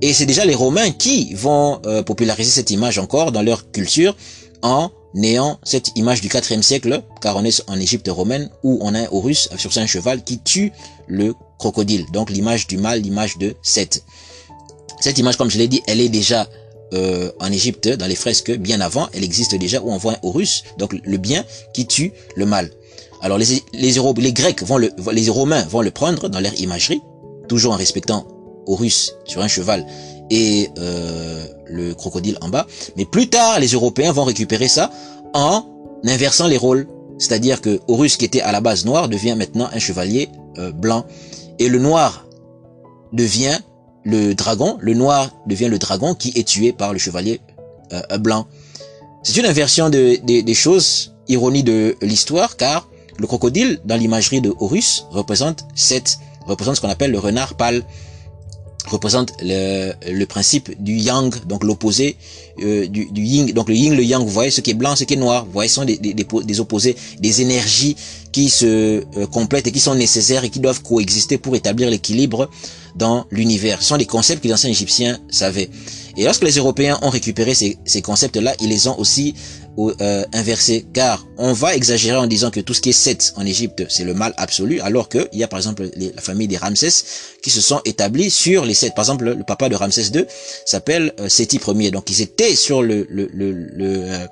Et 0.01 0.13
c'est 0.13 0.27
déjà 0.27 0.45
les 0.45 0.53
Romains 0.53 0.91
qui 0.91 1.33
vont 1.33 1.81
euh, 1.86 2.03
populariser 2.03 2.51
cette 2.51 2.69
image 2.69 2.99
encore 2.99 3.31
dans 3.31 3.41
leur 3.41 3.71
culture 3.71 4.15
en 4.62 4.91
ayant 5.23 5.60
cette 5.63 5.91
image 5.95 6.21
du 6.21 6.30
4e 6.30 6.62
siècle, 6.62 7.01
car 7.21 7.36
on 7.38 7.43
est 7.43 7.63
en 7.67 7.80
Égypte 7.80 8.08
romaine, 8.10 8.49
où 8.63 8.80
on 8.82 8.93
a 8.93 9.01
un 9.01 9.08
Horus 9.12 9.49
sur 9.58 9.75
un 9.77 9.86
cheval 9.86 10.23
qui 10.23 10.39
tue 10.39 10.71
le 11.08 11.34
crocodile. 11.58 12.06
Donc 12.12 12.30
l'image 12.30 12.67
du 12.67 12.77
mâle, 12.77 13.01
l'image 13.01 13.38
de 13.38 13.56
Seth. 13.62 14.03
Cette 14.99 15.17
image, 15.17 15.38
comme 15.38 15.49
je 15.49 15.58
l'ai 15.58 15.67
dit, 15.67 15.82
elle 15.88 16.01
est 16.01 16.10
déjà 16.10 16.47
euh, 16.93 17.32
en 17.39 17.51
Égypte, 17.51 17.88
dans 17.88 18.08
les 18.08 18.15
fresques, 18.15 18.51
bien 18.51 18.82
avant. 18.82 19.10
Elle 19.13 19.23
existe 19.23 19.56
déjà 19.56 19.82
où 19.82 19.91
on 19.91 19.97
voit 19.97 20.13
un 20.13 20.19
Horus, 20.23 20.63
donc 20.77 20.95
le 21.03 21.17
bien 21.17 21.43
qui 21.73 21.86
tue 21.86 22.12
le 22.36 22.45
mal. 22.45 22.71
Alors 23.21 23.38
les, 23.38 23.63
les, 23.73 23.93
les 24.17 24.34
Grecs 24.34 24.63
vont 24.63 24.77
le, 24.77 24.91
les 25.12 25.30
Romains 25.30 25.63
vont 25.65 25.82
le 25.82 25.91
prendre 25.91 26.30
dans 26.30 26.39
leur 26.39 26.53
imagerie, 26.60 27.01
toujours 27.47 27.73
en 27.73 27.77
respectant 27.77 28.27
Horus 28.67 29.15
sur 29.25 29.41
un 29.41 29.47
cheval 29.47 29.86
et 30.29 30.69
euh, 30.77 31.45
le 31.67 31.93
crocodile 31.93 32.37
en 32.41 32.49
bas. 32.49 32.67
Mais 32.95 33.05
plus 33.05 33.29
tard, 33.29 33.59
les 33.59 33.67
Européens 33.67 34.11
vont 34.11 34.23
récupérer 34.23 34.67
ça 34.67 34.91
en 35.33 35.65
inversant 36.05 36.47
les 36.47 36.57
rôles. 36.57 36.87
C'est-à-dire 37.17 37.61
que 37.61 37.79
Horus, 37.87 38.17
qui 38.17 38.25
était 38.25 38.41
à 38.41 38.51
la 38.51 38.61
base 38.61 38.85
noir, 38.85 39.09
devient 39.09 39.35
maintenant 39.37 39.69
un 39.71 39.79
chevalier 39.79 40.29
euh, 40.57 40.71
blanc. 40.71 41.05
Et 41.59 41.69
le 41.69 41.79
noir 41.79 42.25
devient 43.13 43.57
le 44.03 44.35
dragon, 44.35 44.77
le 44.79 44.93
noir 44.93 45.31
devient 45.47 45.67
le 45.67 45.79
dragon 45.79 46.13
qui 46.13 46.31
est 46.35 46.47
tué 46.47 46.71
par 46.71 46.93
le 46.93 46.99
chevalier 46.99 47.41
euh, 47.93 48.17
blanc. 48.17 48.47
C'est 49.23 49.35
une 49.37 49.45
inversion 49.45 49.89
de, 49.89 50.17
des 50.23 50.53
choses, 50.53 51.15
ironie 51.27 51.63
de 51.63 51.97
l'histoire, 52.01 52.55
car 52.55 52.87
le 53.17 53.27
crocodile, 53.27 53.79
dans 53.83 53.97
l'imagerie 53.97 54.41
de 54.41 54.53
Horus, 54.59 55.05
représente 55.09 55.65
représente 56.45 56.77
ce 56.77 56.81
qu'on 56.81 56.89
appelle 56.89 57.11
le 57.11 57.19
renard 57.19 57.55
pâle 57.55 57.83
représente 58.88 59.34
le, 59.41 60.26
principe 60.26 60.71
du 60.82 60.97
yang, 60.97 61.34
donc 61.45 61.63
l'opposé 61.63 62.17
euh, 62.62 62.88
du, 62.88 63.06
du 63.12 63.21
yin. 63.21 63.52
Donc 63.54 63.69
le 63.69 63.76
yin, 63.76 63.95
le 63.95 64.04
yang, 64.04 64.21
vous 64.21 64.30
voyez 64.30 64.52
ce 64.52 64.62
qui 64.62 64.71
est 64.71 64.76
blanc, 64.76 64.95
ce 64.95 65.04
qui 65.04 65.13
est 65.13 65.17
noir. 65.17 65.45
Vous 65.45 65.52
voyez, 65.52 65.69
ce 65.69 65.76
sont 65.76 65.86
des, 65.86 65.97
des, 65.97 66.13
des 66.13 66.60
opposés, 66.60 66.95
des 67.19 67.41
énergies 67.41 67.95
qui 68.31 68.49
se 68.49 68.65
euh, 69.17 69.25
complètent 69.27 69.67
et 69.67 69.71
qui 69.71 69.79
sont 69.79 69.95
nécessaires 69.95 70.43
et 70.43 70.49
qui 70.49 70.59
doivent 70.59 70.81
coexister 70.81 71.37
pour 71.37 71.55
établir 71.55 71.89
l'équilibre 71.89 72.49
dans 72.95 73.25
l'univers. 73.31 73.81
Ce 73.81 73.89
sont 73.89 73.97
des 73.97 74.05
concepts 74.05 74.41
que 74.41 74.47
les 74.47 74.53
anciens 74.53 74.69
égyptiens 74.69 75.19
savaient. 75.29 75.69
Et 76.17 76.23
lorsque 76.23 76.43
les 76.43 76.55
Européens 76.57 76.97
ont 77.03 77.09
récupéré 77.09 77.53
ces, 77.53 77.77
ces 77.85 78.01
concepts-là, 78.01 78.55
ils 78.59 78.69
les 78.69 78.87
ont 78.87 78.97
aussi 78.97 79.35
euh, 79.79 80.25
inversés, 80.33 80.87
car 80.91 81.27
on 81.37 81.53
va 81.53 81.75
exagérer 81.75 82.17
en 82.17 82.25
disant 82.25 82.49
que 82.49 82.59
tout 82.59 82.73
ce 82.73 82.81
qui 82.81 82.89
est 82.89 82.93
Seth 82.93 83.33
en 83.35 83.45
Égypte, 83.45 83.85
c'est 83.89 84.03
le 84.03 84.15
mal 84.15 84.33
absolu, 84.37 84.79
alors 84.81 85.07
qu'il 85.07 85.27
y 85.33 85.43
a 85.43 85.47
par 85.47 85.59
exemple 85.59 85.87
la 85.95 86.19
famille 86.19 86.47
des 86.47 86.57
Ramsès 86.57 86.89
qui 87.43 87.51
se 87.51 87.61
sont 87.61 87.79
établis 87.85 88.31
sur 88.31 88.65
les 88.65 88.73
Seth. 88.73 88.95
Par 88.95 89.03
exemple, 89.03 89.25
le, 89.25 89.43
papa 89.43 89.69
de 89.69 89.75
Ramsès 89.75 90.07
II 90.15 90.25
s'appelle 90.65 91.13
euh, 91.19 91.29
Séti 91.29 91.59
Ier, 91.67 91.91
donc 91.91 92.09
ils 92.09 92.23
étaient 92.23 92.55
sur 92.55 92.81
le, 92.81 93.05
le, 93.07 93.29
le, 93.31 93.51
le 93.51 94.03
euh, 94.05 94.25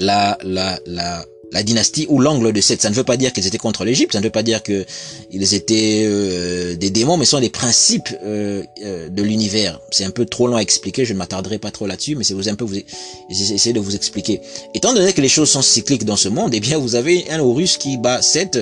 la, 0.00 0.36
la 0.42 1.24
la 1.52 1.62
dynastie 1.62 2.06
ou 2.08 2.20
l'angle 2.20 2.52
de 2.52 2.60
Seth. 2.60 2.82
Ça 2.82 2.90
ne 2.90 2.94
veut 2.94 3.04
pas 3.04 3.16
dire 3.16 3.32
qu'ils 3.32 3.46
étaient 3.46 3.58
contre 3.58 3.84
l'Égypte, 3.84 4.12
ça 4.12 4.20
ne 4.20 4.24
veut 4.24 4.30
pas 4.30 4.42
dire 4.42 4.62
que 4.62 4.84
ils 5.30 5.54
étaient 5.54 6.02
euh, 6.04 6.76
des 6.76 6.90
démons, 6.90 7.16
mais 7.16 7.24
ce 7.24 7.32
sont 7.32 7.40
des 7.40 7.50
principes 7.50 8.08
euh, 8.24 8.62
euh, 8.84 9.08
de 9.08 9.22
l'univers. 9.22 9.80
C'est 9.90 10.04
un 10.04 10.10
peu 10.10 10.26
trop 10.26 10.46
long 10.46 10.56
à 10.56 10.62
expliquer, 10.62 11.04
je 11.04 11.12
ne 11.12 11.18
m'attarderai 11.18 11.58
pas 11.58 11.70
trop 11.70 11.86
là-dessus, 11.86 12.14
mais 12.14 12.24
c'est 12.24 12.34
un 12.48 12.54
peu 12.54 12.64
vous 12.64 12.74
de 12.74 13.80
vous 13.80 13.94
expliquer. 13.94 14.40
Étant 14.74 14.94
donné 14.94 15.12
que 15.12 15.20
les 15.20 15.28
choses 15.28 15.50
sont 15.50 15.62
cycliques 15.62 16.04
dans 16.04 16.16
ce 16.16 16.28
monde, 16.28 16.54
eh 16.54 16.60
bien 16.60 16.78
vous 16.78 16.94
avez 16.94 17.30
un 17.30 17.40
Horus 17.40 17.76
qui 17.76 17.96
bat 17.96 18.22
Seth 18.22 18.58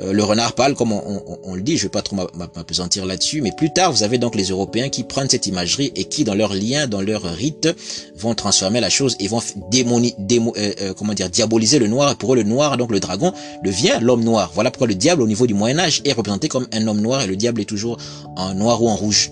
euh, 0.00 0.12
le 0.12 0.24
renard 0.24 0.54
pâle, 0.54 0.74
comme 0.74 0.92
on, 0.92 1.54
le 1.54 1.62
dit, 1.62 1.76
je 1.78 1.84
vais 1.84 1.88
pas 1.88 2.02
trop 2.02 2.16
m'apesantir 2.16 3.06
là-dessus, 3.06 3.40
mais 3.40 3.50
plus 3.56 3.72
tard, 3.72 3.92
vous 3.92 4.02
avez 4.02 4.18
donc 4.18 4.34
les 4.34 4.44
Européens 4.44 4.88
qui 4.90 5.04
prennent 5.04 5.28
cette 5.28 5.46
imagerie 5.46 5.92
et 5.96 6.04
qui, 6.04 6.24
dans 6.24 6.34
leur 6.34 6.52
lien, 6.52 6.86
dans 6.86 7.00
leur 7.00 7.22
rite, 7.22 7.68
vont 8.16 8.34
transformer 8.34 8.80
la 8.80 8.90
chose 8.90 9.16
et 9.20 9.28
vont 9.28 9.40
démoni, 9.70 10.14
démo, 10.18 10.52
euh, 10.58 10.72
euh, 10.80 10.94
comment 10.94 11.14
dire, 11.14 11.30
diaboliser 11.30 11.78
le 11.78 11.86
noir. 11.86 12.12
Et 12.12 12.14
pour 12.14 12.34
eux, 12.34 12.36
le 12.36 12.42
noir, 12.42 12.76
donc 12.76 12.90
le 12.92 13.00
dragon, 13.00 13.32
devient 13.64 13.98
l'homme 14.00 14.22
noir. 14.22 14.50
Voilà 14.54 14.70
pourquoi 14.70 14.86
le 14.86 14.94
diable, 14.94 15.22
au 15.22 15.26
niveau 15.26 15.46
du 15.46 15.54
Moyen 15.54 15.78
Âge, 15.78 16.02
est 16.04 16.12
représenté 16.12 16.48
comme 16.48 16.66
un 16.72 16.86
homme 16.86 17.00
noir 17.00 17.22
et 17.22 17.26
le 17.26 17.36
diable 17.36 17.62
est 17.62 17.66
toujours 17.66 17.96
en 18.36 18.54
noir 18.54 18.82
ou 18.82 18.88
en 18.88 18.96
rouge. 18.96 19.30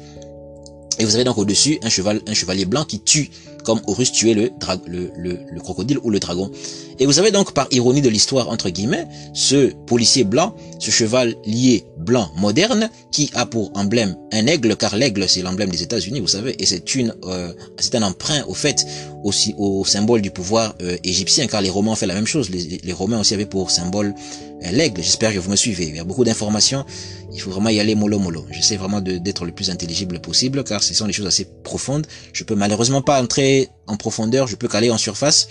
Et 0.98 1.04
vous 1.04 1.14
avez 1.14 1.24
donc 1.24 1.38
au-dessus 1.38 1.78
un 1.82 1.90
cheval, 1.90 2.20
un 2.26 2.34
chevalier 2.34 2.64
blanc 2.64 2.84
qui 2.84 3.00
tue 3.00 3.30
comme 3.64 3.80
Horus 3.86 4.12
tuait 4.12 4.34
le, 4.34 5.58
crocodile 5.58 5.98
ou 6.02 6.10
le 6.10 6.20
dragon. 6.20 6.50
Et 6.98 7.06
vous 7.06 7.18
avez 7.18 7.30
donc 7.30 7.52
par 7.52 7.66
ironie 7.70 8.02
de 8.02 8.08
l'histoire, 8.08 8.48
entre 8.48 8.70
guillemets, 8.70 9.06
ce 9.32 9.72
policier 9.86 10.24
blanc, 10.24 10.54
ce 10.78 10.90
cheval 10.90 11.34
lié 11.44 11.84
blanc 11.98 12.30
moderne, 12.36 12.90
qui 13.10 13.30
a 13.34 13.46
pour 13.46 13.70
emblème 13.74 14.16
un 14.32 14.46
aigle, 14.46 14.76
car 14.76 14.96
l'aigle 14.96 15.28
c'est 15.28 15.42
l'emblème 15.42 15.70
des 15.70 15.82
États-Unis, 15.82 16.20
vous 16.20 16.28
savez, 16.28 16.54
et 16.58 16.66
c'est 16.66 16.94
une, 16.94 17.14
euh, 17.24 17.52
c'est 17.78 17.94
un 17.94 18.02
emprunt 18.02 18.44
au 18.46 18.54
fait 18.54 18.86
aussi 19.24 19.54
au 19.56 19.84
symbole 19.84 20.20
du 20.20 20.30
pouvoir 20.30 20.74
euh, 20.82 20.96
égyptien, 21.02 21.46
car 21.46 21.62
les 21.62 21.70
Romains 21.70 21.92
ont 21.92 21.96
fait 21.96 22.06
la 22.06 22.14
même 22.14 22.26
chose. 22.26 22.50
Les, 22.50 22.80
les 22.82 22.92
Romains 22.92 23.20
aussi 23.20 23.34
avaient 23.34 23.46
pour 23.46 23.70
symbole 23.70 24.14
euh, 24.62 24.70
l'aigle. 24.70 25.02
J'espère 25.02 25.32
que 25.32 25.38
vous 25.38 25.50
me 25.50 25.56
suivez. 25.56 25.86
Il 25.86 25.96
y 25.96 25.98
a 25.98 26.04
beaucoup 26.04 26.24
d'informations. 26.24 26.84
Il 27.32 27.40
faut 27.40 27.50
vraiment 27.50 27.70
y 27.70 27.80
aller 27.80 27.94
mollo 27.94 28.18
mollo. 28.18 28.44
J'essaie 28.50 28.76
vraiment 28.76 29.00
d'être 29.00 29.44
le 29.44 29.52
plus 29.52 29.70
intelligible 29.70 30.20
possible, 30.20 30.62
car 30.62 30.82
ce 30.82 30.94
sont 30.94 31.06
des 31.06 31.12
choses 31.12 31.26
assez 31.26 31.46
profondes. 31.64 32.06
Je 32.32 32.44
peux 32.44 32.54
malheureusement 32.54 33.02
pas 33.02 33.20
entrer 33.20 33.68
en 33.86 33.96
profondeur. 33.96 34.46
Je 34.46 34.56
peux 34.56 34.68
qu'aller 34.68 34.90
en 34.90 34.98
surface. 34.98 35.48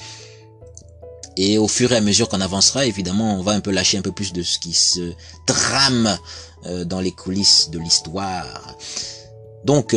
Et 1.37 1.57
au 1.57 1.67
fur 1.67 1.91
et 1.91 1.95
à 1.95 2.01
mesure 2.01 2.29
qu'on 2.29 2.41
avancera, 2.41 2.85
évidemment, 2.85 3.39
on 3.39 3.41
va 3.41 3.53
un 3.53 3.59
peu 3.59 3.71
lâcher 3.71 3.97
un 3.97 4.01
peu 4.01 4.11
plus 4.11 4.33
de 4.33 4.43
ce 4.43 4.59
qui 4.59 4.73
se 4.73 5.13
trame 5.45 6.17
euh, 6.65 6.85
dans 6.85 6.99
les 6.99 7.11
coulisses 7.11 7.69
de 7.71 7.79
l'histoire. 7.79 8.77
Donc, 9.65 9.95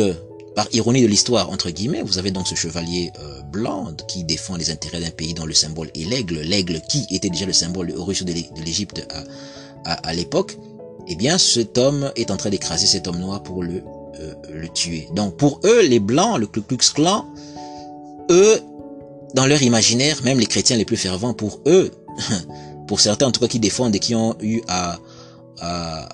par 0.57 0.67
ironie 0.73 1.03
de 1.03 1.07
l'histoire, 1.07 1.51
entre 1.51 1.69
guillemets, 1.69 2.01
vous 2.01 2.17
avez 2.17 2.31
donc 2.31 2.47
ce 2.47 2.55
chevalier 2.55 3.11
euh, 3.19 3.43
blanc 3.43 3.93
qui 4.07 4.23
défend 4.23 4.55
les 4.55 4.71
intérêts 4.71 4.99
d'un 4.99 5.11
pays 5.11 5.35
dont 5.35 5.45
le 5.45 5.53
symbole 5.53 5.91
est 5.93 6.09
l'aigle, 6.09 6.39
l'aigle 6.39 6.81
qui 6.89 7.05
était 7.11 7.29
déjà 7.29 7.45
le 7.45 7.53
symbole 7.53 7.93
russe 7.95 8.23
de 8.23 8.33
l'Égypte 8.65 9.05
à, 9.85 9.93
à, 9.93 10.13
l'époque, 10.15 10.57
eh 11.07 11.15
bien 11.15 11.37
cet 11.37 11.77
homme 11.77 12.11
est 12.15 12.31
en 12.31 12.37
train 12.37 12.49
d'écraser 12.49 12.87
cet 12.87 13.07
homme 13.07 13.19
noir 13.19 13.43
pour 13.43 13.61
le, 13.61 13.83
euh, 14.19 14.33
le 14.51 14.67
tuer. 14.69 15.07
Donc 15.13 15.37
pour 15.37 15.59
eux, 15.63 15.81
les 15.81 15.99
blancs, 15.99 16.39
le 16.39 16.47
Ku 16.47 16.63
Klux 16.63 16.91
Klan, 16.91 17.27
eux, 18.31 18.59
dans 19.37 19.45
leur 19.45 19.61
imaginaire, 19.61 20.23
même 20.23 20.39
les 20.39 20.47
chrétiens 20.47 20.77
les 20.77 20.83
plus 20.83 20.97
fervents, 20.97 21.35
pour 21.35 21.61
eux, 21.67 21.91
pour 22.87 22.99
certains 22.99 23.27
en 23.27 23.31
tout 23.31 23.39
cas 23.39 23.47
qui 23.47 23.59
défendent 23.59 23.95
et 23.95 23.99
qui 23.99 24.15
ont 24.15 24.35
eu 24.41 24.61
à, 24.67 24.97
à, 25.59 26.09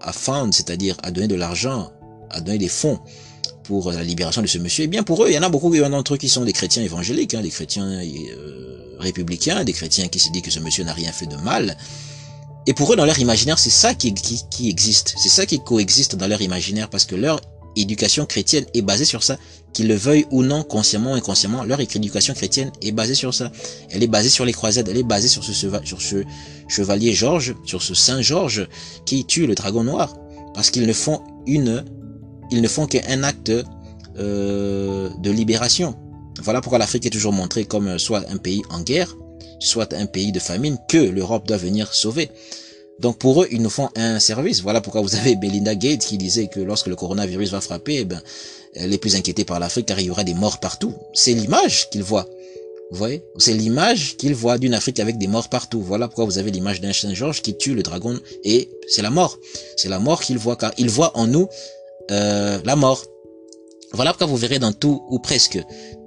à 0.00 0.12
fendre, 0.12 0.54
c'est-à-dire 0.54 0.96
à 1.02 1.10
donner 1.10 1.28
de 1.28 1.34
l'argent, 1.34 1.92
à 2.30 2.40
donner 2.40 2.56
des 2.56 2.68
fonds 2.70 2.98
pour 3.64 3.92
la 3.92 4.02
libération 4.02 4.40
de 4.40 4.46
ce 4.46 4.56
monsieur, 4.56 4.84
et 4.84 4.86
eh 4.86 4.88
bien 4.88 5.02
pour 5.02 5.22
eux, 5.22 5.28
il 5.28 5.34
y 5.34 5.38
en 5.38 5.42
a 5.42 5.50
beaucoup 5.50 5.70
d'entre 5.76 6.14
eux 6.14 6.16
qui 6.16 6.30
sont 6.30 6.46
des 6.46 6.54
chrétiens 6.54 6.82
évangéliques, 6.82 7.34
hein, 7.34 7.42
des 7.42 7.50
chrétiens 7.50 7.84
euh, 7.84 8.96
républicains, 8.98 9.64
des 9.64 9.74
chrétiens 9.74 10.08
qui 10.08 10.18
se 10.18 10.30
disent 10.32 10.42
que 10.42 10.50
ce 10.50 10.60
monsieur 10.60 10.82
n'a 10.82 10.94
rien 10.94 11.12
fait 11.12 11.26
de 11.26 11.36
mal. 11.36 11.76
Et 12.66 12.72
pour 12.72 12.90
eux, 12.90 12.96
dans 12.96 13.04
leur 13.04 13.18
imaginaire, 13.18 13.58
c'est 13.58 13.68
ça 13.68 13.92
qui, 13.92 14.14
existe, 14.66 15.14
c'est 15.18 15.28
ça 15.28 15.44
qui 15.44 15.60
coexiste 15.62 16.16
dans 16.16 16.26
leur 16.26 16.40
imaginaire, 16.40 16.88
parce 16.88 17.04
que 17.04 17.16
leur 17.16 17.38
éducation 17.76 18.24
chrétienne 18.24 18.64
est 18.72 18.82
basée 18.82 19.04
sur 19.04 19.22
ça, 19.22 19.36
qu'ils 19.72 19.88
le 19.88 19.94
veuillent 19.94 20.26
ou 20.30 20.42
non, 20.42 20.62
consciemment 20.62 21.12
ou 21.12 21.14
inconsciemment, 21.14 21.64
leur 21.64 21.80
éducation 21.80 22.34
chrétienne 22.34 22.70
est 22.82 22.92
basée 22.92 23.14
sur 23.14 23.32
ça. 23.32 23.50
Elle 23.90 24.02
est 24.02 24.08
basée 24.08 24.28
sur 24.28 24.44
les 24.44 24.52
croisades, 24.52 24.88
elle 24.88 24.98
est 24.98 25.02
basée 25.02 25.28
sur 25.28 25.42
ce, 25.44 25.52
chevalier 26.68 27.12
Georges, 27.12 27.54
sur 27.64 27.82
ce 27.82 27.94
Saint 27.94 28.20
Georges 28.20 28.68
qui 29.06 29.24
tue 29.24 29.46
le 29.46 29.54
dragon 29.54 29.84
noir, 29.84 30.14
parce 30.54 30.70
qu'ils 30.70 30.86
ne 30.86 30.92
font 30.92 31.22
une 31.46 31.84
ils 32.50 32.60
ne 32.60 32.68
font 32.68 32.86
qu'un 32.86 33.22
acte 33.22 33.50
euh, 34.18 35.08
de 35.18 35.30
libération. 35.30 35.96
Voilà 36.42 36.60
pourquoi 36.60 36.78
l'Afrique 36.78 37.06
est 37.06 37.10
toujours 37.10 37.32
montrée 37.32 37.64
comme 37.64 37.98
soit 37.98 38.24
un 38.30 38.36
pays 38.36 38.62
en 38.68 38.80
guerre, 38.80 39.16
soit 39.58 39.94
un 39.94 40.04
pays 40.04 40.32
de 40.32 40.38
famine 40.38 40.76
que 40.88 40.98
l'Europe 40.98 41.48
doit 41.48 41.56
venir 41.56 41.94
sauver. 41.94 42.30
Donc 43.00 43.18
pour 43.18 43.42
eux, 43.42 43.48
ils 43.50 43.62
nous 43.62 43.70
font 43.70 43.88
un 43.96 44.18
service. 44.18 44.60
Voilà 44.60 44.82
pourquoi 44.82 45.00
vous 45.00 45.14
avez 45.16 45.34
Belinda 45.34 45.74
Gates 45.74 46.04
qui 46.04 46.18
disait 46.18 46.48
que 46.48 46.60
lorsque 46.60 46.88
le 46.88 46.96
coronavirus 46.96 47.50
va 47.50 47.60
frapper, 47.60 47.96
eh 48.00 48.04
ben, 48.04 48.20
elle 48.74 48.92
est 48.92 48.98
plus 48.98 49.16
inquiétée 49.16 49.44
par 49.44 49.60
l'Afrique 49.60 49.86
car 49.86 50.00
il 50.00 50.06
y 50.06 50.10
aura 50.10 50.24
des 50.24 50.34
morts 50.34 50.60
partout. 50.60 50.94
C'est 51.12 51.32
l'image 51.32 51.90
qu'ils 51.90 52.02
voient. 52.02 52.28
Vous 52.90 52.98
voyez? 52.98 53.22
C'est 53.38 53.54
l'image 53.54 54.16
qu'ils 54.16 54.34
voient 54.34 54.58
d'une 54.58 54.74
Afrique 54.74 55.00
avec 55.00 55.16
des 55.18 55.26
morts 55.26 55.48
partout. 55.48 55.80
Voilà 55.80 56.08
pourquoi 56.08 56.26
vous 56.26 56.38
avez 56.38 56.50
l'image 56.50 56.80
d'un 56.80 56.92
Saint-Georges 56.92 57.40
qui 57.40 57.56
tue 57.56 57.74
le 57.74 57.82
dragon 57.82 58.18
et 58.44 58.68
c'est 58.88 59.02
la 59.02 59.10
mort. 59.10 59.38
C'est 59.76 59.88
la 59.88 59.98
mort 59.98 60.20
qu'ils 60.22 60.38
voient 60.38 60.56
car 60.56 60.72
ils 60.76 60.90
voient 60.90 61.16
en 61.16 61.26
nous 61.26 61.48
euh, 62.10 62.58
la 62.64 62.76
mort. 62.76 63.02
Voilà 63.92 64.12
pourquoi 64.12 64.26
vous 64.26 64.36
verrez 64.36 64.58
dans 64.58 64.72
tout 64.72 65.02
ou 65.10 65.18
presque 65.18 65.58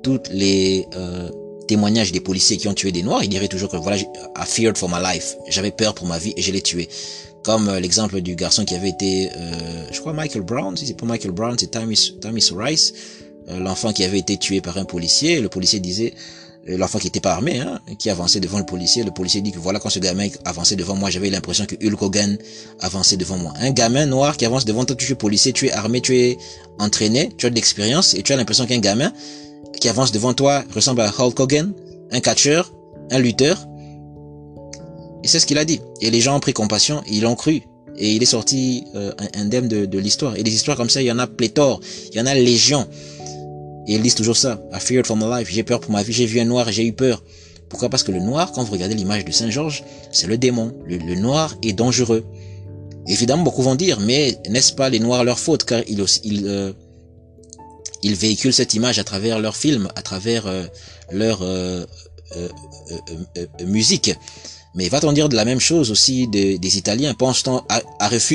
toutes 0.04 0.30
les 0.30 0.86
euh, 0.96 1.30
témoignages 1.68 2.12
des 2.12 2.20
policiers 2.20 2.58
qui 2.58 2.68
ont 2.68 2.74
tué 2.74 2.92
des 2.92 3.04
Noirs, 3.04 3.24
ils 3.24 3.30
diraient 3.30 3.48
toujours 3.48 3.70
que 3.70 3.78
voilà, 3.78 3.98
I 3.98 4.06
feared 4.46 4.78
for 4.78 4.90
my 4.90 5.02
life. 5.02 5.36
J'avais 5.48 5.72
peur 5.72 5.94
pour 5.96 6.08
ma 6.08 6.18
vie 6.18 6.34
et 6.38 6.42
je 6.42 6.52
l'ai 6.52 6.62
tué. 6.62 6.88
Comme 7.46 7.70
euh, 7.70 7.80
l'exemple 7.80 8.22
du 8.22 8.36
garçon 8.36 8.66
qui 8.66 8.74
avait 8.74 8.90
été, 8.90 9.30
euh, 9.30 9.88
je 9.92 10.00
crois 10.00 10.14
Michael 10.14 10.42
Brown, 10.42 10.76
si 10.76 10.88
c'est 10.88 10.98
pas 10.98 11.06
Michael 11.06 11.32
Brown, 11.32 11.56
c'est 11.60 11.70
Thomas, 11.70 12.10
Thomas 12.20 12.52
Rice, 12.58 12.94
euh, 13.50 13.60
l'enfant 13.60 13.94
qui 13.94 14.04
avait 14.04 14.18
été 14.18 14.38
tué 14.38 14.62
par 14.62 14.80
un 14.80 14.86
policier. 14.86 15.40
Le 15.42 15.48
policier 15.48 15.80
disait, 15.80 16.16
l'enfant 16.66 16.98
qui 16.98 17.06
était 17.06 17.20
pas 17.20 17.34
armé, 17.34 17.60
hein, 17.60 17.80
qui 18.00 18.10
avançait 18.10 18.40
devant 18.40 18.58
le 18.58 18.66
policier. 18.66 19.04
Le 19.04 19.12
policier 19.12 19.42
dit 19.42 19.52
que 19.52 19.60
voilà, 19.60 19.80
quand 19.80 19.92
ce 19.92 20.00
gamin 20.00 20.28
avançait 20.44 20.76
devant 20.76 20.96
moi, 20.96 21.12
j'avais 21.12 21.30
l'impression 21.30 21.68
que 21.68 21.76
Hulk 21.76 22.02
Hogan 22.02 22.38
avançait 22.80 23.16
devant 23.16 23.38
moi. 23.38 23.54
Un 23.60 23.70
gamin 23.70 24.08
noir 24.08 24.38
qui 24.38 24.46
avance 24.48 24.66
devant 24.66 24.84
toi, 24.84 24.96
tu 24.96 25.12
es 25.12 25.16
policier, 25.16 25.54
tu 25.54 25.68
es 25.68 25.72
armé, 25.72 26.02
tu 26.02 26.18
es 26.18 26.40
entraîné, 26.80 27.30
tu 27.38 27.46
as 27.46 27.52
de 27.52 27.56
l'expérience 27.56 28.16
et 28.16 28.24
tu 28.24 28.34
as 28.34 28.38
l'impression 28.38 28.66
qu'un 28.66 28.80
gamin 28.80 29.14
qui 29.80 29.88
avance 29.88 30.12
devant 30.12 30.34
toi 30.34 30.64
ressemble 30.74 31.02
à 31.02 31.14
Hulk 31.16 31.40
Hogan, 31.40 31.74
un 32.12 32.20
catcheur, 32.22 32.74
un 33.12 33.20
lutteur. 33.20 33.68
Et 35.26 35.28
c'est 35.28 35.40
ce 35.40 35.48
qu'il 35.48 35.58
a 35.58 35.66
dit. 35.66 35.82
Et 36.02 36.12
les 36.12 36.22
gens 36.22 36.38
ont 36.38 36.40
pris 36.40 36.54
compassion, 36.54 37.02
ils 37.10 37.24
l'ont 37.24 37.34
cru. 37.34 37.64
Et 37.98 38.14
il 38.14 38.22
est 38.22 38.28
sorti 38.28 38.84
euh, 38.94 39.12
indemne 39.34 39.68
de, 39.68 39.88
de 39.88 39.98
l'histoire. 39.98 40.36
Et 40.38 40.44
des 40.44 40.54
histoires 40.54 40.78
comme 40.78 40.92
ça, 40.92 41.02
il 41.02 41.08
y 41.08 41.12
en 41.12 41.18
a 41.18 41.26
pléthore, 41.26 41.80
il 42.12 42.18
y 42.20 42.22
en 42.22 42.28
a 42.28 42.36
légion. 42.36 42.88
Et 43.88 43.96
ils 43.96 44.04
disent 44.04 44.14
toujours 44.14 44.38
ça. 44.38 44.62
I 44.72 44.80
feared 44.80 45.08
for 45.08 45.18
my 45.18 45.26
life. 45.26 45.50
J'ai 45.50 45.64
peur 45.64 45.80
pour 45.80 45.92
ma 45.92 46.04
vie. 46.04 46.14
J'ai 46.14 46.28
vu 46.28 46.40
un 46.40 46.46
noir, 46.46 46.72
j'ai 46.72 46.86
eu 46.86 46.94
peur. 46.94 47.24
Pourquoi? 47.70 47.90
Parce 47.90 48.04
que 48.04 48.12
le 48.12 48.20
noir, 48.20 48.52
quand 48.52 48.64
vous 48.64 48.72
regardez 48.72 48.94
l'image 48.94 49.26
de 49.26 49.32
Saint 49.32 49.50
Georges, 49.50 49.84
c'est 50.12 50.28
le 50.28 50.38
démon. 50.38 50.76
Le, 50.86 51.16
noir 51.16 51.56
est 51.64 51.74
dangereux. 51.74 52.24
Évidemment, 53.08 53.42
beaucoup 53.42 53.64
vont 53.64 53.74
dire, 53.74 54.00
mais 54.02 54.38
n'est-ce 54.48 54.74
pas 54.74 54.90
les 54.90 55.00
noirs 55.00 55.24
leur 55.24 55.40
faute? 55.40 55.64
Car 55.64 55.82
ils, 55.88 56.06
ils, 56.24 56.46
euh, 56.46 56.72
ils 58.04 58.14
véhiculent 58.14 58.54
cette 58.54 58.76
image 58.76 59.00
à 59.00 59.04
travers 59.04 59.40
leurs 59.40 59.56
films, 59.56 59.88
à 59.96 60.04
travers 60.04 60.46
euh, 60.46 60.66
leur 61.10 61.40
euh, 61.42 61.84
euh, 62.36 62.48
musique. 63.66 64.14
Mais 64.76 64.90
va-t-on 64.90 65.14
dire 65.14 65.30
de 65.30 65.36
la 65.36 65.46
même 65.46 65.60
chose 65.60 65.90
aussi 65.90 66.28
des, 66.28 66.78
Italiens. 66.78 67.14
Pense-t-on 67.14 67.62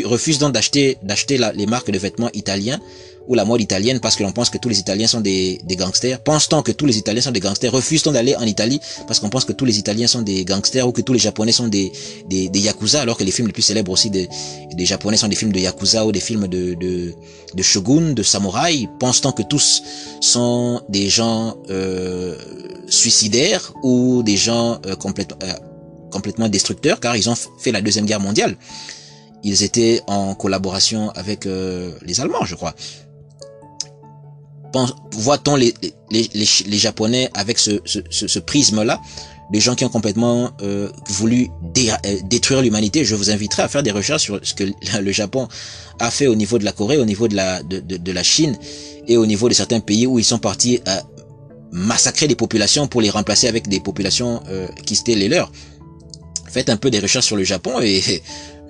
refuse, 0.05 0.39
donc 0.39 0.53
d'acheter 0.53 0.97
d'acheter 1.03 1.39
les 1.55 1.67
marques 1.67 1.91
de 1.91 1.99
vêtements 1.99 2.31
italiens 2.33 2.81
ou 3.29 3.35
la 3.35 3.45
mode 3.45 3.61
italienne 3.61 4.01
parce 4.01 4.17
que 4.17 4.23
l'on 4.23 4.33
pense 4.33 4.51
que 4.51 4.59
tous 4.59 4.69
les 4.69 4.79
Italiens 4.81 5.07
sont 5.07 5.21
des, 5.21 5.61
des 5.65 5.77
gangsters. 5.77 6.19
Pense-t-on 6.21 6.63
que 6.63 6.73
tous 6.73 6.87
les 6.87 6.99
Italiens 6.99 7.21
sont 7.21 7.31
des 7.31 7.41
gangsters. 7.41 7.71
Refuse-t-on 7.71 8.13
d'aller 8.13 8.35
en 8.35 8.43
Italie 8.43 8.81
parce 9.07 9.21
qu'on 9.21 9.29
pense 9.29 9.45
que 9.45 9.53
tous 9.53 9.65
les 9.65 9.79
Italiens 9.79 10.07
sont 10.07 10.23
des 10.23 10.45
gangsters 10.45 10.89
ou 10.89 10.93
que 10.93 11.03
tous 11.03 11.13
les 11.13 11.19
Japonais 11.19 11.53
sont 11.53 11.69
des, 11.69 11.93
des, 12.29 12.49
des 12.49 12.59
yakuza 12.59 13.03
alors 13.03 13.17
que 13.19 13.25
les 13.25 13.31
films 13.31 13.47
les 13.47 13.53
plus 13.53 13.63
célèbres 13.63 13.93
aussi 13.93 14.11
des, 14.11 14.29
des 14.75 14.87
Japonais 14.87 15.17
sont 15.19 15.29
des 15.29 15.37
films 15.37 15.53
de 15.53 15.61
yakuza 15.61 16.07
ou 16.07 16.13
des 16.13 16.21
films 16.21 16.49
de, 16.49 16.75
de, 16.75 17.15
de 17.55 17.63
shogun, 17.63 18.15
de 18.15 18.23
samouraï. 18.23 18.89
Pense-t-on 18.99 19.33
que 19.33 19.43
tous 19.43 19.83
sont 20.21 20.81
des 20.89 21.09
gens 21.09 21.57
euh, 21.69 22.37
suicidaires 22.89 23.75
ou 23.83 24.23
des 24.23 24.37
gens 24.37 24.81
euh, 24.87 24.97
complètement... 24.97 25.39
Euh, 25.43 25.53
complètement 26.11 26.49
destructeurs 26.49 27.01
car 27.01 27.17
ils 27.17 27.29
ont 27.31 27.37
fait 27.59 27.73
la 27.73 27.81
deuxième 27.81 28.07
guerre 28.07 28.21
mondiale. 28.21 28.57
Ils 29.43 29.63
étaient 29.63 30.03
en 30.07 30.35
collaboration 30.35 31.11
avec 31.11 31.47
euh, 31.47 31.93
les 32.05 32.21
Allemands, 32.21 32.45
je 32.45 32.55
crois. 32.55 32.75
Voit-on 35.13 35.57
les, 35.57 35.75
les, 36.11 36.31
les, 36.33 36.79
Japonais 36.79 37.29
avec 37.35 37.59
ce, 37.59 37.81
ce, 37.85 37.99
ce, 38.11 38.39
prisme-là 38.39 39.01
des 39.51 39.59
gens 39.59 39.75
qui 39.75 39.85
ont 39.85 39.89
complètement 39.89 40.53
euh, 40.63 40.91
voulu 41.09 41.51
euh, 41.77 41.97
détruire 42.23 42.63
l'humanité. 42.63 43.05
Je 43.05 43.17
vous 43.17 43.31
inviterai 43.31 43.63
à 43.63 43.69
faire 43.69 43.83
des 43.83 43.91
recherches 43.91 44.23
sur 44.23 44.39
ce 44.43 44.55
que 44.55 44.65
le 45.01 45.13
Japon 45.13 45.49
a 45.99 46.11
fait 46.11 46.29
au 46.29 46.37
niveau 46.37 46.59
de 46.59 46.65
la 46.65 46.73
Corée, 46.73 46.99
au 46.99 47.05
niveau 47.05 47.27
de 47.27 47.35
la, 47.35 47.63
de, 47.65 47.81
de, 47.81 47.97
de 47.97 48.13
la 48.13 48.23
Chine 48.23 48.57
et 49.09 49.17
au 49.17 49.27
niveau 49.27 49.49
de 49.49 49.55
certains 49.55 49.81
pays 49.81 50.07
où 50.07 50.21
ils 50.21 50.25
sont 50.25 50.39
partis 50.39 50.81
à 50.87 51.03
massacrer 51.73 52.29
des 52.29 52.37
populations 52.37 52.87
pour 52.87 53.01
les 53.01 53.11
remplacer 53.11 53.49
avec 53.49 53.69
des 53.69 53.81
populations 53.81 54.43
euh, 54.49 54.69
qui 54.87 54.95
étaient 54.95 55.15
les 55.15 55.29
leurs 55.29 55.51
faites 56.51 56.69
un 56.69 56.77
peu 56.77 56.91
des 56.91 56.99
recherches 56.99 57.27
sur 57.27 57.37
le 57.37 57.45
Japon 57.45 57.81
et 57.81 58.03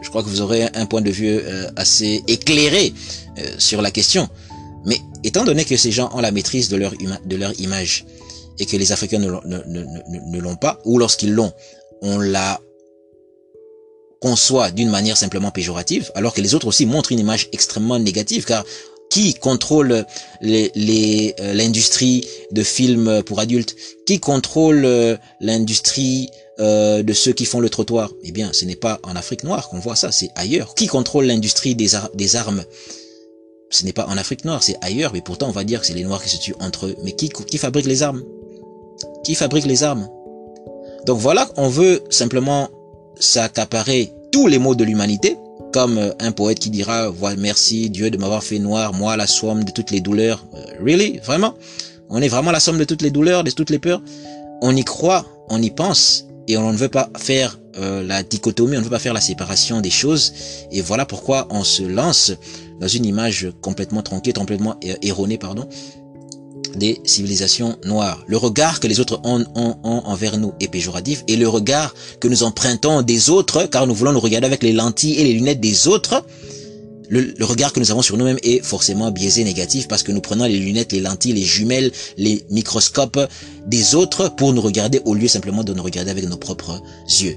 je 0.03 0.09
crois 0.09 0.23
que 0.23 0.29
vous 0.29 0.41
aurez 0.41 0.69
un 0.75 0.87
point 0.87 1.01
de 1.01 1.11
vue 1.11 1.29
euh, 1.29 1.69
assez 1.77 2.23
éclairé 2.29 2.93
euh, 3.39 3.43
sur 3.59 3.83
la 3.83 3.91
question. 3.91 4.29
Mais 4.85 4.99
étant 5.25 5.45
donné 5.45 5.65
que 5.65 5.77
ces 5.77 5.93
gens 5.93 6.11
ont 6.15 6.21
la 6.21 6.31
maîtrise 6.31 6.69
de 6.69 6.77
leur, 6.77 6.93
de 6.97 7.37
leur 7.37 7.59
image 7.61 8.07
et 8.59 8.67
que 8.67 8.77
les 8.77 8.93
Africains 8.93 9.19
ne, 9.19 10.39
l'ont 10.39 10.57
pas, 10.57 10.81
ou 10.85 10.99
lorsqu'ils 10.99 11.33
l'ont, 11.33 11.53
on 12.03 12.19
la 12.19 12.61
conçoit 14.21 14.71
d'une 14.71 14.91
manière 14.91 15.17
simplement 15.17 15.51
péjorative, 15.51 16.11
alors 16.15 16.35
que 16.35 16.43
les 16.43 16.55
autres 16.55 16.67
aussi 16.67 16.85
montrent 16.87 17.13
une 17.13 17.19
image 17.19 17.49
extrêmement 17.53 17.99
négative, 17.99 18.45
car 18.45 18.65
qui 19.11 19.35
contrôle 19.35 20.05
euh, 20.45 20.69
l'industrie 21.55 22.27
de 22.53 22.63
films 22.63 23.23
pour 23.25 23.41
adultes? 23.41 23.75
Qui 24.07 24.21
contrôle 24.21 25.19
l'industrie 25.41 26.31
euh, 26.61 27.03
de 27.03 27.13
ceux 27.15 27.33
qui 27.33 27.47
font 27.47 27.61
le 27.61 27.71
trottoir. 27.71 28.13
Eh 28.23 28.33
bien, 28.33 28.51
ce 28.53 28.65
n'est 28.65 28.77
pas 28.77 29.01
en 29.03 29.17
Afrique 29.17 29.45
noire 29.45 29.69
qu'on 29.71 29.79
voit 29.79 29.97
ça, 29.97 30.13
c'est 30.13 30.29
ailleurs. 30.37 30.75
Qui 30.75 30.87
contrôle 30.89 31.25
l'industrie 31.25 31.75
des, 31.75 31.95
armes? 31.95 32.65
Ce 33.71 33.85
n'est 33.85 33.93
pas 33.93 34.07
en 34.07 34.19
Afrique 34.19 34.45
noire, 34.45 34.63
c'est 34.63 34.77
ailleurs. 34.83 35.13
Mais 35.15 35.23
pourtant, 35.23 35.49
on 35.49 35.53
va 35.53 35.65
dire 35.65 35.81
que 35.81 35.87
c'est 35.87 35.95
les 35.95 36.05
Noirs 36.05 36.23
qui 36.23 36.29
se 36.29 36.39
tuent 36.39 36.57
entre 36.61 36.87
eux. 36.87 36.97
Mais 37.03 37.13
qui, 37.13 37.31
qui 37.31 37.57
fabrique 37.57 37.87
les 37.87 38.03
armes? 38.03 38.23
Qui 39.25 39.35
fabrique 39.35 39.65
les 39.65 39.83
armes? 39.83 40.09
Donc 41.07 41.19
voilà, 41.19 41.49
on 41.57 41.69
veut 41.69 42.03
simplement 42.11 42.69
s'accaparer 43.19 44.13
tous 44.31 44.47
les 44.47 44.59
maux 44.59 44.75
de 44.75 44.85
l'humanité, 44.85 45.39
comme 45.73 45.97
euh, 45.97 46.13
un 46.19 46.33
poète 46.33 46.59
qui 46.59 46.69
dira, 46.69 47.09
voilà, 47.09 47.37
merci 47.37 47.89
Dieu 47.89 48.11
de 48.11 48.19
m'avoir 48.19 48.45
fait 48.45 48.59
noir, 48.59 48.93
moi 48.93 49.17
la 49.17 49.27
somme 49.27 49.65
de 49.65 49.71
toutes 49.71 49.91
les 49.91 50.01
douleurs. 50.01 50.45
Euh, 50.55 50.85
really? 50.85 51.21
Vraiment? 51.25 51.55
On 52.11 52.21
est 52.21 52.29
vraiment 52.29 52.51
la 52.51 52.61
somme 52.61 52.77
de 52.77 52.85
toutes 52.85 53.03
les 53.03 53.11
douleurs, 53.11 53.45
de 53.45 53.51
toutes 53.51 53.71
les 53.71 53.79
peurs? 53.79 54.03
On 54.61 54.77
y 54.77 54.85
croit, 54.85 55.25
on 55.49 55.63
y 55.63 55.71
pense, 55.71 56.27
et 56.49 56.57
on 56.57 56.73
ne 56.73 56.77
veut 56.77 56.89
pas 56.89 57.11
faire 57.19 57.59
euh, 57.79 58.03
la 58.03 58.23
dichotomie, 58.23 58.77
on 58.77 58.81
ne 58.81 58.85
veut 58.85 58.91
pas 58.91 58.99
faire 58.99 59.15
la 59.15 59.21
séparation 59.21 59.81
des 59.81 59.91
choses 59.91 60.33
et 60.73 60.81
voilà 60.81 61.07
pourquoi 61.07 61.47
on 61.51 61.65
se 61.65 61.83
lance 61.83 62.33
dans 62.81 62.89
une 62.89 63.05
image 63.05 63.49
complètement 63.61 64.03
tronquée, 64.03 64.33
complètement 64.33 64.77
erronée, 65.03 65.39
pardon, 65.39 65.69
des 66.77 67.01
civilisations 67.05 67.77
noires. 67.85 68.23
Le 68.27 68.37
regard 68.37 68.81
que 68.81 68.87
les 68.87 69.01
autres 69.01 69.21
ont, 69.25 69.45
ont, 69.55 69.77
ont, 69.83 70.03
envers 70.05 70.39
nous 70.39 70.55
est 70.61 70.69
péjoratif 70.69 71.25
et 71.29 71.37
le 71.37 71.49
regard 71.49 71.95
que 72.21 72.29
nous 72.29 72.43
empruntons 72.43 73.03
des 73.03 73.31
autres, 73.31 73.65
car 73.65 73.87
nous 73.87 73.95
voulons 73.95 74.13
nous 74.13 74.21
regarder 74.21 74.47
avec 74.47 74.63
les 74.63 74.73
lentilles 74.73 75.15
et 75.15 75.25
les 75.25 75.33
lunettes 75.33 75.61
des 75.61 75.89
autres, 75.89 76.25
le, 77.11 77.45
regard 77.45 77.73
que 77.73 77.81
nous 77.81 77.91
avons 77.91 78.03
sur 78.03 78.17
nous-mêmes 78.17 78.39
est 78.43 78.65
forcément 78.65 79.11
biaisé 79.11 79.43
négatif 79.43 79.89
parce 79.89 80.05
que 80.05 80.13
nous 80.13 80.21
prenons 80.21 80.45
les 80.45 80.59
lunettes, 80.59 80.93
les 80.93 81.01
lentilles, 81.01 81.33
les 81.33 81.43
jumelles, 81.43 81.91
les 82.17 82.45
microscopes 82.51 83.21
des 83.67 83.97
autres 83.97 84.29
pour 84.37 84.53
nous 84.53 84.61
regarder 84.61 85.01
au 85.05 85.15
lieu 85.15 85.27
simplement 85.27 85.65
de 85.65 85.75
nous 85.75 85.83
regarder 85.83 86.13
avec 86.13 86.25
nos 86.29 86.37
propres 86.37 86.81
yeux. 87.09 87.37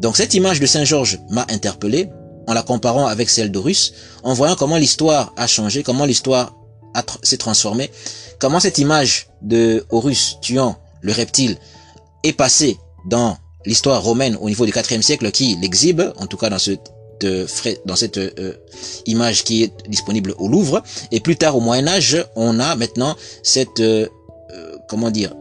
Donc 0.00 0.16
cette 0.18 0.34
image 0.34 0.60
de 0.60 0.66
Saint 0.66 0.84
Georges 0.84 1.18
m'a 1.30 1.46
interpellé 1.48 2.08
en 2.46 2.52
la 2.52 2.62
comparant 2.62 3.06
avec 3.06 3.30
celle 3.30 3.50
d'Horus, 3.50 3.94
en 4.22 4.34
voyant 4.34 4.54
comment 4.54 4.76
l'histoire 4.76 5.32
a 5.36 5.46
changé, 5.46 5.82
comment 5.82 6.04
l'histoire 6.04 6.54
s'est 7.22 7.38
transformée, 7.38 7.90
comment 8.38 8.60
cette 8.60 8.78
image 8.78 9.28
de 9.40 9.86
Horus 9.90 10.38
tuant 10.42 10.76
le 11.00 11.12
reptile 11.12 11.56
est 12.22 12.32
passée 12.32 12.76
dans 13.06 13.38
l'histoire 13.64 14.02
romaine 14.02 14.36
au 14.40 14.48
niveau 14.48 14.66
du 14.66 14.72
4 14.72 15.00
siècle 15.02 15.30
qui 15.30 15.56
l'exhibe, 15.60 16.02
en 16.16 16.26
tout 16.26 16.36
cas 16.36 16.50
dans 16.50 16.58
ce 16.58 16.72
dans 17.24 17.96
cette 17.96 18.18
euh, 18.18 18.54
image 19.06 19.44
qui 19.44 19.62
est 19.62 19.72
disponible 19.88 20.34
au 20.38 20.48
Louvre. 20.48 20.82
Et 21.12 21.20
plus 21.20 21.36
tard 21.36 21.56
au 21.56 21.60
Moyen 21.60 21.86
Âge, 21.86 22.24
on 22.36 22.58
a 22.58 22.76
maintenant 22.76 23.16
cette 23.42 23.80
euh, 23.80 24.06
euh, 24.52 24.76
comment 24.88 25.10
dire 25.10 25.34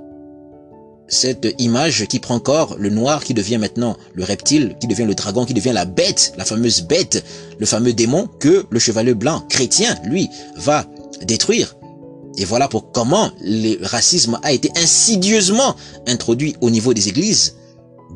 cette 1.10 1.56
image 1.58 2.06
qui 2.06 2.20
prend 2.20 2.40
corps, 2.40 2.76
le 2.78 2.90
noir 2.90 3.24
qui 3.24 3.34
devient 3.34 3.58
maintenant 3.58 3.98
le 4.14 4.24
reptile, 4.24 4.76
qui 4.80 4.88
devient 4.88 5.06
le 5.06 5.16
dragon, 5.16 5.44
qui 5.44 5.56
devient 5.56 5.72
la 5.74 5.86
bête, 5.86 6.34
la 6.38 6.46
fameuse 6.46 6.84
bête, 6.84 7.24
le 7.58 7.66
fameux 7.66 7.94
démon 7.94 8.28
que 8.40 8.66
le 8.70 8.80
chevalier 8.80 9.16
blanc 9.16 9.44
chrétien, 9.50 9.98
lui, 10.06 10.30
va 10.56 10.86
détruire. 11.24 11.76
Et 12.38 12.46
voilà 12.46 12.68
pour 12.68 12.92
comment 12.92 13.32
le 13.42 13.84
racisme 13.84 14.40
a 14.44 14.54
été 14.54 14.72
insidieusement 14.76 15.76
introduit 16.08 16.56
au 16.62 16.70
niveau 16.70 16.94
des 16.94 17.10
églises, 17.10 17.56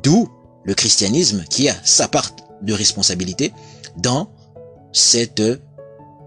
d'où 0.04 0.30
le 0.64 0.76
christianisme 0.76 1.44
qui 1.50 1.68
a 1.68 1.76
sa 1.84 2.08
part 2.08 2.36
de 2.64 2.74
responsabilité 2.74 3.52
dans 3.98 4.30
cette 4.92 5.42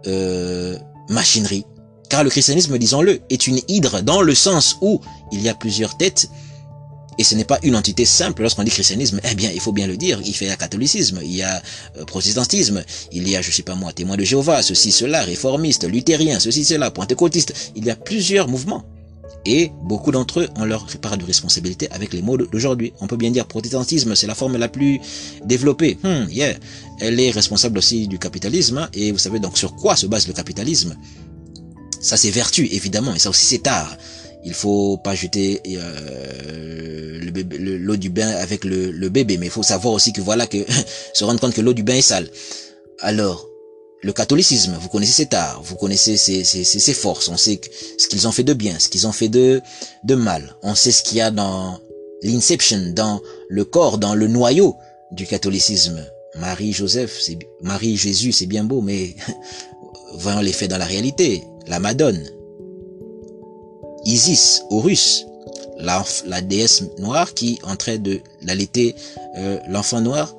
euh, 0.06 0.78
machinerie 1.08 1.64
Car 2.08 2.24
le 2.24 2.30
christianisme, 2.30 2.78
disons-le, 2.78 3.20
est 3.30 3.46
une 3.46 3.60
hydre 3.68 4.02
dans 4.02 4.22
le 4.22 4.34
sens 4.34 4.76
où 4.80 5.00
il 5.32 5.40
y 5.40 5.48
a 5.48 5.54
plusieurs 5.54 5.96
têtes 5.96 6.28
et 7.18 7.24
ce 7.24 7.34
n'est 7.34 7.44
pas 7.44 7.58
une 7.62 7.76
entité 7.76 8.04
simple. 8.04 8.42
Lorsqu'on 8.42 8.62
dit 8.62 8.70
christianisme, 8.70 9.20
eh 9.24 9.34
bien, 9.34 9.50
il 9.52 9.60
faut 9.60 9.72
bien 9.72 9.86
le 9.86 9.96
dire, 9.96 10.20
il 10.24 10.34
fait 10.34 10.54
catholicisme, 10.56 11.20
il 11.22 11.36
y 11.36 11.42
a 11.42 11.62
euh, 11.96 12.04
protestantisme, 12.04 12.84
il 13.12 13.28
y 13.28 13.36
a, 13.36 13.42
je 13.42 13.50
sais 13.50 13.62
pas 13.62 13.74
moi, 13.74 13.92
témoin 13.92 14.16
de 14.16 14.24
Jéhovah, 14.24 14.62
ceci, 14.62 14.92
cela, 14.92 15.22
réformiste, 15.22 15.84
luthérien, 15.88 16.38
ceci, 16.40 16.64
cela, 16.64 16.90
pentecôtiste. 16.90 17.72
Il 17.74 17.84
y 17.86 17.90
a 17.90 17.96
plusieurs 17.96 18.48
mouvements. 18.48 18.84
Et 19.46 19.70
beaucoup 19.84 20.10
d'entre 20.10 20.40
eux 20.40 20.48
ont 20.56 20.64
leur 20.64 20.86
part 20.98 21.16
de 21.16 21.24
responsabilité 21.24 21.88
avec 21.92 22.12
les 22.12 22.20
mots 22.20 22.36
d'aujourd'hui. 22.36 22.92
On 23.00 23.06
peut 23.06 23.16
bien 23.16 23.30
dire 23.30 23.46
protestantisme, 23.46 24.16
c'est 24.16 24.26
la 24.26 24.34
forme 24.34 24.56
la 24.56 24.68
plus 24.68 25.00
développée. 25.44 25.98
Hmm, 26.02 26.28
yeah. 26.28 26.54
Elle 27.00 27.20
est 27.20 27.30
responsable 27.30 27.78
aussi 27.78 28.08
du 28.08 28.18
capitalisme. 28.18 28.78
Hein. 28.78 28.88
et 28.92 29.12
vous 29.12 29.18
savez 29.18 29.38
donc 29.38 29.56
sur 29.56 29.74
quoi 29.76 29.94
se 29.96 30.06
base 30.06 30.26
le 30.26 30.32
capitalisme? 30.32 30.96
Ça 32.00 32.16
c'est 32.16 32.30
vertu, 32.30 32.66
évidemment, 32.66 33.14
et 33.14 33.18
ça 33.18 33.30
aussi 33.30 33.46
c'est 33.46 33.62
tard 33.62 33.96
il 34.46 34.54
faut 34.54 34.96
pas 34.96 35.16
jeter 35.16 35.60
euh, 35.66 37.18
l'eau 37.80 37.96
du 37.96 38.10
bain 38.10 38.28
avec 38.28 38.64
le, 38.64 39.08
bébé, 39.08 39.38
mais 39.38 39.46
il 39.46 39.52
faut 39.52 39.64
savoir 39.64 39.92
aussi 39.92 40.12
que 40.12 40.20
voilà 40.20 40.46
que 40.46 40.58
se 41.14 41.24
rendre 41.24 41.40
compte 41.40 41.52
que 41.52 41.60
l'eau 41.60 41.72
du 41.72 41.82
bain 41.82 41.96
est 41.96 42.00
sale. 42.00 42.30
Alors, 43.00 43.48
le 44.06 44.12
catholicisme, 44.12 44.76
vous 44.80 44.88
connaissez 44.88 45.24
cet 45.24 45.34
art, 45.34 45.60
vous 45.64 45.74
connaissez 45.74 46.16
ses, 46.16 46.94
forces, 46.94 47.28
on 47.28 47.36
sait 47.36 47.60
ce 47.98 48.06
qu'ils 48.06 48.28
ont 48.28 48.30
fait 48.30 48.44
de 48.44 48.52
bien, 48.52 48.78
ce 48.78 48.88
qu'ils 48.88 49.08
ont 49.08 49.12
fait 49.12 49.28
de, 49.28 49.60
mal, 50.14 50.54
on 50.62 50.76
sait 50.76 50.92
ce 50.92 51.02
qu'il 51.02 51.18
y 51.18 51.20
a 51.20 51.32
dans 51.32 51.80
l'inception, 52.22 52.92
dans 52.94 53.20
le 53.48 53.64
corps, 53.64 53.98
dans 53.98 54.14
le 54.14 54.28
noyau 54.28 54.76
du 55.10 55.26
catholicisme. 55.26 55.98
Marie 56.36 56.72
Joseph, 56.72 57.18
c'est 57.20 57.36
Marie 57.62 57.96
Jésus, 57.96 58.30
c'est 58.30 58.46
bien 58.46 58.62
beau, 58.62 58.80
mais 58.80 59.16
voyons 60.18 60.40
les 60.40 60.52
faits 60.52 60.70
dans 60.70 60.78
la 60.78 60.84
réalité. 60.84 61.42
La 61.66 61.80
Madone, 61.80 62.22
Isis, 64.04 64.62
Horus, 64.70 65.26
la, 65.78 66.04
la 66.26 66.42
déesse 66.42 66.84
noire 66.98 67.34
qui 67.34 67.58
entrait 67.64 67.98
de 67.98 68.20
l'allaiter 68.42 68.94
euh, 69.36 69.58
l'enfant 69.68 70.00
noir. 70.00 70.36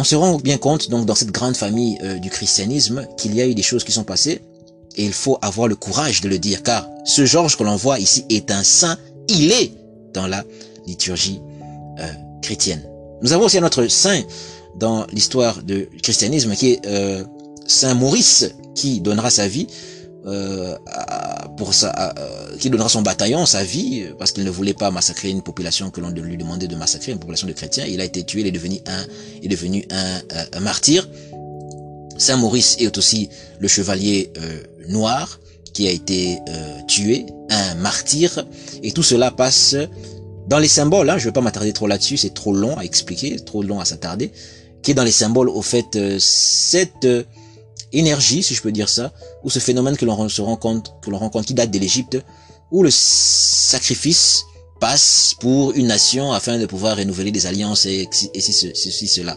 On 0.00 0.04
se 0.04 0.16
rend 0.16 0.38
bien 0.38 0.56
compte 0.56 0.88
donc 0.88 1.04
dans 1.04 1.14
cette 1.14 1.30
grande 1.30 1.58
famille 1.58 1.98
euh, 2.02 2.18
du 2.18 2.30
christianisme 2.30 3.06
qu'il 3.18 3.34
y 3.34 3.42
a 3.42 3.46
eu 3.46 3.54
des 3.54 3.60
choses 3.60 3.84
qui 3.84 3.92
sont 3.92 4.02
passées. 4.02 4.40
Et 4.96 5.04
il 5.04 5.12
faut 5.12 5.36
avoir 5.42 5.68
le 5.68 5.76
courage 5.76 6.22
de 6.22 6.28
le 6.30 6.38
dire 6.38 6.62
car 6.62 6.88
ce 7.04 7.26
Georges 7.26 7.58
que 7.58 7.64
l'on 7.64 7.76
voit 7.76 7.98
ici 7.98 8.24
est 8.30 8.50
un 8.50 8.64
saint, 8.64 8.96
il 9.28 9.52
est 9.52 9.72
dans 10.14 10.26
la 10.26 10.42
liturgie 10.86 11.42
euh, 11.98 12.10
chrétienne. 12.40 12.82
Nous 13.20 13.34
avons 13.34 13.44
aussi 13.44 13.58
un 13.58 13.62
autre 13.62 13.88
saint 13.88 14.22
dans 14.76 15.06
l'histoire 15.12 15.62
du 15.62 15.90
christianisme 16.02 16.54
qui 16.54 16.70
est 16.70 16.80
Saint 17.66 17.92
Maurice 17.92 18.54
qui 18.74 19.02
donnera 19.02 19.28
sa 19.28 19.48
vie 19.48 19.66
euh, 20.26 20.76
pour 21.56 21.72
ça, 21.74 22.14
euh, 22.18 22.56
qui 22.58 22.70
donnera 22.70 22.88
son 22.88 23.02
bataillon, 23.02 23.46
sa 23.46 23.64
vie, 23.64 24.04
parce 24.18 24.32
qu'il 24.32 24.44
ne 24.44 24.50
voulait 24.50 24.74
pas 24.74 24.90
massacrer 24.90 25.30
une 25.30 25.42
population 25.42 25.90
que 25.90 26.00
l'on 26.00 26.10
lui 26.10 26.36
demandait 26.36 26.68
de 26.68 26.76
massacrer, 26.76 27.12
une 27.12 27.18
population 27.18 27.46
de 27.46 27.52
chrétiens. 27.52 27.84
Il 27.86 28.00
a 28.00 28.04
été 28.04 28.24
tué, 28.24 28.40
il 28.40 28.46
est 28.46 28.52
devenu 28.52 28.80
un, 28.86 29.06
est 29.42 29.48
devenu 29.48 29.84
un, 29.90 30.20
un, 30.52 30.60
martyr. 30.60 31.08
Saint 32.18 32.36
Maurice 32.36 32.76
est 32.78 32.98
aussi 32.98 33.30
le 33.58 33.68
chevalier 33.68 34.32
euh, 34.38 34.62
noir 34.88 35.40
qui 35.72 35.88
a 35.88 35.90
été 35.90 36.38
euh, 36.48 36.78
tué, 36.86 37.26
un 37.48 37.74
martyr, 37.76 38.44
et 38.82 38.92
tout 38.92 39.02
cela 39.02 39.30
passe 39.30 39.74
dans 40.48 40.58
les 40.58 40.68
symboles. 40.68 41.08
Hein, 41.08 41.16
je 41.16 41.24
ne 41.24 41.28
vais 41.28 41.32
pas 41.32 41.40
m'attarder 41.40 41.72
trop 41.72 41.86
là-dessus, 41.86 42.16
c'est 42.16 42.34
trop 42.34 42.52
long 42.52 42.76
à 42.76 42.82
expliquer, 42.82 43.36
trop 43.36 43.62
long 43.62 43.80
à 43.80 43.84
s'attarder. 43.84 44.32
Qui 44.82 44.92
est 44.92 44.94
dans 44.94 45.04
les 45.04 45.12
symboles, 45.12 45.50
au 45.50 45.62
fait, 45.62 45.98
cette 46.18 47.06
énergie, 47.92 48.42
si 48.42 48.54
je 48.54 48.62
peux 48.62 48.72
dire 48.72 48.88
ça, 48.88 49.12
ou 49.44 49.50
ce 49.50 49.58
phénomène 49.58 49.96
que 49.96 50.04
l'on 50.04 50.28
se 50.28 50.42
rencontre, 50.42 50.98
que 51.00 51.10
l'on 51.10 51.18
rencontre 51.18 51.46
qui 51.46 51.54
date 51.54 51.70
de 51.70 51.78
l'Égypte, 51.78 52.18
où 52.70 52.82
le 52.82 52.90
sacrifice 52.90 54.44
passe 54.80 55.34
pour 55.40 55.72
une 55.72 55.88
nation 55.88 56.32
afin 56.32 56.58
de 56.58 56.66
pouvoir 56.66 56.96
renouveler 56.96 57.32
des 57.32 57.46
alliances 57.46 57.86
et, 57.86 58.08
et 58.34 58.40
ceci, 58.40 59.08
cela. 59.08 59.36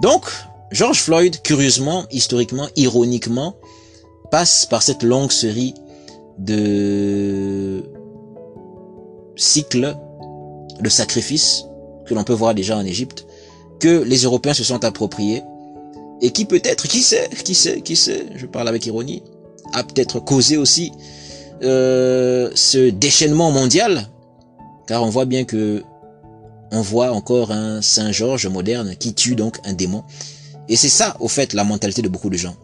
Donc, 0.00 0.24
George 0.70 1.00
Floyd, 1.00 1.42
curieusement, 1.42 2.06
historiquement, 2.10 2.68
ironiquement, 2.76 3.56
passe 4.30 4.66
par 4.66 4.82
cette 4.82 5.02
longue 5.02 5.32
série 5.32 5.74
de 6.38 7.82
cycles 9.36 9.96
de 10.80 10.88
sacrifices 10.88 11.64
que 12.06 12.14
l'on 12.14 12.24
peut 12.24 12.32
voir 12.32 12.54
déjà 12.54 12.76
en 12.76 12.84
Égypte, 12.84 13.26
que 13.80 14.02
les 14.02 14.22
Européens 14.22 14.54
se 14.54 14.64
sont 14.64 14.84
appropriés 14.84 15.42
et 16.22 16.30
qui 16.30 16.44
peut-être, 16.44 16.86
qui 16.86 17.00
sait, 17.00 17.28
qui 17.44 17.54
sait, 17.54 17.82
qui 17.82 17.96
sait, 17.96 18.26
je 18.36 18.46
parle 18.46 18.68
avec 18.68 18.86
ironie, 18.86 19.22
a 19.72 19.82
peut-être 19.82 20.20
causé 20.20 20.56
aussi 20.56 20.92
euh, 21.62 22.50
ce 22.54 22.90
déchaînement 22.90 23.50
mondial, 23.50 24.08
car 24.86 25.02
on 25.02 25.10
voit 25.10 25.26
bien 25.26 25.44
que 25.44 25.82
on 26.70 26.80
voit 26.80 27.12
encore 27.12 27.50
un 27.50 27.82
Saint 27.82 28.12
Georges 28.12 28.46
moderne 28.46 28.96
qui 28.98 29.12
tue 29.12 29.34
donc 29.34 29.58
un 29.64 29.74
démon, 29.74 30.04
et 30.68 30.76
c'est 30.76 30.88
ça 30.88 31.16
au 31.20 31.28
fait 31.28 31.52
la 31.52 31.64
mentalité 31.64 32.00
de 32.00 32.08
beaucoup 32.08 32.30
de 32.30 32.36
gens. 32.36 32.54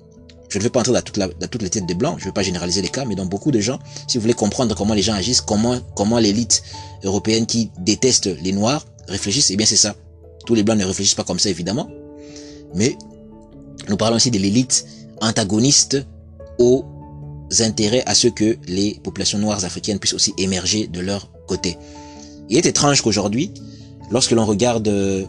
Je 0.48 0.56
ne 0.56 0.62
vais 0.62 0.70
pas 0.70 0.80
entrer 0.80 0.92
dans, 0.92 1.02
toutes 1.02 1.62
les 1.62 1.68
têtes 1.68 1.84
des 1.84 1.94
blancs, 1.94 2.14
je 2.16 2.24
ne 2.24 2.28
vais 2.30 2.32
pas 2.32 2.42
généraliser 2.42 2.80
les 2.80 2.88
cas, 2.88 3.04
mais 3.04 3.14
dans 3.14 3.26
beaucoup 3.26 3.50
de 3.50 3.60
gens, 3.60 3.78
si 4.06 4.16
vous 4.16 4.22
voulez 4.22 4.34
comprendre 4.34 4.74
comment 4.74 4.94
les 4.94 5.02
gens 5.02 5.12
agissent, 5.12 5.42
comment 5.42 5.78
comment 5.94 6.18
l'élite 6.18 6.62
européenne 7.02 7.44
qui 7.44 7.70
déteste 7.80 8.30
les 8.42 8.52
noirs 8.52 8.86
réfléchissent, 9.08 9.50
eh 9.50 9.56
bien 9.56 9.66
c'est 9.66 9.76
ça. 9.76 9.94
Tous 10.46 10.54
les 10.54 10.62
blancs 10.62 10.78
ne 10.78 10.84
réfléchissent 10.86 11.16
pas 11.16 11.24
comme 11.24 11.38
ça 11.38 11.50
évidemment, 11.50 11.88
mais 12.74 12.96
nous 13.88 13.96
parlons 13.96 14.16
aussi 14.16 14.30
de 14.30 14.38
l'élite 14.38 14.86
antagoniste 15.20 16.06
aux 16.58 16.84
intérêts 17.60 18.02
à 18.06 18.14
ce 18.14 18.28
que 18.28 18.56
les 18.66 19.00
populations 19.02 19.38
noires 19.38 19.64
africaines 19.64 19.98
puissent 19.98 20.14
aussi 20.14 20.34
émerger 20.38 20.86
de 20.86 21.00
leur 21.00 21.30
côté. 21.46 21.78
Il 22.48 22.56
est 22.56 22.66
étrange 22.66 23.02
qu'aujourd'hui, 23.02 23.52
lorsque 24.10 24.32
l'on 24.32 24.44
regarde 24.44 24.88
euh, 24.88 25.24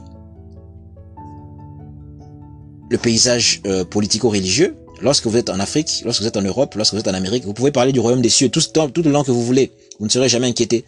le 2.90 2.98
paysage 2.98 3.62
euh, 3.66 3.86
politico-religieux, 3.86 4.76
lorsque 5.02 5.28
vous 5.28 5.38
êtes 5.38 5.50
en 5.50 5.60
Afrique, 5.60 6.02
lorsque 6.04 6.22
vous 6.22 6.28
êtes 6.28 6.38
en 6.38 6.42
Europe, 6.42 6.76
lorsque 6.76 6.94
vous 6.94 7.00
êtes 7.00 7.08
en 7.08 7.14
Amérique, 7.14 7.46
vous 7.46 7.54
pouvez 7.54 7.72
parler 7.72 7.92
du 7.92 8.00
royaume 8.00 8.22
des 8.22 8.30
cieux 8.30 8.50
tout, 8.50 8.62
tout 8.62 9.02
le 9.02 9.12
long 9.12 9.24
que 9.24 9.32
vous 9.32 9.44
voulez. 9.44 9.72
Vous 10.00 10.06
ne 10.06 10.12
serez 10.12 10.30
jamais 10.30 10.48
inquiété. 10.48 10.86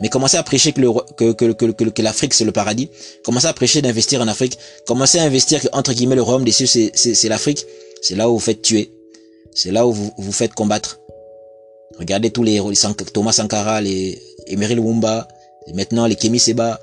Mais 0.00 0.08
commencez 0.08 0.36
à 0.36 0.42
prêcher 0.42 0.72
que, 0.72 0.80
que, 1.14 1.32
que, 1.32 1.66
que, 1.72 1.84
que 1.84 2.02
l'Afrique 2.02 2.34
c'est 2.34 2.44
le 2.44 2.52
paradis. 2.52 2.90
Commencez 3.24 3.46
à 3.46 3.52
prêcher 3.52 3.82
d'investir 3.82 4.20
en 4.20 4.28
Afrique. 4.28 4.58
Commencez 4.86 5.18
à 5.18 5.22
investir 5.24 5.60
que, 5.60 5.68
entre 5.72 5.92
guillemets, 5.92 6.16
le 6.16 6.22
royaume 6.22 6.44
des 6.44 6.52
cieux 6.52 6.66
c'est 6.66 7.28
l'Afrique. 7.28 7.64
C'est 8.02 8.16
là 8.16 8.28
où 8.28 8.34
vous 8.34 8.40
faites 8.40 8.62
tuer. 8.62 8.90
C'est 9.54 9.70
là 9.70 9.86
où 9.86 9.92
vous 9.92 10.12
vous 10.18 10.32
faites 10.32 10.52
combattre. 10.54 11.00
Regardez 11.98 12.30
tous 12.30 12.42
les, 12.42 12.60
les 12.60 13.04
Thomas 13.12 13.32
Sankara, 13.32 13.80
les 13.80 14.20
Emery 14.48 14.74
Lumumba, 14.74 15.28
maintenant 15.74 16.06
les 16.06 16.16
Kemi 16.16 16.40
Seba, 16.40 16.80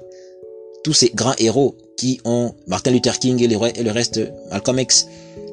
tous 0.84 0.93
ces 0.93 1.09
grands 1.09 1.36
héros 1.38 1.76
qui 1.97 2.22
ont 2.24 2.53
Martin 2.68 2.91
Luther 2.91 3.20
King 3.20 3.41
et, 3.43 3.47
les, 3.47 3.57
et 3.76 3.84
le 3.84 3.91
reste, 3.91 4.22
Malcolm 4.49 4.80
X, 4.80 5.07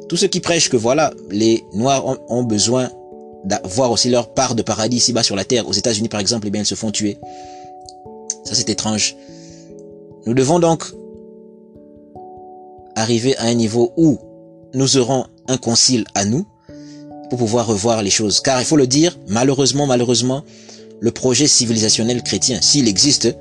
tous 0.08 0.16
ceux 0.16 0.28
qui 0.28 0.40
prêchent 0.40 0.70
que 0.70 0.76
voilà, 0.76 1.12
les 1.30 1.64
Noirs 1.74 2.18
ont 2.30 2.44
besoin 2.44 2.90
d'avoir 3.44 3.90
aussi 3.90 4.10
leur 4.10 4.32
part 4.34 4.54
de 4.54 4.62
paradis 4.62 4.96
ici-bas 4.96 5.22
sur 5.22 5.36
la 5.36 5.44
terre. 5.44 5.68
Aux 5.68 5.72
États-Unis, 5.72 6.08
par 6.08 6.20
exemple, 6.20 6.46
eh 6.46 6.50
bien, 6.50 6.62
ils 6.62 6.66
se 6.66 6.74
font 6.74 6.90
tuer. 6.90 7.18
Ça, 8.44 8.54
c'est 8.54 8.70
étrange. 8.70 9.16
Nous 10.26 10.34
devons 10.34 10.58
donc 10.58 10.84
arriver 12.96 13.36
à 13.36 13.44
un 13.44 13.54
niveau 13.54 13.92
où 13.96 14.18
nous 14.74 14.96
aurons 14.96 15.26
un 15.46 15.56
concile 15.56 16.04
à 16.14 16.24
nous 16.24 16.44
pour 17.30 17.38
pouvoir 17.38 17.66
revoir 17.66 18.02
les 18.02 18.10
choses. 18.10 18.40
Car 18.40 18.60
il 18.60 18.64
faut 18.64 18.76
le 18.76 18.86
dire, 18.86 19.18
malheureusement, 19.28 19.86
malheureusement, 19.86 20.44
le 21.00 21.10
projet 21.10 21.46
civilisationnel 21.46 22.22
chrétien, 22.22 22.60
s'il 22.60 22.88
existe, 22.88 23.36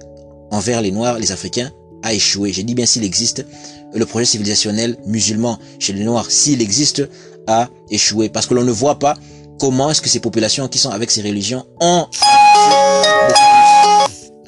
envers 0.51 0.81
les 0.81 0.91
Noirs, 0.91 1.19
les 1.19 1.31
Africains, 1.31 1.71
a 2.03 2.13
échoué. 2.13 2.53
J'ai 2.53 2.63
dit 2.63 2.75
bien 2.75 2.85
s'il 2.85 3.03
existe. 3.03 3.45
Le 3.93 4.05
projet 4.05 4.25
civilisationnel 4.25 4.97
musulman 5.05 5.57
chez 5.79 5.93
les 5.93 6.03
Noirs, 6.03 6.29
s'il 6.29 6.61
existe, 6.61 7.07
a 7.47 7.69
échoué. 7.89 8.29
Parce 8.29 8.45
que 8.45 8.53
l'on 8.53 8.63
ne 8.63 8.71
voit 8.71 8.99
pas 8.99 9.15
comment 9.59 9.91
est-ce 9.91 10.01
que 10.01 10.09
ces 10.09 10.19
populations 10.19 10.67
qui 10.67 10.77
sont 10.77 10.89
avec 10.89 11.11
ces 11.11 11.21
religions 11.21 11.65
ont... 11.79 12.07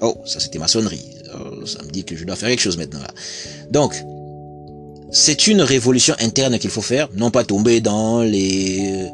Oh, 0.01 0.18
ça 0.26 0.39
c'était 0.39 0.60
ma 0.60 0.68
sonnerie. 0.68 1.16
Oh, 1.34 1.66
ça 1.66 1.84
me 1.84 1.89
dit 1.89 2.05
que 2.05 2.16
je 2.16 2.24
dois 2.24 2.36
faire 2.36 2.49
quelque 2.49 2.62
chose 2.62 2.78
maintenant 2.78 2.99
là. 2.99 3.12
Donc, 3.70 3.93
c'est 5.12 5.47
une 5.47 5.62
révolution 5.62 6.16
interne 6.20 6.60
qu'il 6.60 6.70
faut 6.70 6.82
faire, 6.82 7.10
non 7.16 7.32
pas 7.32 7.43
tomber 7.43 7.82
dans 7.82 8.22
les 8.22 9.10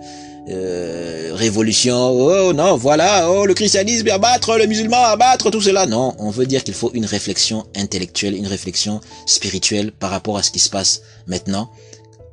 euh, 0.49 1.31
révolutions. 1.33 2.09
Oh 2.09 2.53
non, 2.53 2.75
voilà, 2.75 3.31
oh 3.31 3.45
le 3.45 3.53
christianisme 3.53 4.07
abattre, 4.09 4.57
le 4.57 4.67
musulman 4.67 5.03
abattre, 5.05 5.49
tout 5.49 5.61
cela. 5.61 5.85
Non, 5.85 6.13
on 6.19 6.29
veut 6.29 6.45
dire 6.45 6.63
qu'il 6.63 6.73
faut 6.73 6.91
une 6.93 7.05
réflexion 7.05 7.65
intellectuelle, 7.75 8.35
une 8.35 8.47
réflexion 8.47 9.01
spirituelle 9.25 9.91
par 9.91 10.11
rapport 10.11 10.37
à 10.37 10.43
ce 10.43 10.51
qui 10.51 10.59
se 10.59 10.69
passe 10.69 11.01
maintenant, 11.27 11.69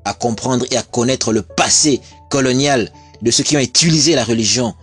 à 0.05 0.13
comprendre 0.13 0.67
et 0.71 0.77
à 0.77 0.83
connaître 0.83 1.33
le 1.33 1.43
passé 1.43 2.01
colonial 2.29 2.91
de 3.23 3.31
ceux 3.31 3.45
qui 3.45 3.57
ont 3.57 3.61
utilisé 3.61 4.15
la 4.15 4.25
religion 4.25 4.75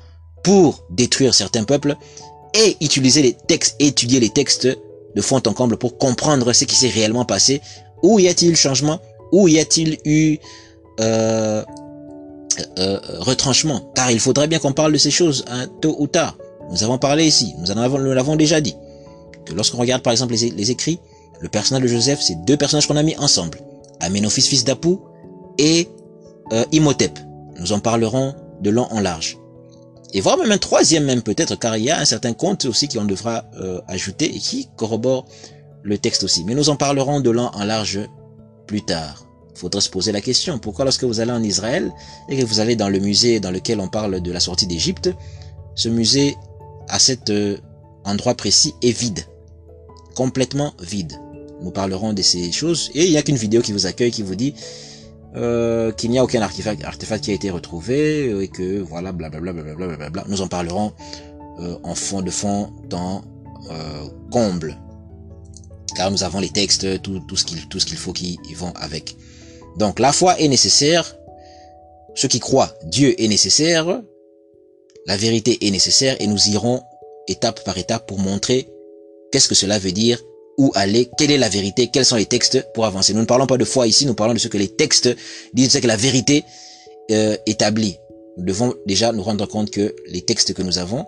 pour 0.43 0.83
détruire 0.89 1.33
certains 1.33 1.63
peuples 1.63 1.95
et 2.53 2.77
utiliser 2.81 3.21
les 3.21 3.33
textes, 3.33 3.75
étudier 3.79 4.19
les 4.19 4.29
textes 4.29 4.67
de 5.15 5.21
fond 5.21 5.41
en 5.45 5.53
comble 5.53 5.77
pour 5.77 5.97
comprendre 5.97 6.53
ce 6.53 6.65
qui 6.65 6.75
s'est 6.75 6.89
réellement 6.89 7.25
passé. 7.25 7.61
Où 8.01 8.19
y 8.19 8.27
a-t-il 8.27 8.55
changement? 8.55 8.99
Où 9.31 9.47
y 9.47 9.59
a-t-il 9.59 9.97
eu 10.05 10.37
euh, 10.99 11.63
euh, 12.77 12.99
retranchement, 13.19 13.91
car 13.95 14.11
il 14.11 14.19
faudrait 14.19 14.47
bien 14.47 14.59
qu'on 14.59 14.73
parle 14.73 14.91
de 14.91 14.97
ces 14.97 15.11
choses 15.11 15.45
hein, 15.49 15.67
tôt 15.81 15.95
ou 15.99 16.07
tard. 16.07 16.37
Nous 16.71 16.83
avons 16.83 16.97
parlé 16.97 17.25
ici, 17.25 17.53
nous 17.59 17.71
en 17.71 17.77
avons, 17.77 17.99
nous 17.99 18.11
l'avons 18.11 18.35
déjà 18.35 18.59
dit, 18.59 18.75
que 19.45 19.53
lorsqu'on 19.53 19.77
regarde 19.77 20.01
par 20.01 20.11
exemple 20.11 20.33
les, 20.33 20.71
écrits, 20.71 20.99
le 21.39 21.47
personnage 21.47 21.83
de 21.83 21.87
Joseph, 21.87 22.19
c'est 22.21 22.43
deux 22.45 22.57
personnages 22.57 22.87
qu'on 22.87 22.97
a 22.97 23.03
mis 23.03 23.15
ensemble, 23.17 23.59
Amenophis 24.01 24.41
fils 24.41 24.63
d'Apou 24.65 24.99
et 25.57 25.87
euh, 26.51 26.65
Imhotep. 26.71 27.17
Nous 27.59 27.73
en 27.73 27.79
parlerons 27.79 28.35
de 28.61 28.69
long 28.69 28.87
en 28.91 28.99
large. 28.99 29.37
Et 30.13 30.21
voire 30.21 30.37
même 30.37 30.51
un 30.51 30.57
troisième 30.57 31.05
même 31.05 31.21
peut-être, 31.21 31.57
car 31.57 31.77
il 31.77 31.83
y 31.83 31.91
a 31.91 31.99
un 31.99 32.05
certain 32.05 32.33
conte 32.33 32.65
aussi 32.65 32.87
qu'on 32.87 33.05
devra 33.05 33.45
euh, 33.59 33.79
ajouter 33.87 34.25
et 34.25 34.39
qui 34.39 34.69
corrobore 34.75 35.27
le 35.83 35.97
texte 35.97 36.23
aussi. 36.23 36.43
Mais 36.45 36.55
nous 36.55 36.69
en 36.69 36.75
parlerons 36.75 37.19
de 37.19 37.29
long 37.29 37.49
en 37.53 37.63
large 37.63 37.99
plus 38.65 38.81
tard. 38.81 39.25
Il 39.55 39.59
faudra 39.59 39.81
se 39.81 39.89
poser 39.89 40.11
la 40.11 40.21
question, 40.21 40.57
pourquoi 40.57 40.85
lorsque 40.85 41.03
vous 41.03 41.19
allez 41.19 41.31
en 41.31 41.43
Israël 41.43 41.91
et 42.29 42.37
que 42.37 42.45
vous 42.45 42.59
allez 42.59 42.75
dans 42.75 42.89
le 42.89 42.99
musée 42.99 43.39
dans 43.39 43.51
lequel 43.51 43.79
on 43.79 43.87
parle 43.87 44.21
de 44.21 44.31
la 44.31 44.39
sortie 44.39 44.67
d'Égypte, 44.67 45.11
ce 45.75 45.89
musée 45.89 46.35
à 46.87 46.97
cet 46.97 47.29
euh, 47.29 47.57
endroit 48.05 48.35
précis 48.35 48.73
est 48.81 48.97
vide, 48.97 49.19
complètement 50.15 50.73
vide. 50.81 51.13
Nous 51.61 51.71
parlerons 51.71 52.13
de 52.13 52.21
ces 52.21 52.51
choses 52.51 52.89
et 52.95 53.05
il 53.05 53.11
n'y 53.11 53.17
a 53.17 53.21
qu'une 53.21 53.35
vidéo 53.35 53.61
qui 53.61 53.73
vous 53.73 53.85
accueille 53.85 54.11
qui 54.11 54.23
vous 54.23 54.35
dit 54.35 54.55
euh, 55.35 55.91
qu'il 55.91 56.09
n'y 56.09 56.17
a 56.17 56.23
aucun 56.23 56.41
artefact, 56.41 56.83
artefact 56.83 57.25
qui 57.25 57.31
a 57.31 57.33
été 57.33 57.49
retrouvé 57.49 58.29
euh, 58.29 58.41
et 58.41 58.47
que 58.47 58.79
voilà 58.79 59.11
blablabla 59.11 59.53
bla, 59.53 60.09
bla, 60.09 60.23
nous 60.27 60.41
en 60.41 60.47
parlerons 60.47 60.93
euh, 61.59 61.77
en 61.83 61.93
fond 61.95 62.21
de 62.21 62.31
fond 62.31 62.71
dans 62.89 63.21
euh, 63.69 64.05
comble. 64.31 64.77
Car 65.95 66.11
nous 66.11 66.23
avons 66.23 66.39
les 66.39 66.49
textes 66.49 67.01
tout, 67.01 67.19
tout 67.19 67.35
ce 67.35 67.45
qu'il 67.45 67.67
tout 67.67 67.79
ce 67.79 67.85
qu'il 67.85 67.97
faut 67.97 68.13
qui 68.13 68.39
vont 68.55 68.73
avec. 68.75 69.15
Donc 69.77 69.99
la 69.99 70.11
foi 70.11 70.39
est 70.39 70.47
nécessaire. 70.47 71.15
Ceux 72.15 72.27
qui 72.27 72.39
croient 72.39 72.73
Dieu 72.85 73.19
est 73.21 73.27
nécessaire. 73.27 74.01
La 75.05 75.17
vérité 75.17 75.57
est 75.65 75.71
nécessaire 75.71 76.15
et 76.19 76.27
nous 76.27 76.49
irons 76.49 76.81
étape 77.27 77.63
par 77.63 77.77
étape 77.77 78.07
pour 78.07 78.19
montrer 78.19 78.69
qu'est-ce 79.31 79.47
que 79.47 79.55
cela 79.55 79.79
veut 79.79 79.91
dire 79.91 80.19
où 80.59 80.71
aller, 80.75 81.09
quelle 81.17 81.31
est 81.31 81.37
la 81.37 81.47
vérité, 81.47 81.87
quels 81.87 82.05
sont 82.05 82.17
les 82.17 82.25
textes 82.25 82.67
pour 82.73 82.85
avancer. 82.85 83.13
Nous 83.13 83.21
ne 83.21 83.25
parlons 83.25 83.47
pas 83.47 83.57
de 83.57 83.63
foi 83.63 83.87
ici, 83.87 84.05
nous 84.05 84.13
parlons 84.13 84.33
de 84.33 84.39
ce 84.39 84.49
que 84.49 84.57
les 84.57 84.67
textes 84.67 85.09
disent, 85.53 85.71
c'est 85.71 85.79
que 85.79 85.87
la 85.87 85.95
vérité 85.95 86.43
euh, 87.11 87.37
établie. 87.45 87.97
Nous 88.37 88.43
devons 88.43 88.75
déjà 88.85 89.13
nous 89.13 89.23
rendre 89.23 89.45
compte 89.45 89.71
que 89.71 89.95
les 90.07 90.21
textes 90.21 90.53
que 90.53 90.61
nous 90.61 90.77
avons 90.77 91.05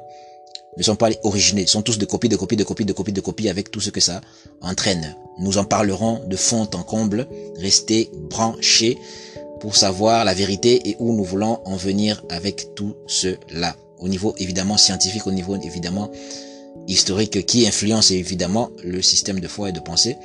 ne 0.77 0.83
sont 0.83 0.95
pas 0.95 1.09
originés, 1.23 1.67
sont 1.67 1.81
tous 1.81 1.97
de 1.97 2.05
copies, 2.05 2.29
de 2.29 2.37
copies, 2.37 2.55
de 2.55 2.63
copies, 2.63 2.85
de 2.85 2.93
copies, 2.93 3.11
de 3.11 3.19
copies 3.19 3.49
avec 3.49 3.71
tout 3.71 3.81
ce 3.81 3.89
que 3.89 3.99
ça 3.99 4.21
entraîne. 4.61 5.17
Nous 5.37 5.57
en 5.57 5.65
parlerons 5.65 6.21
de 6.25 6.37
fond 6.37 6.69
en 6.73 6.83
comble, 6.83 7.27
restez 7.57 8.09
branchés 8.29 8.97
pour 9.59 9.75
savoir 9.75 10.23
la 10.23 10.33
vérité 10.33 10.81
et 10.89 10.95
où 10.99 11.13
nous 11.13 11.25
voulons 11.25 11.59
en 11.65 11.75
venir 11.75 12.23
avec 12.29 12.73
tout 12.73 12.95
cela. 13.05 13.75
Au 13.99 14.07
niveau 14.07 14.33
évidemment 14.37 14.77
scientifique, 14.77 15.27
au 15.27 15.31
niveau 15.33 15.57
évidemment 15.57 16.09
historique 16.87 17.45
qui 17.45 17.67
influence 17.67 18.11
évidemment 18.11 18.69
le 18.83 19.01
système 19.01 19.39
de 19.39 19.47
foi 19.47 19.69
et 19.69 19.71
de 19.71 19.79
pensée 19.79 20.17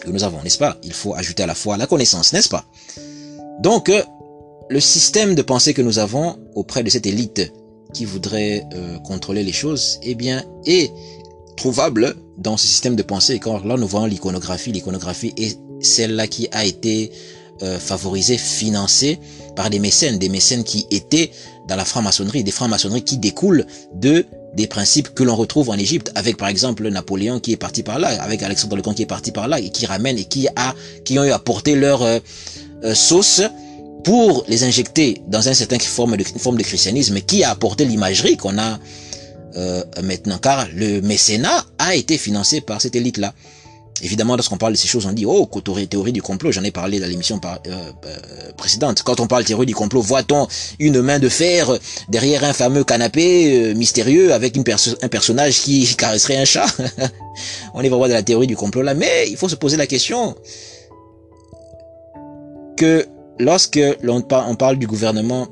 que 0.00 0.10
nous 0.10 0.24
avons, 0.24 0.42
n'est-ce 0.42 0.58
pas? 0.58 0.76
Il 0.82 0.92
faut 0.92 1.14
ajouter 1.14 1.42
à 1.42 1.46
la 1.46 1.54
foi 1.54 1.76
la 1.76 1.86
connaissance, 1.86 2.32
n'est-ce 2.32 2.48
pas? 2.48 2.64
Donc, 3.60 3.88
euh, 3.88 4.02
le 4.68 4.80
système 4.80 5.34
de 5.34 5.42
pensée 5.42 5.74
que 5.74 5.82
nous 5.82 5.98
avons 5.98 6.36
auprès 6.54 6.82
de 6.82 6.90
cette 6.90 7.06
élite 7.06 7.52
qui 7.92 8.04
voudrait 8.04 8.66
euh, 8.74 8.98
contrôler 9.00 9.44
les 9.44 9.52
choses, 9.52 9.98
eh 10.02 10.14
bien, 10.14 10.44
est 10.66 10.90
trouvable 11.56 12.16
dans 12.38 12.56
ce 12.56 12.66
système 12.66 12.96
de 12.96 13.02
pensée. 13.02 13.34
Et 13.34 13.38
quand 13.38 13.64
là, 13.64 13.76
nous 13.76 13.86
voyons 13.86 14.06
l'iconographie, 14.06 14.72
l'iconographie 14.72 15.34
est 15.36 15.58
celle-là 15.80 16.26
qui 16.26 16.48
a 16.52 16.64
été 16.64 17.12
euh, 17.62 17.78
favorisée, 17.78 18.38
financée 18.38 19.18
par 19.54 19.68
des 19.68 19.78
mécènes, 19.78 20.18
des 20.18 20.30
mécènes 20.30 20.64
qui 20.64 20.86
étaient 20.90 21.30
dans 21.68 21.76
la 21.76 21.84
franc-maçonnerie, 21.84 22.42
des 22.42 22.50
francs-maçonneries 22.50 23.04
qui 23.04 23.18
découlent 23.18 23.66
de 23.94 24.26
des 24.54 24.66
principes 24.66 25.14
que 25.14 25.22
l'on 25.22 25.34
retrouve 25.34 25.70
en 25.70 25.74
Égypte 25.74 26.12
avec 26.14 26.36
par 26.36 26.48
exemple 26.48 26.88
Napoléon 26.88 27.40
qui 27.40 27.52
est 27.52 27.56
parti 27.56 27.82
par 27.82 27.98
là, 27.98 28.08
avec 28.22 28.42
Alexandre 28.42 28.76
le 28.76 28.82
qui 28.82 29.02
est 29.02 29.06
parti 29.06 29.32
par 29.32 29.48
là 29.48 29.58
et 29.58 29.70
qui 29.70 29.86
ramène 29.86 30.18
et 30.18 30.24
qui 30.24 30.48
a 30.56 30.74
qui 31.04 31.18
ont 31.18 31.24
eu 31.24 31.30
apporté 31.30 31.74
leur 31.74 32.02
euh, 32.02 32.18
euh, 32.84 32.94
sauce 32.94 33.42
pour 34.04 34.44
les 34.48 34.64
injecter 34.64 35.22
dans 35.28 35.48
un 35.48 35.54
certain 35.54 35.78
forme 35.78 36.16
de 36.16 36.24
forme 36.24 36.58
de 36.58 36.62
christianisme 36.62 37.20
qui 37.20 37.44
a 37.44 37.50
apporté 37.50 37.84
l'imagerie 37.84 38.36
qu'on 38.36 38.58
a 38.58 38.78
euh, 39.56 39.82
maintenant 40.02 40.38
car 40.38 40.66
le 40.74 41.00
mécénat 41.00 41.64
a 41.78 41.94
été 41.94 42.18
financé 42.18 42.60
par 42.60 42.80
cette 42.80 42.96
élite 42.96 43.18
là. 43.18 43.32
Évidemment, 44.02 44.34
lorsqu'on 44.34 44.56
parle 44.56 44.72
de 44.72 44.78
ces 44.78 44.88
choses, 44.88 45.06
on 45.06 45.12
dit, 45.12 45.24
oh, 45.24 45.48
théorie 45.88 46.12
du 46.12 46.22
complot, 46.22 46.50
j'en 46.50 46.64
ai 46.64 46.72
parlé 46.72 46.98
dans 46.98 47.06
l'émission 47.06 47.40
euh, 47.44 47.70
euh, 48.04 48.52
précédente. 48.56 49.04
Quand 49.04 49.20
on 49.20 49.28
parle 49.28 49.44
théorie 49.44 49.64
du 49.64 49.76
complot, 49.76 50.02
voit-on 50.02 50.48
une 50.80 51.00
main 51.02 51.20
de 51.20 51.28
fer 51.28 51.78
derrière 52.08 52.42
un 52.42 52.52
fameux 52.52 52.82
canapé 52.82 53.56
euh, 53.56 53.74
mystérieux 53.74 54.34
avec 54.34 54.58
un 54.58 55.08
personnage 55.08 55.60
qui 55.60 55.86
caresserait 55.96 56.36
un 56.36 56.44
chat? 56.44 56.66
On 57.74 57.80
est 57.80 57.88
vraiment 57.88 58.08
dans 58.08 58.14
la 58.14 58.24
théorie 58.24 58.48
du 58.48 58.56
complot 58.56 58.82
là, 58.82 58.94
mais 58.94 59.28
il 59.30 59.36
faut 59.36 59.48
se 59.48 59.54
poser 59.54 59.76
la 59.76 59.86
question 59.86 60.34
que 62.76 63.06
lorsque 63.38 63.80
l'on 64.02 64.22
on 64.30 64.54
parle 64.56 64.76
du 64.78 64.86
gouvernement 64.86 65.48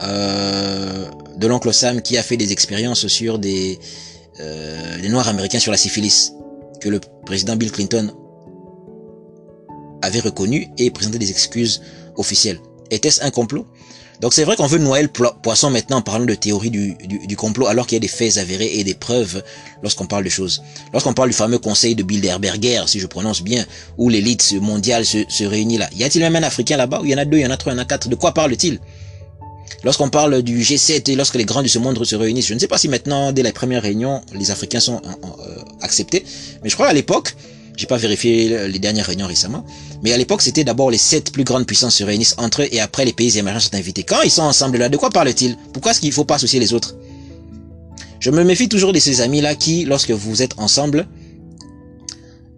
de 0.00 1.46
l'oncle 1.46 1.74
Sam 1.74 2.00
qui 2.00 2.16
a 2.16 2.22
fait 2.22 2.36
des 2.36 2.52
expériences 2.52 3.06
sur 3.08 3.38
des, 3.38 3.78
des 4.38 5.08
Noirs 5.08 5.28
américains 5.28 5.58
sur 5.58 5.72
la 5.72 5.78
syphilis, 5.78 6.32
que 6.80 6.88
le 6.88 7.00
président 7.26 7.56
Bill 7.56 7.72
Clinton 7.72 8.12
avait 10.02 10.20
reconnu 10.20 10.68
et 10.78 10.90
présenté 10.90 11.18
des 11.18 11.30
excuses 11.30 11.82
officielles. 12.16 12.60
Était-ce 12.90 13.22
un 13.24 13.30
complot? 13.30 13.66
Donc 14.20 14.34
c'est 14.34 14.42
vrai 14.42 14.56
qu'on 14.56 14.66
veut 14.66 14.78
noyer 14.78 15.04
le 15.04 15.30
poisson 15.42 15.70
maintenant 15.70 15.98
en 15.98 16.02
parlant 16.02 16.24
de 16.24 16.34
théorie 16.34 16.70
du, 16.70 17.36
complot 17.36 17.66
alors 17.68 17.86
qu'il 17.86 17.94
y 17.94 17.98
a 17.98 18.00
des 18.00 18.08
faits 18.08 18.36
avérés 18.38 18.70
et 18.78 18.82
des 18.82 18.94
preuves 18.94 19.44
lorsqu'on 19.82 20.06
parle 20.06 20.24
de 20.24 20.28
choses. 20.28 20.60
Lorsqu'on 20.92 21.12
parle 21.14 21.28
du 21.28 21.36
fameux 21.36 21.58
conseil 21.58 21.94
de 21.94 22.02
Bilderberger, 22.02 22.82
si 22.86 22.98
je 22.98 23.06
prononce 23.06 23.42
bien, 23.42 23.64
où 23.96 24.08
l'élite 24.08 24.54
mondiale 24.60 25.04
se, 25.04 25.44
réunit 25.44 25.78
là. 25.78 25.88
Y 25.94 26.02
a-t-il 26.02 26.22
même 26.22 26.34
un 26.34 26.42
Africain 26.42 26.76
là-bas? 26.76 27.00
Ou 27.00 27.06
y 27.06 27.14
en 27.14 27.18
a 27.18 27.24
deux, 27.24 27.38
il 27.38 27.42
y 27.42 27.46
en 27.46 27.50
a 27.50 27.56
trois, 27.56 27.72
il 27.72 27.76
y 27.76 27.78
en 27.78 27.82
a 27.82 27.84
quatre 27.84 28.08
De 28.08 28.16
quoi 28.16 28.32
parle-t-il? 28.34 28.80
Lorsqu'on 29.84 30.08
parle 30.08 30.42
du 30.42 30.60
G7 30.60 31.10
et 31.10 31.16
lorsque 31.16 31.36
les 31.36 31.44
grands 31.44 31.62
de 31.62 31.68
ce 31.68 31.78
monde 31.78 32.04
se 32.04 32.16
réunissent, 32.16 32.46
je 32.46 32.54
ne 32.54 32.58
sais 32.58 32.68
pas 32.68 32.78
si 32.78 32.88
maintenant, 32.88 33.32
dès 33.32 33.42
la 33.42 33.52
première 33.52 33.82
réunion, 33.82 34.22
les 34.34 34.50
Africains 34.50 34.80
sont 34.80 35.00
euh, 35.04 35.56
acceptés, 35.80 36.24
mais 36.62 36.68
je 36.68 36.74
crois 36.74 36.88
à 36.88 36.92
l'époque, 36.92 37.36
j'ai 37.76 37.86
pas 37.86 37.96
vérifié 37.96 38.66
les 38.68 38.78
dernières 38.80 39.06
réunions 39.06 39.28
récemment, 39.28 39.64
mais 40.02 40.12
à 40.12 40.16
l'époque, 40.16 40.42
c'était 40.42 40.64
d'abord 40.64 40.90
les 40.90 40.98
sept 40.98 41.32
plus 41.32 41.44
grandes 41.44 41.64
puissances 41.64 41.94
se 41.94 42.02
réunissent 42.02 42.34
entre 42.36 42.62
eux 42.62 42.68
et 42.72 42.80
après 42.80 43.04
les 43.04 43.12
pays 43.12 43.38
émergents 43.38 43.60
sont 43.60 43.76
invités. 43.76 44.02
Quand 44.02 44.22
ils 44.22 44.32
sont 44.32 44.42
ensemble 44.42 44.78
là, 44.78 44.88
de 44.88 44.96
quoi 44.96 45.10
parlent-ils? 45.10 45.56
Pourquoi 45.72 45.92
est-ce 45.92 46.00
qu'il 46.00 46.12
faut 46.12 46.24
pas 46.24 46.34
associer 46.34 46.58
les 46.58 46.72
autres? 46.72 46.96
Je 48.18 48.30
me 48.30 48.42
méfie 48.42 48.68
toujours 48.68 48.92
de 48.92 48.98
ces 48.98 49.20
amis-là 49.20 49.54
qui, 49.54 49.84
lorsque 49.84 50.10
vous 50.10 50.42
êtes 50.42 50.54
ensemble, 50.58 51.06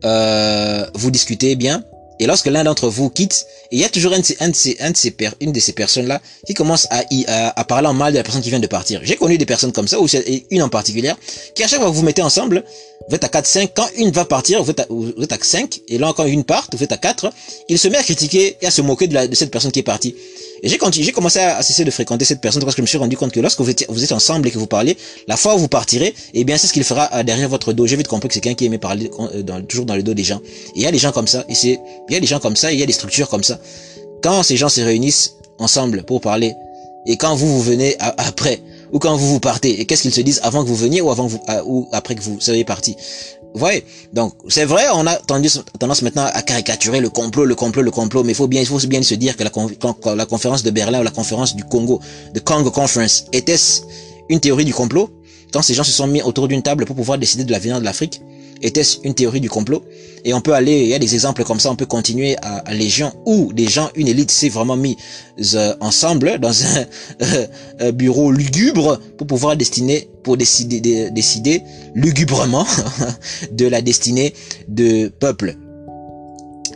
euh, 0.05 0.87
vous 0.95 1.11
discutez 1.11 1.55
bien, 1.55 1.85
et 2.21 2.27
lorsque 2.27 2.47
l'un 2.47 2.65
d'entre 2.65 2.89
vous 2.89 3.09
quitte, 3.09 3.47
il 3.73 3.81
y 3.81 3.85
a 3.85 3.89
toujours 3.89 4.13
un 4.13 4.21
un 4.41 4.51
un 4.51 4.93
une 5.41 5.53
de 5.53 5.61
ces 5.61 5.73
personnes-là 5.73 6.21
qui 6.47 6.53
commence 6.53 6.87
à, 6.91 7.03
à, 7.57 7.65
parler 7.65 7.89
en 7.89 7.95
mal 7.95 8.13
de 8.13 8.19
la 8.19 8.23
personne 8.23 8.43
qui 8.43 8.51
vient 8.51 8.61
de 8.61 8.67
partir. 8.67 9.01
J'ai 9.03 9.17
connu 9.17 9.39
des 9.39 9.47
personnes 9.47 9.73
comme 9.73 9.89
ça, 9.89 9.99
ou 9.99 10.07
une 10.51 10.63
en 10.63 10.69
particulier, 10.69 11.13
qui 11.55 11.65
à 11.65 11.67
chaque 11.67 11.81
fois 11.81 11.89
que 11.89 11.95
vous 11.95 12.01
vous 12.01 12.07
mettez 12.07 12.23
ensemble, 12.23 12.63
vous 13.09 13.17
êtes 13.17 13.25
à 13.25 13.29
4, 13.29 13.47
5, 13.47 13.71
quand 13.75 13.89
une 13.97 14.11
va 14.11 14.27
partir, 14.27 14.63
vous 14.63 14.71
êtes 14.71 14.81
à, 14.81 14.87
vous 14.91 15.13
êtes 15.23 15.33
à 15.33 15.39
5, 15.41 15.81
et 15.89 15.97
là 15.97 16.13
quand 16.15 16.27
une 16.27 16.45
part, 16.45 16.69
vous 16.73 16.85
êtes 16.85 16.93
à 16.93 16.99
4, 16.99 17.33
il 17.71 17.79
se 17.79 17.89
met 17.89 17.97
à 17.97 18.03
critiquer 18.03 18.59
et 18.61 18.67
à 18.67 18.71
se 18.71 18.83
moquer 18.83 19.07
de, 19.07 19.15
la, 19.15 19.27
de 19.27 19.35
cette 19.35 19.51
personne 19.51 19.73
qui 19.73 19.79
est 19.79 19.85
partie. 19.95 20.15
Et 20.63 20.69
j'ai 20.69 21.13
commencé 21.13 21.39
à 21.39 21.63
cesser 21.63 21.85
de 21.85 21.91
fréquenter 21.91 22.25
cette 22.25 22.41
personne 22.41 22.63
parce 22.63 22.75
que 22.75 22.81
je 22.81 22.83
me 22.83 22.87
suis 22.87 22.99
rendu 22.99 23.17
compte 23.17 23.33
que 23.33 23.41
lorsque 23.41 23.61
vous 23.61 23.71
êtes, 23.71 23.87
vous 23.89 24.05
êtes 24.05 24.13
ensemble 24.13 24.49
et 24.49 24.51
que 24.51 24.59
vous 24.59 24.67
parlez, 24.67 24.97
la 25.27 25.37
fois 25.37 25.55
où 25.55 25.59
vous 25.59 25.69
partirez, 25.69 26.15
eh 26.35 26.45
bien 26.45 26.57
c'est 26.57 26.67
ce 26.67 26.73
qu'il 26.73 26.85
fera 26.85 27.09
euh, 27.15 27.23
derrière 27.23 27.49
votre 27.49 27.73
dos. 27.73 27.87
J'ai 27.87 27.97
vite 27.97 28.09
compris 28.09 28.29
que 28.29 28.35
c'est 28.35 28.41
quelqu'un 28.41 28.57
qui 28.57 28.67
aimait 28.67 28.79
parler 28.79 29.11
euh, 29.19 29.43
dans, 29.43 29.63
toujours 29.63 29.87
dans 29.87 29.97
le 29.97 30.03
dos 30.03 30.15
des 30.15 30.25
gens. 30.25 30.41
Et 30.75 30.81
il 30.81 30.83
y 30.83 30.87
a 30.87 30.93
des 30.93 30.99
gens 30.99 31.13
comme 31.13 31.27
ça, 31.27 31.45
il 31.49 31.79
y 32.11 32.17
a 32.17 32.21
des 32.21 32.27
gens 32.27 32.41
comme 32.41 32.57
ça, 32.57 32.73
il 32.73 32.79
y 32.79 32.83
a 32.83 32.87
des 32.87 32.93
structures 32.93 33.29
comme 33.29 33.45
ça. 33.45 33.59
Quand 34.23 34.43
ces 34.43 34.57
gens 34.57 34.69
se 34.69 34.81
réunissent 34.81 35.37
ensemble 35.59 36.03
pour 36.03 36.21
parler, 36.21 36.55
et 37.07 37.17
quand 37.17 37.35
vous 37.35 37.49
vous 37.49 37.63
venez 37.63 37.97
après, 37.99 38.61
ou 38.93 38.99
quand 38.99 39.17
vous 39.17 39.29
vous 39.29 39.41
partez, 39.41 39.81
et 39.81 39.87
qu'est-ce 39.87 40.03
qu'ils 40.03 40.13
se 40.13 40.21
disent 40.21 40.41
avant 40.43 40.63
que 40.63 40.69
vous 40.69 40.77
veniez 40.77 41.01
ou 41.01 41.11
avant 41.11 41.27
vous, 41.27 41.41
euh, 41.49 41.63
ou 41.65 41.89
après 41.93 42.15
que 42.15 42.21
vous 42.23 42.41
soyez 42.41 42.65
parti. 42.65 42.97
Vous 43.53 43.59
voyez 43.59 43.85
Donc, 44.13 44.35
c'est 44.49 44.65
vrai, 44.65 44.85
on 44.95 45.07
a 45.07 45.17
tendance, 45.17 46.03
maintenant 46.03 46.27
à 46.33 46.43
caricaturer 46.43 47.01
le 47.01 47.11
complot, 47.11 47.45
le 47.45 47.55
complot, 47.55 47.83
le 47.83 47.91
complot, 47.91 48.23
mais 48.23 48.33
il 48.33 48.37
faut 48.37 48.47
bien, 48.47 48.65
faut 48.65 48.79
bien 48.87 49.03
se 49.03 49.15
dire 49.15 49.37
que 49.37 49.43
la, 49.43 49.51
la 50.15 50.27
conférence 50.27 50.63
de 50.63 50.71
Berlin 50.71 51.01
ou 51.01 51.03
la 51.03 51.11
conférence 51.11 51.57
du 51.57 51.65
Congo, 51.65 52.01
de 52.33 52.41
Congo 52.41 52.71
Conference, 52.71 53.27
était-ce 53.33 53.83
une 54.29 54.41
théorie 54.41 54.65
du 54.65 54.73
complot? 54.73 55.11
Quand 55.53 55.63
ces 55.63 55.75
gens 55.75 55.83
se 55.83 55.91
sont 55.91 56.07
mis 56.07 56.23
autour 56.23 56.47
d'une 56.47 56.63
table 56.63 56.85
pour 56.85 56.95
pouvoir 56.95 57.19
décider 57.19 57.43
de 57.43 57.51
l'avenir 57.51 57.81
de 57.81 57.85
l'Afrique, 57.85 58.23
était-ce 58.63 58.99
une 59.05 59.15
théorie 59.15 59.41
du 59.41 59.51
complot? 59.51 59.85
Et 60.25 60.35
on 60.35 60.41
peut 60.41 60.53
aller, 60.53 60.81
il 60.83 60.89
y 60.89 60.95
a 60.95 60.99
des 60.99 61.15
exemples 61.15 61.45
comme 61.45 61.61
ça, 61.61 61.71
on 61.71 61.77
peut 61.77 61.87
continuer 61.87 62.37
à, 62.43 62.59
à 62.59 62.75
Légion 62.75 63.13
où 63.27 63.53
des 63.53 63.69
gens, 63.69 63.91
une 63.95 64.09
élite 64.09 64.31
s'est 64.31 64.49
vraiment 64.49 64.77
mis 64.77 64.97
euh, 65.55 65.75
ensemble 65.81 66.39
dans 66.39 66.53
un 66.65 66.85
euh, 67.81 67.93
bureau 67.93 68.31
lugubre 68.31 68.99
pour 69.17 69.27
pouvoir 69.27 69.57
destiner, 69.57 70.09
pour 70.23 70.37
décider, 70.37 71.11
décider 71.11 71.63
lugubrement 71.95 72.67
de 73.53 73.67
la 73.67 73.81
destinée 73.81 74.35
de 74.69 75.09
peuple. 75.09 75.57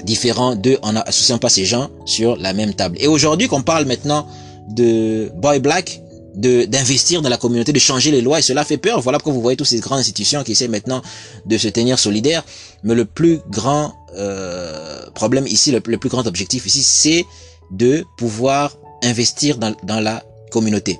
différents 0.04 0.54
d'eux 0.54 0.78
en 0.82 0.96
associant 0.96 1.38
pas 1.38 1.48
ces 1.48 1.64
gens 1.64 1.90
sur 2.06 2.36
la 2.36 2.52
même 2.52 2.74
table. 2.74 2.96
Et 3.00 3.08
aujourd'hui 3.08 3.48
qu'on 3.48 3.62
parle 3.62 3.84
maintenant 3.86 4.26
de 4.70 5.30
Boy 5.36 5.60
Black, 5.60 6.00
d'investir 6.34 7.22
dans 7.22 7.28
la 7.28 7.36
communauté, 7.36 7.72
de 7.72 7.78
changer 7.78 8.10
les 8.10 8.20
lois 8.20 8.38
et 8.38 8.42
cela 8.42 8.64
fait 8.64 8.76
peur. 8.76 9.00
Voilà 9.00 9.18
pourquoi 9.18 9.34
vous 9.34 9.40
voyez 9.40 9.56
toutes 9.56 9.68
ces 9.68 9.80
grandes 9.80 10.00
institutions 10.00 10.42
qui 10.42 10.52
essaient 10.52 10.68
maintenant 10.68 11.02
de 11.46 11.56
se 11.58 11.68
tenir 11.68 11.98
solidaires. 11.98 12.44
Mais 12.82 12.94
le 12.94 13.04
plus 13.04 13.40
grand 13.50 13.94
euh, 14.16 15.06
problème 15.14 15.46
ici, 15.46 15.70
le, 15.70 15.80
plus 15.80 16.08
grand 16.08 16.26
objectif 16.26 16.66
ici, 16.66 16.82
c'est 16.82 17.24
de 17.70 18.04
pouvoir 18.16 18.76
investir 19.02 19.58
dans, 19.58 19.74
dans 19.84 20.00
la 20.00 20.24
communauté. 20.50 20.98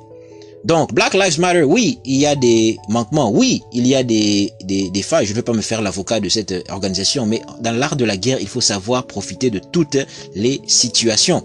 Donc, 0.65 0.95
Black 0.95 1.13
Lives 1.13 1.39
Matter, 1.41 1.63
oui, 1.63 1.99
il 2.07 2.17
y 2.17 2.25
a 2.25 2.37
des 2.37 2.79
manquements, 2.89 3.31
oui, 3.31 3.63
il 3.73 3.87
y 3.87 3.95
a 3.95 4.03
des, 4.03 4.51
des, 4.63 4.89
des 4.89 5.03
failles. 5.03 5.27
Je 5.27 5.33
ne 5.33 5.37
vais 5.37 5.43
pas 5.43 5.53
me 5.53 5.61
faire 5.61 5.83
l'avocat 5.83 6.21
de 6.21 6.29
cette 6.31 6.55
organisation, 6.71 7.27
mais 7.27 7.43
dans 7.61 7.73
l'art 7.73 7.97
de 7.97 8.05
la 8.07 8.17
guerre, 8.17 8.39
il 8.41 8.49
faut 8.49 8.63
savoir 8.63 9.07
profiter 9.07 9.51
de 9.51 9.59
toutes 9.59 9.99
les 10.35 10.63
situations. 10.67 11.45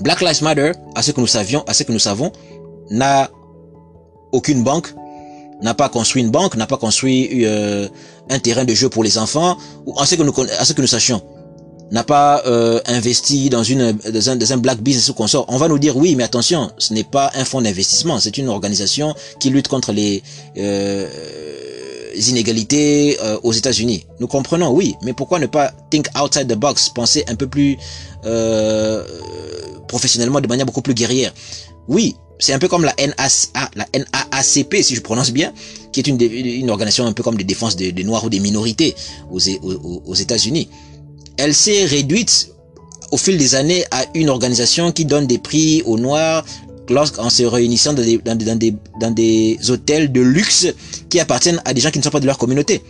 Black 0.00 0.20
Lives 0.20 0.42
Matter, 0.42 0.72
à 0.94 1.02
ce 1.02 1.12
que 1.12 1.20
nous 1.20 1.26
savions, 1.26 1.64
à 1.66 1.72
ce 1.72 1.82
que 1.82 1.92
nous 1.92 1.98
savons, 1.98 2.30
n'a 2.90 3.30
aucune 4.32 4.62
banque, 4.62 4.94
n'a 5.62 5.74
pas 5.74 5.88
construit 5.88 6.22
une 6.22 6.30
banque, 6.30 6.56
n'a 6.56 6.66
pas 6.66 6.76
construit 6.76 7.44
euh, 7.44 7.88
un 8.30 8.38
terrain 8.38 8.64
de 8.64 8.74
jeu 8.74 8.88
pour 8.88 9.04
les 9.04 9.18
enfants, 9.18 9.56
ou 9.86 9.98
à 9.98 10.06
ce 10.06 10.14
que 10.14 10.22
nous, 10.22 10.34
à 10.58 10.64
ce 10.64 10.72
que 10.72 10.80
nous 10.80 10.88
sachions 10.88 11.22
n'a 11.90 12.02
pas 12.02 12.42
euh, 12.46 12.80
investi 12.86 13.50
dans 13.50 13.62
une 13.62 13.92
dans 13.92 14.30
un, 14.30 14.36
dans 14.36 14.52
un 14.52 14.56
black 14.56 14.80
business 14.80 15.08
ou 15.10 15.14
consort, 15.14 15.44
on 15.48 15.56
va 15.58 15.68
nous 15.68 15.78
dire 15.78 15.96
oui, 15.96 16.16
mais 16.16 16.24
attention, 16.24 16.70
ce 16.78 16.92
n'est 16.94 17.04
pas 17.04 17.30
un 17.34 17.44
fonds 17.44 17.60
d'investissement, 17.60 18.18
c'est 18.18 18.36
une 18.36 18.48
organisation 18.48 19.14
qui 19.38 19.50
lutte 19.50 19.68
contre 19.68 19.92
les, 19.92 20.22
euh, 20.58 21.08
inégalités 22.28 23.18
euh, 23.22 23.38
aux 23.42 23.52
États-Unis. 23.52 24.06
Nous 24.20 24.26
comprenons, 24.26 24.70
oui, 24.70 24.94
mais 25.02 25.12
pourquoi 25.12 25.38
ne 25.38 25.46
pas 25.46 25.72
think 25.90 26.08
outside 26.20 26.48
the 26.48 26.56
box, 26.56 26.88
penser 26.88 27.24
un 27.28 27.34
peu 27.34 27.46
plus 27.46 27.76
professionnellement, 29.88 30.40
de 30.40 30.48
manière 30.48 30.66
beaucoup 30.66 30.82
plus 30.82 30.94
guerrière? 30.94 31.32
Oui, 31.86 32.16
c'est 32.38 32.52
un 32.52 32.58
peu 32.58 32.68
comme 32.68 32.84
la 32.84 32.94
NAA, 32.98 33.28
NAACP, 33.94 34.82
si 34.82 34.94
je 34.94 35.00
prononce 35.00 35.30
bien, 35.30 35.52
qui 35.92 36.00
est 36.00 36.06
une, 36.06 36.20
une 36.20 36.70
organisation 36.70 37.06
un 37.06 37.12
peu 37.12 37.22
comme 37.22 37.36
de 37.36 37.42
défense 37.42 37.76
des, 37.76 37.92
des 37.92 38.04
Noirs 38.04 38.24
ou 38.24 38.30
des 38.30 38.40
minorités 38.40 38.94
aux, 39.30 39.38
aux, 39.38 40.02
aux 40.06 40.14
États-Unis 40.14 40.68
elle 41.36 41.54
s'est 41.54 41.84
réduite 41.84 42.50
au 43.10 43.16
fil 43.16 43.36
des 43.36 43.54
années 43.54 43.84
à 43.90 44.04
une 44.14 44.28
organisation 44.28 44.92
qui 44.92 45.04
donne 45.04 45.26
des 45.26 45.38
prix 45.38 45.82
aux 45.84 45.98
Noirs 45.98 46.44
lorsqu'en 46.88 47.30
se 47.30 47.42
réunissant 47.42 47.92
dans 47.92 48.02
des, 48.02 48.18
dans, 48.18 48.58
des, 48.58 48.74
dans 49.00 49.10
des 49.10 49.58
hôtels 49.68 50.12
de 50.12 50.20
luxe 50.20 50.66
qui 51.08 51.20
appartiennent 51.20 51.60
à 51.64 51.72
des 51.72 51.80
gens 51.80 51.90
qui 51.90 51.98
ne 51.98 52.04
sont 52.04 52.10
pas 52.10 52.20
de 52.20 52.26
leur 52.26 52.38
communauté. 52.38 52.82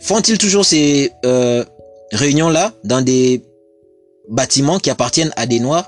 Font-ils 0.00 0.38
toujours 0.38 0.64
ces 0.64 1.10
euh, 1.24 1.64
réunions-là 2.12 2.72
dans 2.84 3.02
des 3.02 3.42
bâtiments 4.28 4.78
qui 4.78 4.90
appartiennent 4.90 5.32
à 5.36 5.46
des 5.46 5.60
Noirs? 5.60 5.86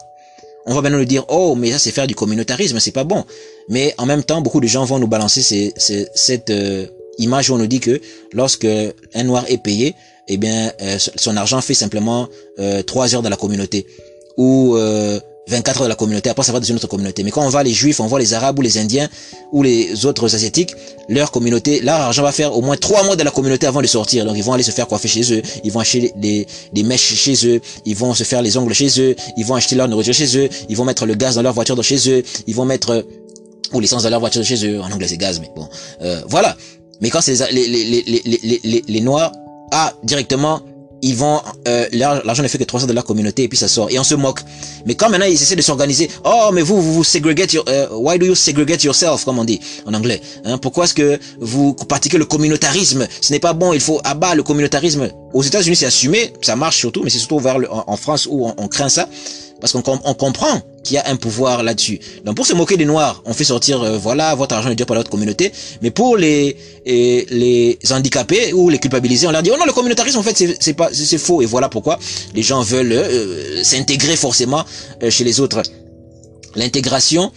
On 0.67 0.75
va 0.75 0.83
maintenant 0.83 0.99
nous 0.99 1.05
dire, 1.05 1.25
oh, 1.29 1.55
mais 1.55 1.71
ça 1.73 1.79
c'est 1.79 1.91
faire 1.91 2.07
du 2.07 2.15
communautarisme, 2.15 2.79
c'est 2.81 2.93
pas 2.93 3.05
bon. 3.05 3.25
Mais 3.69 3.95
en 3.99 4.07
même 4.07 4.23
temps, 4.23 4.41
beaucoup 4.41 4.61
de 4.61 4.67
gens 4.67 4.85
vont 4.85 4.99
nous 4.99 5.07
balancer 5.07 5.73
cette 6.15 6.51
euh, 6.51 6.87
image 7.19 7.51
où 7.51 7.55
on 7.55 7.59
nous 7.59 7.67
dit 7.67 7.81
que 7.81 8.01
lorsque 8.33 8.67
un 9.15 9.25
Noir 9.25 9.45
est 9.49 9.63
payé, 9.63 9.95
eh 10.29 10.37
bien, 10.37 10.73
euh, 10.81 10.99
son 10.99 11.37
argent 11.37 11.61
fait 11.61 11.75
simplement 11.75 12.29
euh, 12.59 12.83
3 12.83 13.15
heures 13.15 13.23
de 13.23 13.29
la 13.29 13.37
communauté 13.37 13.87
ou 14.37 14.77
24 15.49 15.79
heures 15.81 15.85
de 15.85 15.89
la 15.89 15.97
communauté. 15.97 16.31
Après, 16.31 16.45
ça 16.45 16.53
va 16.53 16.61
dans 16.61 16.67
une 16.67 16.77
autre 16.77 16.87
communauté. 16.87 17.25
Mais 17.25 17.31
quand 17.31 17.45
on 17.45 17.49
va 17.49 17.63
les 17.63 17.73
Juifs, 17.73 18.01
on 18.01 18.07
voit 18.07 18.19
les 18.21 18.35
Arabes 18.35 18.59
ou 18.59 18.63
les 18.63 18.79
Indiens 18.79 19.09
ou 19.51 19.63
les 19.63 20.07
autres 20.07 20.35
Asiatiques, 20.35 20.75
leur 21.09 21.31
communauté, 21.31 21.81
leur 21.81 21.97
argent 21.97 22.23
va 22.23 22.33
faire 22.33 22.57
au 22.57 22.61
moins 22.61 22.77
3 22.77 23.05
mois 23.05 23.17
de 23.17 23.23
la 23.23 23.31
communauté 23.31 23.67
avant 23.67 23.83
de 23.83 23.87
sortir. 23.87 24.25
Donc, 24.25 24.37
ils 24.37 24.45
vont 24.45 24.53
aller 24.53 24.63
se 24.63 24.71
faire 24.71 24.87
coiffer 24.87 25.09
chez 25.09 25.35
eux, 25.35 25.43
ils 25.65 25.73
vont 25.73 25.81
acheter 25.81 26.13
des, 26.17 26.47
des 26.73 26.83
mèches 26.83 27.15
chez 27.15 27.35
eux, 27.47 27.61
ils 27.85 27.97
vont 27.97 28.15
se 28.15 28.25
faire 28.25 28.43
les 28.43 28.57
ongles 28.57 28.75
chez 28.75 29.01
eux, 29.01 29.17
ils 29.37 29.45
vont 29.45 29.55
acheter 29.55 29.75
leur 29.75 29.89
nourriture 29.89 30.15
chez 30.15 30.37
eux, 30.39 30.49
ils 30.69 30.77
vont 30.77 30.85
mettre 30.85 31.07
le 31.07 31.15
gaz 31.15 31.35
dans 31.35 31.43
leur 31.43 31.53
voiture 31.53 31.77
de 31.77 31.83
chez 31.83 32.09
eux, 32.09 32.23
ils 32.47 32.55
vont 32.55 32.65
mettre 32.65 33.05
ou 33.73 33.81
l'essence 33.81 34.03
dans 34.03 34.11
leur 34.11 34.21
voiture 34.21 34.41
de 34.41 34.47
chez 34.47 34.67
eux. 34.67 34.81
En 34.81 34.91
anglais, 34.91 35.09
c'est 35.09 35.17
gaz, 35.17 35.41
mais 35.41 35.51
bon. 35.57 35.69
Euh, 36.03 36.21
voilà. 36.29 36.57
Mais 37.01 37.11
quand 37.11 37.21
c'est 37.21 37.35
les, 37.51 37.67
les, 37.67 37.85
les, 37.85 38.23
les, 38.25 38.61
les, 38.63 38.85
les 38.87 39.01
Noirs, 39.01 39.33
ah, 39.73 39.93
directement, 40.05 40.61
ils 41.03 41.17
vont, 41.17 41.41
euh, 41.67 41.87
l'argent 41.93 42.43
ne 42.43 42.49
fait 42.49 42.59
que 42.59 42.65
300 42.65 42.87
de 42.87 42.93
leur 42.93 43.05
communauté 43.05 43.43
et 43.43 43.49
puis 43.49 43.59
ça 43.59 43.69
sort. 43.69 43.91
Et 43.91 43.99
on 43.99 44.05
se 44.05 44.15
moque. 44.15 44.41
Mais 44.87 44.95
quand 44.95 45.11
maintenant 45.11 45.27
ils 45.27 45.35
essaient 45.35 45.57
de 45.57 45.63
s'organiser, 45.63 46.09
oh 46.25 46.51
mais 46.53 46.63
vous, 46.63 46.81
vous, 46.81 46.95
vous 46.95 47.05
segregate, 47.05 47.53
your, 47.53 47.65
uh, 47.69 47.93
why 47.93 48.19
do 48.19 48.27
you 48.27 48.35
segregate 48.35 48.85
yourself, 48.85 49.25
comme 49.25 49.39
on 49.39 49.45
dit 49.45 49.61
en 49.85 49.95
anglais. 49.95 50.21
Hein, 50.45 50.59
pourquoi 50.59 50.85
est-ce 50.85 50.95
que 50.95 51.19
vous 51.41 51.75
pratiquez 51.75 52.19
le 52.19 52.25
communautarisme? 52.25 53.07
Ce 53.21 53.33
n'est 53.33 53.41
pas 53.41 53.53
bon, 53.53 53.73
il 53.73 53.81
faut 53.81 54.01
abattre 54.05 54.37
le 54.37 54.43
communautarisme. 54.45 55.11
Aux 55.33 55.43
États-Unis 55.43 55.77
c'est 55.77 55.87
assumé, 55.87 56.33
ça 56.41 56.57
marche 56.57 56.77
surtout, 56.77 57.03
mais 57.03 57.11
c'est 57.11 57.19
surtout 57.19 57.41
vers 57.41 57.59
le, 57.59 57.69
en, 57.71 57.97
France 57.97 58.29
où 58.31 58.53
on 58.57 58.69
craint 58.69 58.89
ça 58.89 59.09
parce 59.63 59.73
qu'on 59.73 60.01
on 60.05 60.15
comprend 60.15 60.61
qu'il 60.83 60.97
y 60.97 60.99
a 60.99 61.09
un 61.09 61.15
pouvoir 61.15 61.63
là-dessus. 61.63 62.01
Donc 62.25 62.35
pour 62.35 62.45
se 62.45 62.53
moquer 62.53 62.77
des 62.77 62.85
noirs, 62.85 63.23
on 63.25 63.33
fait 63.33 63.45
sortir 63.45 63.81
euh, 63.81 63.97
voilà 63.97 64.35
votre 64.35 64.57
argent 64.57 64.71
est 64.71 64.75
dû 64.75 64.85
par 64.85 64.97
notre 64.97 65.09
communauté, 65.09 65.53
mais 65.83 65.93
pour 65.93 66.17
les 66.17 66.57
les 66.85 67.79
handicapés 67.93 68.53
ou 68.53 68.69
les 68.69 68.81
culpabiliser, 68.81 69.29
on 69.29 69.31
leur 69.31 69.45
dit 69.45 69.51
oh 69.55 69.57
non 69.57 69.65
le 69.65 69.73
communautarisme 69.73 70.19
en 70.19 70.25
fait 70.25 70.37
c'est 70.59 70.75
pas 70.75 70.91
c'est 70.93 71.17
faux 71.17 71.43
et 71.43 71.47
voilà 71.47 71.69
pourquoi 71.69 71.97
les 72.35 72.43
gens 72.43 72.61
veulent 72.63 72.91
euh, 72.93 73.63
s'intégrer 73.63 74.17
forcément 74.17 74.65
euh, 75.03 75.11
chez 75.11 75.23
les 75.23 75.39
autres. 75.41 75.63
L'intégration 76.57 77.33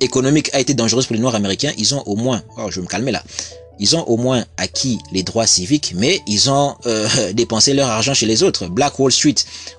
économique 0.00 0.50
a 0.52 0.60
été 0.60 0.74
dangereuse 0.74 1.06
pour 1.06 1.14
les 1.14 1.20
noirs 1.20 1.36
américains, 1.36 1.72
ils 1.78 1.94
ont 1.94 2.02
au 2.04 2.16
moins 2.16 2.42
oh 2.58 2.66
je 2.68 2.80
vais 2.80 2.82
me 2.82 2.86
calmer 2.86 3.12
là 3.12 3.22
ils 3.78 3.96
ont 3.96 4.02
au 4.04 4.16
moins 4.16 4.44
acquis 4.56 4.98
les 5.12 5.22
droits 5.22 5.46
civiques, 5.46 5.92
mais 5.96 6.20
ils 6.26 6.50
ont 6.50 6.74
euh, 6.86 7.08
dépensé 7.32 7.74
leur 7.74 7.88
argent 7.88 8.14
chez 8.14 8.26
les 8.26 8.42
autres. 8.42 8.66
Black 8.66 8.98
Wall 8.98 9.12
Street, 9.12 9.34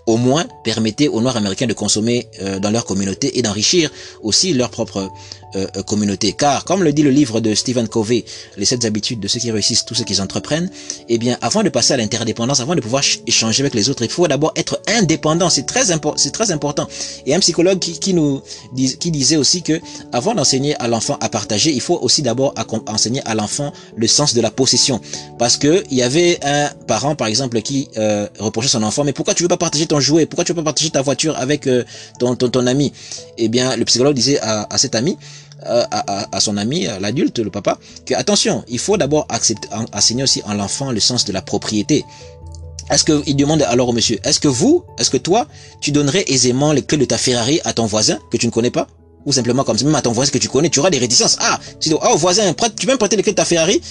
au 0.06 0.18
moins, 0.18 0.46
permettait 0.64 1.08
aux 1.08 1.22
Noirs 1.22 1.38
américains 1.38 1.68
de 1.68 1.74
consommer 1.74 2.28
euh, 2.42 2.60
dans 2.60 2.72
leur 2.72 2.86
communauté 2.86 3.38
et 3.38 3.42
d'enrichir 3.42 3.90
aussi 4.22 4.54
leur 4.54 4.70
propre 4.70 5.10
euh, 5.56 5.68
euh, 5.78 5.84
communauté. 5.84 6.34
Car, 6.34 6.66
comme 6.66 6.84
le 6.84 6.94
dit 6.94 7.04
le 7.04 7.10
livre 7.10 7.40
de 7.40 7.54
Stephen 7.54 7.88
Covey, 7.88 8.26
Les 8.58 8.66
sept 8.66 8.86
habitudes 8.86 9.20
de 9.20 9.28
ceux 9.28 9.40
qui 9.40 9.52
réussissent, 9.52 9.86
tous 9.86 9.96
ceux 9.96 10.04
qui 10.04 10.20
entreprennent, 10.20 10.70
eh 11.10 11.18
bien, 11.18 11.38
avant 11.42 11.64
de 11.64 11.70
passer 11.70 11.94
à 11.94 11.98
l'interdépendance, 11.98 12.60
avant 12.60 12.76
de 12.76 12.82
pouvoir 12.82 13.04
échanger 13.28 13.62
avec 13.62 13.74
les 13.74 13.90
autres, 13.90 14.04
il 14.04 14.10
faut 14.10 14.28
d'abord 14.28 14.52
être 14.56 14.82
indépendant. 14.88 15.50
C'est 15.50 15.66
très 15.66 15.86
très 16.32 16.52
important. 16.52 16.88
Et 17.26 17.36
un 17.36 17.40
psychologue 17.40 17.80
qui, 17.80 18.00
qui 18.00 18.14
nous 18.14 18.42
qui 19.00 19.12
disait 19.12 19.38
aussi 19.38 19.62
que 19.62 19.80
avant 20.12 20.34
d'enseigner 20.34 20.76
à 20.82 20.88
l'enfant 20.88 21.18
à 21.22 21.30
partager, 21.30 21.72
il 21.72 21.82
faut 21.82 22.00
aussi 22.02 22.22
d'abord 22.22 22.54
enseigner 22.88 23.22
à 23.26 23.36
l'enfant 23.36 23.74
le 23.96 24.08
sens 24.08 24.34
de 24.34 24.42
la 24.42 24.52
possession. 24.52 25.00
Parce 25.38 25.58
que 25.58 25.84
il 25.92 25.98
y 25.98 26.04
avait 26.04 26.40
un 26.44 26.70
parent, 26.88 27.16
par 27.16 27.28
exemple, 27.28 27.62
qui 27.62 27.90
euh, 27.98 28.28
reprochait 28.40 28.70
son 28.70 28.84
enfant, 28.84 29.04
mais 29.04 29.14
pourquoi 29.14 29.34
tu 29.34 29.44
veux 29.44 29.50
pas 29.50 29.58
partager 29.58 29.88
ton 29.88 30.00
jouet? 30.00 30.26
Pourquoi 30.26 30.44
tu 30.44 30.52
veux 30.52 30.58
pas 30.58 30.64
partager 30.64 30.90
ta 30.90 31.02
voiture 31.02 31.38
avec 31.38 31.68
euh, 31.68 31.84
ton, 32.20 32.36
ton, 32.36 32.50
ton 32.50 32.68
ami 32.68 32.94
Eh 33.38 33.48
bien, 33.48 33.76
le 33.76 33.86
psychologue 33.86 34.16
disait 34.16 34.40
à, 34.40 34.68
à 34.70 34.78
cet 34.78 34.96
ami, 34.96 35.18
euh, 35.66 35.84
à, 35.90 36.40
son 36.40 36.58
ami, 36.58 36.88
l'adulte, 37.00 37.40
le 37.40 37.50
papa, 37.50 37.78
que 38.06 38.14
attention, 38.14 38.64
il 38.68 38.80
faut 38.80 38.98
d'abord 38.98 39.26
accepter, 39.30 39.68
enseigner 39.94 40.24
aussi 40.24 40.42
à 40.48 40.54
l'enfant 40.54 40.92
le 40.92 41.00
sens 41.00 41.26
de 41.26 41.34
la 41.34 41.42
propriété. 41.42 42.06
Est-ce 42.92 43.04
que 43.04 43.24
il 43.26 43.36
demande 43.36 43.64
alors 43.64 43.90
au 43.90 43.94
monsieur, 43.94 44.20
est-ce 44.24 44.40
que 44.40 44.48
vous, 44.48 44.84
est-ce 45.00 45.10
que 45.10 45.18
toi, 45.18 45.48
tu 45.82 45.92
donnerais 45.92 46.24
aisément 46.28 46.72
les 46.72 46.84
clés 46.84 47.00
de 47.00 47.06
ta 47.06 47.18
Ferrari 47.18 47.60
à 47.66 47.74
ton 47.74 47.86
voisin 47.88 48.20
que 48.32 48.38
tu 48.38 48.46
ne 48.46 48.52
connais 48.52 48.70
pas? 48.70 48.88
Ou 49.26 49.34
simplement 49.34 49.64
comme 49.64 49.78
ça, 49.78 49.86
même 49.86 49.96
à 49.96 50.04
ton 50.04 50.12
voisin 50.12 50.32
que 50.32 50.38
tu 50.38 50.50
connais, 50.50 50.70
tu 50.70 50.80
auras 50.80 50.92
des 50.92 51.00
réticences. 51.00 51.38
Ah, 51.40 51.60
tu 51.80 51.90
dis, 51.90 51.96
oh 51.96 52.16
voisin, 52.16 52.54
tu 52.78 52.86
peux 52.86 52.92
me 52.92 52.98
prêter 52.98 53.16
les 53.16 53.24
clés 53.24 53.32
de 53.32 53.38
ta 53.38 53.46
Ferrari? 53.46 53.82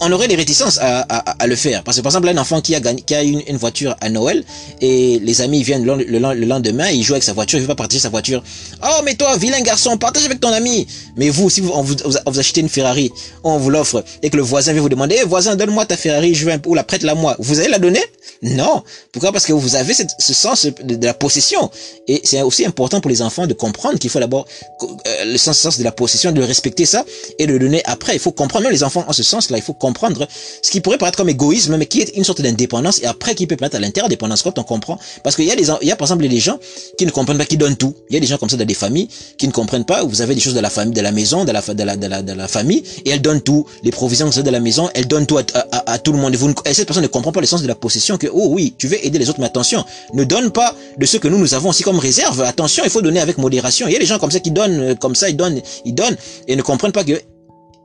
On 0.00 0.12
aurait 0.12 0.28
des 0.28 0.34
réticences 0.34 0.78
à, 0.78 1.00
à, 1.00 1.46
le 1.46 1.56
faire. 1.56 1.82
Parce 1.82 1.96
que 1.96 2.02
par 2.02 2.10
exemple, 2.10 2.28
un 2.28 2.38
enfant 2.38 2.60
qui 2.60 2.74
a 2.74 2.80
gagné, 2.80 3.02
qui 3.02 3.14
a 3.14 3.22
une, 3.22 3.42
une 3.46 3.56
voiture 3.56 3.96
à 4.00 4.08
Noël 4.08 4.44
et 4.80 5.18
les 5.20 5.40
amis 5.40 5.62
viennent 5.62 5.84
le, 5.84 5.96
le, 6.04 6.46
lendemain, 6.46 6.88
il 6.90 7.02
joue 7.02 7.14
avec 7.14 7.22
sa 7.22 7.32
voiture, 7.32 7.58
il 7.58 7.62
veut 7.62 7.68
pas 7.68 7.74
partager 7.74 8.00
sa 8.00 8.08
voiture. 8.08 8.42
Oh 8.82 9.00
mais 9.04 9.14
toi, 9.14 9.36
vilain 9.36 9.60
garçon, 9.60 9.96
partage 9.96 10.24
avec 10.24 10.40
ton 10.40 10.52
ami. 10.52 10.86
Mais 11.16 11.30
vous, 11.30 11.50
si 11.50 11.60
vous, 11.60 11.70
on 11.72 11.82
vous, 11.82 11.96
vous 12.26 12.38
achetez 12.38 12.60
une 12.60 12.68
Ferrari, 12.68 13.10
on 13.42 13.58
vous 13.58 13.70
l'offre 13.70 14.04
et 14.22 14.30
que 14.30 14.36
le 14.36 14.42
voisin 14.42 14.72
vient 14.72 14.82
vous 14.82 14.88
demander, 14.88 15.16
hey, 15.16 15.22
eh, 15.24 15.28
voisin, 15.28 15.56
donne-moi 15.56 15.86
ta 15.86 15.96
Ferrari, 15.96 16.34
je 16.34 16.48
veux 16.48 16.56
ou 16.66 16.74
la 16.74 16.84
prête-la 16.84 17.14
moi. 17.14 17.36
Vous 17.38 17.58
allez 17.58 17.68
la 17.68 17.78
donner? 17.78 18.02
Non. 18.42 18.82
Pourquoi? 19.12 19.32
Parce 19.32 19.46
que 19.46 19.52
vous 19.52 19.76
avez 19.76 19.94
ce 19.94 20.34
sens 20.34 20.66
de, 20.66 21.06
la 21.06 21.14
possession. 21.14 21.70
Et 22.06 22.20
c'est 22.24 22.42
aussi 22.42 22.66
important 22.66 23.00
pour 23.00 23.10
les 23.10 23.22
enfants 23.22 23.46
de 23.46 23.54
comprendre 23.54 23.98
qu'il 23.98 24.10
faut 24.10 24.20
d'abord 24.20 24.46
euh, 24.82 25.24
le 25.24 25.38
sens, 25.38 25.78
de 25.78 25.84
la 25.84 25.92
possession, 25.92 26.32
de 26.32 26.42
respecter 26.42 26.86
ça 26.86 27.04
et 27.38 27.46
de 27.46 27.52
le 27.52 27.58
donner 27.58 27.82
après. 27.84 28.14
Il 28.14 28.18
faut 28.18 28.32
comprendre, 28.32 28.64
même 28.64 28.72
les 28.72 28.82
enfants 28.82 29.04
en 29.06 29.12
ce 29.12 29.22
sens-là, 29.22 29.56
il 29.56 29.62
faut 29.62 29.72
comprendre 29.72 30.26
ce 30.62 30.70
qui 30.70 30.80
pourrait 30.80 30.98
paraître 30.98 31.16
comme 31.16 31.28
égoïsme, 31.28 31.76
mais 31.76 31.86
qui 31.86 32.00
est 32.00 32.16
une 32.16 32.24
sorte 32.24 32.40
d'indépendance 32.40 33.00
et 33.02 33.06
après 33.06 33.34
qui 33.34 33.46
peut 33.46 33.56
permettre 33.56 33.76
à 33.76 33.80
l'interdépendance 33.80 34.42
quand 34.42 34.58
on 34.58 34.64
comprend. 34.64 34.98
Parce 35.22 35.36
qu'il 35.36 35.46
y 35.46 35.50
a 35.50 35.56
des, 35.56 35.68
il 35.82 35.88
y 35.88 35.92
a 35.92 35.96
par 35.96 36.06
exemple 36.06 36.26
des 36.28 36.40
gens 36.40 36.58
qui 36.98 37.06
ne 37.06 37.10
comprennent 37.10 37.38
pas, 37.38 37.46
qui 37.46 37.56
donnent 37.56 37.76
tout. 37.76 37.94
Il 38.10 38.14
y 38.14 38.16
a 38.16 38.20
des 38.20 38.26
gens 38.26 38.38
comme 38.38 38.50
ça 38.50 38.56
dans 38.56 38.64
des 38.64 38.74
familles 38.74 39.08
qui 39.38 39.46
ne 39.46 39.52
comprennent 39.52 39.84
pas. 39.84 40.04
Vous 40.04 40.20
avez 40.20 40.34
des 40.34 40.40
choses 40.40 40.54
de 40.54 40.60
la 40.60 40.70
famille, 40.70 40.94
de 40.94 41.00
la 41.00 41.05
maison, 41.12 41.44
de 41.44 41.52
la, 41.52 41.60
de 41.60 41.82
la, 41.82 41.96
de 41.96 42.06
la, 42.06 42.22
de 42.22 42.32
la 42.32 42.48
famille 42.48 42.82
et 43.04 43.10
elles 43.10 43.22
donnent 43.22 43.40
tout. 43.40 43.66
Les 43.82 43.90
provisions 43.90 44.28
de 44.28 44.50
la 44.50 44.60
maison, 44.60 44.88
elles 44.94 45.06
donnent 45.06 45.26
tout 45.26 45.38
à, 45.38 45.44
à, 45.86 45.98
tout 45.98 46.12
le 46.12 46.18
monde. 46.18 46.34
Vous, 46.36 46.52
et 46.64 46.74
cette 46.74 46.86
personne 46.86 47.02
ne 47.02 47.08
comprend 47.08 47.32
pas 47.32 47.40
le 47.40 47.46
sens 47.46 47.62
de 47.62 47.68
la 47.68 47.74
possession 47.74 48.16
que, 48.16 48.26
oh 48.32 48.48
oui, 48.50 48.74
tu 48.78 48.88
veux 48.88 49.04
aider 49.04 49.18
les 49.18 49.28
autres, 49.28 49.40
mais 49.40 49.46
attention, 49.46 49.84
ne 50.14 50.24
donne 50.24 50.50
pas 50.50 50.74
de 50.98 51.06
ce 51.06 51.16
que 51.16 51.28
nous, 51.28 51.38
nous 51.38 51.54
avons 51.54 51.70
aussi 51.70 51.82
comme 51.82 51.98
réserve. 51.98 52.40
Attention, 52.42 52.84
il 52.84 52.90
faut 52.90 53.02
donner 53.02 53.20
avec 53.20 53.38
modération. 53.38 53.86
Il 53.88 53.92
y 53.92 53.96
a 53.96 53.98
des 53.98 54.06
gens 54.06 54.18
comme 54.18 54.30
ça 54.30 54.40
qui 54.40 54.50
donnent, 54.50 54.80
euh, 54.80 54.94
comme 54.94 55.14
ça, 55.14 55.28
ils 55.28 55.36
donnent, 55.36 55.60
ils 55.84 55.94
donnent 55.94 56.16
et 56.48 56.56
ne 56.56 56.62
comprennent 56.62 56.92
pas 56.92 57.04
que 57.04 57.20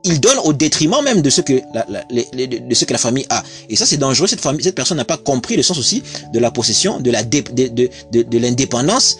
il 0.04 0.20
donne 0.20 0.38
au 0.44 0.52
détriment 0.52 1.02
même 1.04 1.22
de 1.22 1.30
ce 1.30 1.40
que 1.40 1.60
la, 1.72 1.86
de 2.10 2.74
ce 2.74 2.84
que 2.84 2.92
la 2.92 2.98
famille 2.98 3.26
a. 3.30 3.42
Et 3.68 3.76
ça, 3.76 3.86
c'est 3.86 3.98
dangereux. 3.98 4.26
Cette 4.26 4.40
famille, 4.40 4.62
cette 4.62 4.74
personne 4.74 4.96
n'a 4.96 5.04
pas 5.04 5.16
compris 5.16 5.56
le 5.56 5.62
sens 5.62 5.78
aussi 5.78 6.02
de 6.32 6.38
la 6.38 6.50
possession, 6.50 6.98
de 7.00 7.10
la 7.10 7.22
de, 7.22 7.40
de, 7.52 7.68
de, 7.68 8.22
de 8.22 8.38
l'indépendance 8.38 9.16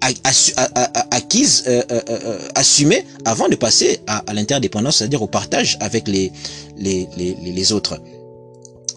acquise, 0.00 1.64
euh, 1.66 1.82
euh, 1.90 2.00
euh, 2.08 2.38
assumée 2.54 3.04
avant 3.24 3.48
de 3.48 3.56
passer 3.56 4.00
à, 4.06 4.22
l'interdépendance, 4.32 4.98
c'est-à-dire 4.98 5.22
au 5.22 5.26
partage 5.26 5.76
avec 5.80 6.08
les, 6.08 6.32
les, 6.76 7.08
les, 7.16 7.72
autres. 7.72 8.00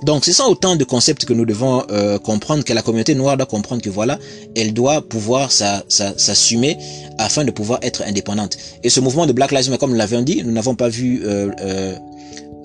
Donc, 0.04 0.26
c'est 0.26 0.34
ça 0.34 0.48
autant 0.48 0.76
de 0.76 0.84
concepts 0.84 1.24
que 1.24 1.34
nous 1.34 1.46
devons 1.46 1.84
euh, 1.90 2.20
comprendre, 2.20 2.64
que 2.64 2.74
la 2.74 2.82
communauté 2.82 3.16
noire 3.16 3.38
doit 3.38 3.46
comprendre 3.46 3.82
que 3.82 3.90
voilà, 3.90 4.20
elle 4.56 4.74
doit 4.74 5.02
pouvoir 5.02 5.52
s'assumer 5.52 6.78
afin 7.18 7.46
de 7.46 7.52
pouvoir 7.52 7.80
être 7.84 8.04
indépendante. 8.06 8.58
Et 8.84 8.90
ce 8.90 9.00
mouvement 9.00 9.26
de 9.26 9.32
Black 9.32 9.52
Lives 9.52 9.70
Matter, 9.70 9.80
comme 9.80 9.92
nous 9.92 9.98
l'avions 9.98 10.22
dit, 10.22 10.44
nous 10.44 10.52
n'avons 10.52 10.76
pas 10.76 10.90
vu 10.90 11.22
euh, 11.24 11.52
euh, 11.62 11.96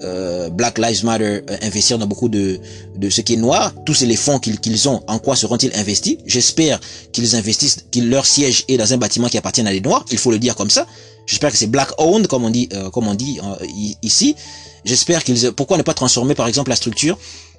euh 0.03 0.49
Black 0.51 0.79
Lives 0.79 1.05
Matter 1.05 1.41
investir 1.63 1.99
dans 1.99 2.07
beaucoup 2.07 2.29
de, 2.29 2.61
de 2.97 3.11
ce 3.11 3.21
qui 3.21 3.35
est 3.35 3.37
noir. 3.37 3.75
Tous 3.85 4.01
les 4.03 4.17
fonds 4.17 4.39
qu'ils 4.39 4.89
ont, 4.89 5.03
en 5.07 5.19
quoi 5.19 5.37
seront-ils 5.37 5.75
investis? 5.75 6.17
J'espère 6.27 6.81
qu'ils 7.13 7.37
investissent, 7.37 7.85
qu'ils 7.91 8.09
leur 8.11 8.27
siège 8.27 8.65
est 8.69 8.77
dans 8.77 8.93
un 8.93 8.97
bâtiment 8.97 9.29
qui 9.29 9.39
appartient 9.39 9.61
à 9.61 9.71
des 9.71 9.81
noirs. 9.81 10.05
Il 10.11 10.19
faut 10.19 10.31
le 10.31 10.39
dire 10.39 10.55
comme 10.55 10.71
ça. 10.71 10.87
J'espère 11.27 11.51
que 11.51 11.59
c'est 11.59 11.67
black 11.67 11.91
owned, 11.99 12.27
comme 12.27 12.45
on 12.45 12.51
dit, 12.51 12.69
comme 12.93 13.07
on 13.07 13.15
dit 13.15 13.39
ici. 14.03 14.35
J'espère 14.85 15.23
qu'ils... 15.25 15.53
Pourquoi 15.53 15.77
ne 15.77 15.83
pas 15.83 15.95
transformer 15.95 16.35
par 16.35 16.49
exemple 16.49 16.71
la 16.71 16.77
structure? 16.77 17.19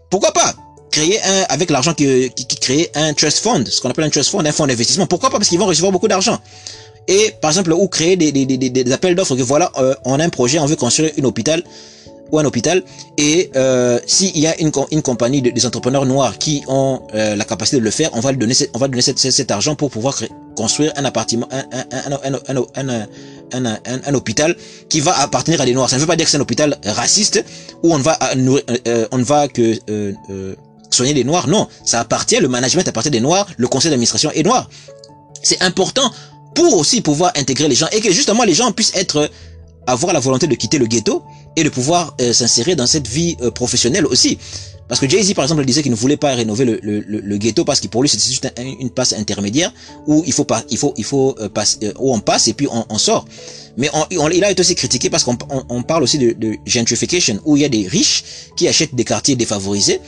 Pourquoi 0.10 0.32
pas 0.32 0.56
créer 0.92 1.22
un 1.22 1.44
avec 1.50 1.70
l'argent 1.70 1.94
qui, 1.94 2.30
qui, 2.32 2.56
crée 2.56 2.90
un 2.96 3.14
trust 3.14 3.40
fund, 3.40 3.68
ce 3.68 3.80
qu'on 3.82 3.90
appelle 3.90 4.06
un 4.06 4.10
trust 4.10 4.30
fund, 4.30 4.46
un 4.46 4.52
fonds 4.52 4.68
d'investissement. 4.68 5.08
Pourquoi 5.08 5.30
pas? 5.30 5.38
Parce 5.38 5.50
qu'ils 5.50 5.60
vont 5.60 5.68
recevoir 5.68 5.92
beaucoup 5.92 6.08
d'argent. 6.08 6.40
Et 7.08 7.34
par 7.42 7.52
exemple, 7.52 7.74
ou 7.74 7.88
créer 7.88 8.16
des, 8.16 8.32
des, 8.32 8.46
des, 8.46 8.58
des 8.70 8.92
appels 8.92 9.16
d'offres 9.16 9.36
que 9.36 9.42
voilà, 9.42 9.72
euh, 9.78 9.96
on 10.06 10.20
a 10.20 10.24
un 10.24 10.30
projet, 10.30 10.60
on 10.60 10.66
veut 10.66 10.76
construire 10.76 11.12
un 11.18 11.24
hôpital 11.24 11.64
ou 12.32 12.40
un 12.40 12.46
hôpital 12.46 12.84
et 13.18 13.52
euh, 13.56 14.00
s'il 14.06 14.38
y 14.38 14.48
a 14.48 14.60
une, 14.60 14.72
une 14.92 15.02
compagnie 15.02 15.42
de, 15.42 15.50
des 15.50 15.66
entrepreneurs 15.66 16.06
noirs 16.06 16.38
qui 16.38 16.64
ont 16.68 17.02
euh, 17.14 17.36
la 17.36 17.46
capacité 17.46 17.78
de 17.78 17.84
le 17.84 17.92
faire, 17.92 18.10
on 18.14 18.20
va 18.20 18.32
lui 18.32 18.38
donner, 18.38 18.54
on 18.74 18.80
va 18.80 18.88
donner 18.88 19.02
cet, 19.02 19.18
cet, 19.20 19.52
argent 19.52 19.76
pour 19.76 19.90
pouvoir 19.90 20.16
construire 20.56 20.92
un 20.96 21.06
appartement, 21.06 21.48
un, 21.52 21.64
un, 21.72 22.12
un, 22.14 22.34
un, 22.76 23.08
un, 23.54 23.66
un, 23.66 23.80
un, 24.06 24.14
hôpital 24.14 24.56
qui 24.90 25.00
va 25.00 25.18
appartenir 25.20 25.62
à 25.62 25.66
des 25.66 25.74
noirs. 25.74 25.90
Ça 25.90 25.96
ne 25.96 26.02
veut 26.02 26.08
pas 26.08 26.16
dire 26.16 26.26
que 26.26 26.32
c'est 26.32 26.38
un 26.38 26.42
hôpital 26.42 26.78
raciste 26.86 27.44
où 27.84 27.94
on 27.94 27.98
va 27.98 28.18
euh, 28.36 28.60
euh, 28.88 29.08
on 29.12 29.18
ne 29.18 29.24
va 29.24 29.48
que 29.48 29.78
euh, 29.90 30.14
euh, 30.30 30.56
soigner 30.92 31.14
les 31.14 31.24
noirs. 31.24 31.48
Non, 31.48 31.68
ça 31.86 32.00
appartient, 32.00 32.38
le 32.38 32.48
management 32.48 32.88
appartient 32.88 33.10
des 33.10 33.20
noirs, 33.20 33.48
le 33.58 33.68
conseil 33.68 33.90
d'administration 33.90 34.32
est 34.32 34.44
noir. 34.44 34.70
C'est 35.42 35.62
important 35.62 36.12
pour 36.56 36.78
aussi 36.78 37.02
pouvoir 37.02 37.32
intégrer 37.36 37.68
les 37.68 37.76
gens 37.76 37.88
et 37.92 38.02
que 38.02 38.12
justement 38.12 38.44
les 38.44 38.54
gens 38.54 38.72
puissent 38.72 38.96
être 38.96 39.30
avoir 39.88 40.14
la 40.14 40.20
volonté 40.20 40.48
de 40.48 40.56
quitter 40.56 40.78
le 40.78 40.86
ghetto 40.86 41.24
et 41.56 41.64
de 41.64 41.70
pouvoir 41.70 42.16
euh, 42.22 42.34
s'insérer 42.34 42.76
dans 42.76 42.88
cette 42.88 43.08
vie 43.08 43.38
euh, 43.42 43.52
professionnelle 43.52 44.06
aussi. 44.06 44.38
Parce 44.88 45.00
que 45.00 45.08
Jay-Z, 45.08 45.36
par 45.36 45.46
exemple, 45.46 45.64
disait 45.66 45.84
qu'il 45.84 45.92
ne 45.92 45.96
voulait 45.96 46.18
pas 46.18 46.34
rénover 46.34 46.66
le, 46.66 46.80
le, 46.82 47.02
le, 47.02 47.38
ghetto 47.38 47.64
parce 47.64 47.80
que 47.80 47.88
pour 47.88 48.02
lui, 48.02 48.10
c'était 48.10 48.28
juste 48.28 48.52
une 48.58 48.90
passe 48.90 49.14
intermédiaire 49.14 49.72
où 50.08 50.24
il 50.26 50.34
faut 50.34 50.46
pas, 50.46 50.64
il 50.72 50.78
faut, 50.80 50.96
il 50.98 51.04
faut 51.04 51.36
euh, 51.40 51.48
passer, 51.48 51.78
où 52.00 52.12
on 52.12 52.20
passe 52.20 52.48
et 52.48 52.54
puis 52.54 52.68
on, 52.72 52.86
on 52.90 52.98
sort. 52.98 53.26
Mais 53.78 53.90
on, 53.94 54.30
il 54.30 54.44
a 54.44 54.50
été 54.50 54.62
aussi 54.62 54.74
critiqué 54.74 55.12
parce 55.12 55.24
qu'on 55.24 55.38
on, 55.70 55.84
parle 55.84 56.02
aussi 56.02 56.18
de, 56.18 56.32
de 56.34 56.56
gentrification 56.66 57.40
où 57.46 57.56
il 57.56 57.62
y 57.62 57.66
a 57.66 57.70
des 57.70 57.88
riches 57.88 58.24
qui 58.58 58.68
achètent 58.68 58.96
des 58.96 59.06
quartiers 59.06 59.36
défavorisés 59.36 60.02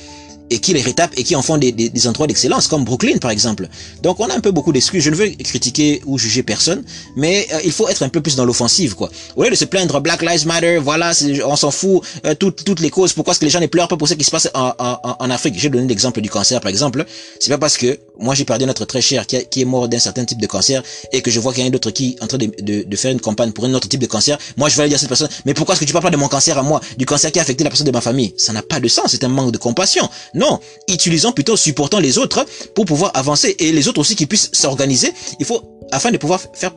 et 0.51 0.59
qui 0.59 0.73
les 0.73 0.81
rétapent 0.81 1.13
et 1.17 1.23
qui 1.23 1.35
en 1.35 1.41
font 1.41 1.57
des, 1.57 1.71
des, 1.71 1.89
des 1.89 2.07
endroits 2.07 2.27
d'excellence, 2.27 2.67
comme 2.67 2.83
Brooklyn 2.83 3.17
par 3.17 3.31
exemple. 3.31 3.67
Donc 4.03 4.19
on 4.19 4.27
a 4.27 4.35
un 4.35 4.39
peu 4.41 4.51
beaucoup 4.51 4.73
d'excuses. 4.73 5.03
Je 5.03 5.09
ne 5.09 5.15
veux 5.15 5.29
critiquer 5.29 6.01
ou 6.05 6.19
juger 6.19 6.43
personne, 6.43 6.83
mais 7.15 7.47
euh, 7.53 7.59
il 7.63 7.71
faut 7.71 7.87
être 7.87 8.03
un 8.03 8.09
peu 8.09 8.21
plus 8.21 8.35
dans 8.35 8.45
l'offensive, 8.45 8.93
quoi. 8.93 9.09
Au 9.35 9.43
lieu 9.43 9.49
de 9.49 9.55
se 9.55 9.65
plaindre 9.65 9.99
Black 10.01 10.21
Lives 10.21 10.45
Matter, 10.45 10.77
voilà, 10.77 11.11
on 11.45 11.55
s'en 11.55 11.71
fout, 11.71 12.03
euh, 12.25 12.35
toutes, 12.35 12.63
toutes 12.63 12.81
les 12.81 12.89
causes. 12.89 13.13
Pourquoi 13.13 13.31
est-ce 13.31 13.39
que 13.39 13.45
les 13.45 13.51
gens 13.51 13.61
ne 13.61 13.67
pleurent 13.67 13.87
pas 13.87 13.97
pour 13.97 14.07
ce 14.07 14.13
qui 14.13 14.23
se 14.25 14.31
passe 14.31 14.49
en, 14.53 14.73
en, 14.77 15.15
en 15.19 15.29
Afrique? 15.29 15.55
J'ai 15.57 15.69
donné 15.69 15.87
l'exemple 15.87 16.21
du 16.21 16.29
cancer, 16.29 16.59
par 16.59 16.69
exemple. 16.69 17.05
C'est 17.39 17.49
pas 17.49 17.57
parce 17.57 17.77
que 17.77 17.97
moi 18.19 18.35
j'ai 18.35 18.45
perdu 18.45 18.65
notre 18.65 18.85
très 18.85 19.01
cher 19.01 19.25
qui, 19.25 19.37
qui 19.49 19.61
est 19.61 19.65
mort 19.65 19.87
d'un 19.89 19.99
certain 19.99 20.25
type 20.25 20.39
de 20.39 20.47
cancer 20.47 20.83
et 21.11 21.21
que 21.21 21.31
je 21.31 21.39
vois 21.39 21.53
qu'il 21.53 21.63
y 21.63 21.67
a 21.67 21.69
un 21.69 21.73
autre 21.73 21.91
qui 21.91 22.15
est 22.19 22.23
en 22.23 22.27
train 22.27 22.37
de, 22.37 22.51
de, 22.61 22.83
de, 22.83 22.95
faire 22.95 23.11
une 23.11 23.19
campagne 23.19 23.51
pour 23.51 23.65
un 23.65 23.73
autre 23.73 23.87
type 23.87 23.99
de 23.99 24.05
cancer. 24.05 24.37
Moi 24.57 24.69
je 24.69 24.75
vais 24.75 24.83
aller 24.83 24.89
dire 24.89 24.97
à 24.97 24.99
cette 24.99 25.09
personne, 25.09 25.29
mais 25.45 25.53
pourquoi 25.53 25.73
est-ce 25.73 25.81
que 25.81 25.85
tu 25.85 25.93
parles 25.93 26.03
pas 26.03 26.11
de 26.11 26.17
mon 26.17 26.27
cancer 26.27 26.57
à 26.57 26.63
moi, 26.63 26.81
du 26.97 27.05
cancer 27.05 27.31
qui 27.31 27.39
a 27.39 27.41
affecté 27.41 27.63
la 27.63 27.69
personne 27.69 27.87
de 27.87 27.91
ma 27.91 28.01
famille? 28.01 28.33
Ça 28.37 28.53
n'a 28.53 28.61
pas 28.61 28.79
de 28.79 28.87
sens. 28.87 29.07
C'est 29.11 29.23
un 29.23 29.29
manque 29.29 29.51
de 29.51 29.57
compassion. 29.57 30.07
Utilisons 30.87 31.31
plutôt 31.31 31.57
supportant 31.57 31.99
les 31.99 32.17
autres 32.17 32.45
pour 32.75 32.85
pouvoir 32.85 33.11
avancer 33.15 33.55
et 33.59 33.71
les 33.71 33.87
autres 33.87 33.99
aussi 33.99 34.15
qui 34.15 34.25
puissent 34.25 34.49
s'organiser. 34.53 35.13
Il 35.39 35.45
faut 35.45 35.61
afin 35.91 36.11
de 36.11 36.17
pouvoir 36.17 36.41
faire 36.53 36.71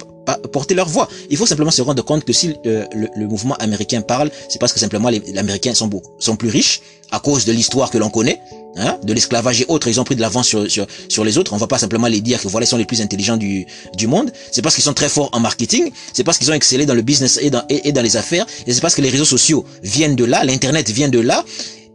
porter 0.52 0.74
leur 0.74 0.88
voix. 0.88 1.08
Il 1.30 1.36
faut 1.36 1.46
simplement 1.46 1.70
se 1.70 1.82
rendre 1.82 2.02
compte 2.04 2.24
que 2.24 2.32
si 2.32 2.54
euh, 2.66 2.84
le, 2.92 3.26
mouvement 3.26 3.54
américain 3.56 4.00
parle, 4.00 4.30
c'est 4.48 4.58
parce 4.58 4.72
que 4.72 4.80
simplement 4.80 5.08
les, 5.08 5.22
Américains 5.36 5.74
sont, 5.74 5.90
sont 6.18 6.36
plus 6.36 6.48
riches 6.48 6.80
à 7.10 7.20
cause 7.20 7.44
de 7.44 7.52
l'histoire 7.52 7.90
que 7.90 7.98
l'on 7.98 8.10
connaît, 8.10 8.40
hein, 8.76 8.98
de 9.02 9.12
l'esclavage 9.12 9.60
et 9.60 9.66
autres. 9.68 9.88
Ils 9.88 10.00
ont 10.00 10.04
pris 10.04 10.16
de 10.16 10.20
l'avance 10.20 10.48
sur, 10.48 10.70
sur, 10.70 10.86
sur 11.08 11.24
les 11.24 11.38
autres. 11.38 11.52
On 11.52 11.58
va 11.58 11.66
pas 11.66 11.78
simplement 11.78 12.06
les 12.06 12.20
dire 12.20 12.40
que 12.40 12.48
voilà, 12.48 12.64
ils 12.64 12.68
sont 12.68 12.76
les 12.76 12.86
plus 12.86 13.02
intelligents 13.02 13.36
du, 13.36 13.66
du 13.96 14.06
monde. 14.06 14.32
C'est 14.50 14.62
parce 14.62 14.74
qu'ils 14.74 14.84
sont 14.84 14.94
très 14.94 15.08
forts 15.08 15.28
en 15.32 15.40
marketing. 15.40 15.90
C'est 16.12 16.24
parce 16.24 16.38
qu'ils 16.38 16.50
ont 16.50 16.54
excellé 16.54 16.86
dans 16.86 16.94
le 16.94 17.02
business 17.02 17.38
et 17.40 17.50
dans, 17.50 17.62
et 17.68 17.92
dans 17.92 18.02
les 18.02 18.16
affaires. 18.16 18.46
Et 18.66 18.72
c'est 18.72 18.80
parce 18.80 18.94
que 18.94 19.02
les 19.02 19.10
réseaux 19.10 19.24
sociaux 19.24 19.64
viennent 19.82 20.16
de 20.16 20.24
là, 20.24 20.44
l'internet 20.44 20.90
vient 20.90 21.08
de 21.08 21.20
là. 21.20 21.44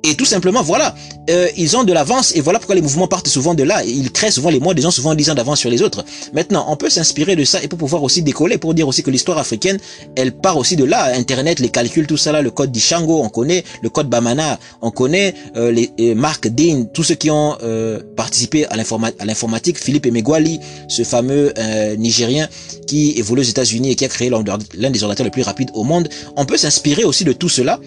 Et 0.03 0.15
tout 0.15 0.25
simplement, 0.25 0.63
voilà, 0.63 0.95
euh, 1.29 1.47
ils 1.57 1.75
ont 1.75 1.83
de 1.83 1.91
l'avance 1.91 2.33
et 2.35 2.39
voilà 2.39 2.59
pourquoi 2.59 2.75
les 2.75 2.81
mouvements 2.81 3.07
partent 3.07 3.27
souvent 3.27 3.53
de 3.53 3.63
là. 3.63 3.83
Ils 3.83 4.11
créent 4.11 4.31
souvent 4.31 4.49
les 4.49 4.59
mois 4.59 4.73
des 4.73 4.81
gens 4.81 4.91
souvent 4.91 5.13
10 5.13 5.31
ans 5.31 5.35
d'avance 5.35 5.59
sur 5.59 5.69
les 5.69 5.81
autres. 5.81 6.05
Maintenant, 6.33 6.65
on 6.69 6.77
peut 6.77 6.89
s'inspirer 6.89 7.35
de 7.35 7.43
ça 7.43 7.61
et 7.61 7.67
pour 7.67 7.77
pouvoir 7.77 8.03
aussi 8.03 8.21
décoller, 8.21 8.57
pour 8.57 8.73
dire 8.73 8.87
aussi 8.87 9.03
que 9.03 9.11
l'histoire 9.11 9.37
africaine, 9.37 9.77
elle 10.15 10.31
part 10.31 10.57
aussi 10.57 10.77
de 10.77 10.85
là. 10.85 11.13
Internet, 11.15 11.59
les 11.59 11.69
calculs, 11.69 12.07
tout 12.07 12.15
ça 12.15 12.31
là, 12.31 12.41
le 12.41 12.49
code 12.49 12.71
d'Ishango, 12.71 13.21
on 13.21 13.29
connaît, 13.29 13.65
le 13.81 13.89
code 13.89 14.09
Bamana, 14.09 14.57
on 14.81 14.89
connaît, 14.91 15.33
euh, 15.57 15.71
les, 15.71 15.91
euh, 15.99 16.15
Mark 16.15 16.47
Dean, 16.47 16.85
tous 16.93 17.03
ceux 17.03 17.15
qui 17.15 17.29
ont 17.29 17.57
euh, 17.61 17.99
participé 18.15 18.65
à 18.67 18.77
l'informatique, 18.77 19.77
Philippe 19.77 20.05
Emegwali, 20.05 20.61
ce 20.87 21.03
fameux 21.03 21.53
euh, 21.57 21.97
Nigérien 21.97 22.47
qui 22.87 23.11
évolue 23.17 23.41
aux 23.41 23.43
États-Unis 23.43 23.91
et 23.91 23.95
qui 23.95 24.05
a 24.05 24.07
créé 24.07 24.29
l'un 24.29 24.41
des 24.89 25.03
ordinateurs 25.03 25.25
les 25.25 25.31
plus 25.31 25.43
rapides 25.43 25.71
au 25.73 25.83
monde. 25.83 26.09
On 26.37 26.45
peut 26.45 26.57
s'inspirer 26.57 27.03
aussi 27.03 27.23
de 27.23 27.33
tout 27.33 27.49
cela 27.49 27.79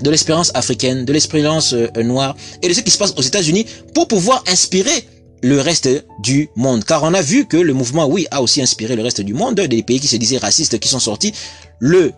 de 0.00 0.10
l'expérience 0.10 0.50
africaine, 0.54 1.04
de 1.04 1.12
l'expérience 1.12 1.72
euh, 1.72 1.88
noire 2.02 2.36
et 2.62 2.68
de 2.68 2.72
ce 2.72 2.80
qui 2.80 2.90
se 2.90 2.98
passe 2.98 3.14
aux 3.16 3.22
États-Unis 3.22 3.66
pour 3.94 4.08
pouvoir 4.08 4.42
inspirer 4.48 5.06
le 5.42 5.60
reste 5.60 5.88
du 6.20 6.48
monde. 6.56 6.84
Car 6.84 7.02
on 7.02 7.12
a 7.12 7.20
vu 7.20 7.46
que 7.46 7.56
le 7.56 7.74
mouvement, 7.74 8.06
oui, 8.06 8.26
a 8.30 8.40
aussi 8.42 8.62
inspiré 8.62 8.96
le 8.96 9.02
reste 9.02 9.20
du 9.20 9.34
monde, 9.34 9.56
des 9.56 9.82
pays 9.82 10.00
qui 10.00 10.08
se 10.08 10.16
disaient 10.16 10.38
racistes, 10.38 10.78
qui 10.78 10.88
sont 10.88 11.00
sortis. 11.00 11.34
Le 11.78 12.12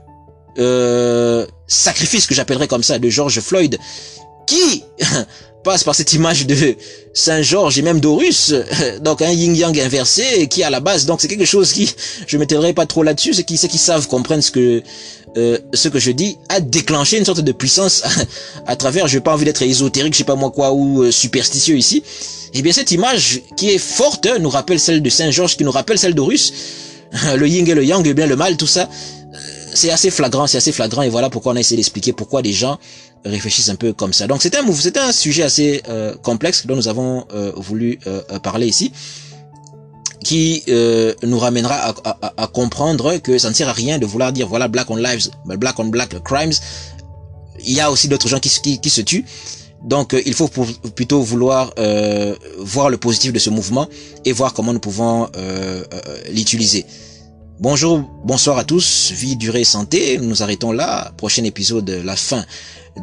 euh, 0.59 1.45
sacrifice 1.67 2.27
que 2.27 2.35
j'appellerais 2.35 2.69
comme 2.69 2.85
ça 2.85 2.99
de 2.99 3.09
George 3.09 3.41
Floyd, 3.41 3.79
qui 4.47 4.85
passe 5.67 5.83
par 5.83 5.97
cette 5.97 6.13
image 6.13 6.47
de 6.47 6.77
Saint 7.13 7.43
Georges 7.43 7.77
et 7.77 7.83
même 7.83 7.99
d'Horus, 7.99 8.55
donc 9.01 9.21
un 9.21 9.33
yin-yang 9.33 9.77
inversé 9.81 10.47
qui 10.47 10.63
à 10.63 10.71
la 10.71 10.79
base, 10.79 11.07
donc 11.07 11.21
c'est 11.21 11.27
quelque 11.27 11.45
chose 11.45 11.73
qui, 11.73 11.93
je 12.29 12.39
m'étalerai 12.39 12.73
pas 12.73 12.87
trop 12.87 13.03
là-dessus, 13.03 13.35
ceux 13.35 13.43
qui, 13.43 13.57
savent 13.59 14.07
comprendre 14.07 14.45
ce 14.45 14.53
que 14.53 14.85
euh, 15.37 15.59
ce 15.75 15.89
que 15.89 15.99
je 15.99 16.13
dis 16.13 16.39
a 16.49 16.61
déclenché 16.61 17.19
une 17.19 17.25
sorte 17.25 17.41
de 17.41 17.51
puissance 17.51 18.05
à, 18.67 18.77
travers, 18.77 19.09
je 19.09 19.17
n'ai 19.17 19.21
pas 19.21 19.33
envie 19.33 19.45
d'être 19.45 19.61
ésotérique, 19.63 20.13
je 20.13 20.19
sais 20.19 20.25
pas 20.25 20.37
moi 20.37 20.53
quoi, 20.53 20.73
ou 20.73 21.03
euh, 21.03 21.11
superstitieux 21.11 21.77
ici. 21.77 21.97
Et 22.55 22.61
eh 22.61 22.63
bien 22.63 22.73
cette 22.73 22.93
image 22.93 23.41
qui 23.57 23.71
est 23.71 23.79
forte 23.79 24.29
nous 24.39 24.51
rappelle 24.51 24.79
celle 24.79 25.03
de 25.03 25.11
Saint 25.11 25.33
Georges, 25.33 25.57
qui 25.57 25.65
nous 25.65 25.73
rappelle 25.73 25.99
celle 25.99 26.15
d'Horus, 26.15 26.53
le 27.37 27.49
yin 27.49 27.67
et 27.67 27.75
le 27.75 27.85
yang, 27.85 28.07
le 28.07 28.13
bien 28.13 28.27
le 28.27 28.37
mal, 28.37 28.57
tout 28.57 28.69
ça. 28.69 28.83
Euh, 28.83 29.37
c'est 29.75 29.91
assez 29.91 30.11
flagrant, 30.11 30.47
c'est 30.47 30.59
assez 30.59 30.71
flagrant, 30.71 31.03
et 31.03 31.09
voilà 31.09 31.29
pourquoi 31.29 31.55
on 31.55 31.57
a 31.57 31.61
essayé 31.61 31.77
d'expliquer 31.77 32.13
pourquoi 32.13 32.41
des 32.41 32.53
gens 32.53 32.79
réfléchissent 33.27 33.69
un 33.69 33.77
peu 33.77 33.93
comme 33.93 34.13
ça. 34.13 34.27
Donc 34.27 34.43
c'est 34.43 34.57
un, 34.57 34.73
c'est 34.73 34.97
un 34.97 35.13
sujet 35.13 35.43
assez 35.43 35.83
complexe 36.23 36.67
dont 36.67 36.77
nous 36.77 36.89
avons 36.89 37.27
voulu 37.57 37.99
parler 38.43 38.67
ici 38.67 38.93
qui 40.27 40.65
euh, 40.69 41.15
nous 41.23 41.39
ramènera 41.39 41.95
à, 42.37 42.47
comprendre 42.49 43.19
que 43.19 43.39
ça 43.39 43.49
ne 43.49 43.55
sert 43.55 43.69
à 43.69 43.73
rien 43.73 44.01
de 44.01 44.07
vouloir 44.07 44.33
dire 44.33 44.49
voilà 44.49 44.67
black 44.67 44.91
on 44.91 44.97
lives, 44.97 45.31
black 45.45 45.79
on 45.79 45.85
black 45.85 46.21
crimes. 46.25 46.51
Il 47.65 47.73
y 47.73 47.81
a 47.81 47.93
aussi 47.93 48.09
d'autres 48.09 48.27
gens 48.27 48.41
qui, 48.41 48.49
se 48.49 49.01
tuent. 49.03 49.25
Donc 49.85 50.15
euh, 50.15 50.23
il 50.27 50.35
faut 50.35 50.49
plutôt 50.97 51.21
vouloir 51.21 51.73
euh, 51.79 52.35
voir 52.59 52.91
le 52.91 52.97
positif 52.97 53.33
de 53.33 53.39
ce 53.39 53.51
mouvement 53.51 53.87
et 54.25 54.33
voir 54.33 54.53
comment 54.53 54.73
nous 54.73 54.81
pouvons 54.81 55.29
l'utiliser. 56.33 56.85
Bonjour, 57.61 58.03
bonsoir 58.25 58.59
à 58.59 58.65
tous, 58.65 59.13
vie, 59.13 59.37
durée, 59.37 59.63
santé. 59.63 60.19
Nous 60.19 60.43
arrêtons 60.43 60.73
là. 60.73 61.13
Prochain 61.17 61.45
épisode, 61.45 61.89
la 62.05 62.17
fin 62.17 62.45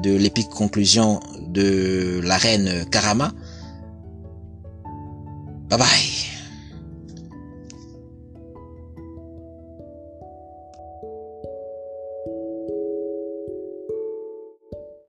de 0.01 0.15
l'épique 0.15 0.49
conclusion 0.49 1.19
de 1.47 2.21
la 2.23 2.37
reine 2.37 2.85
Karama. 2.89 3.31
Bye 5.69 5.79
bye. 5.79 6.32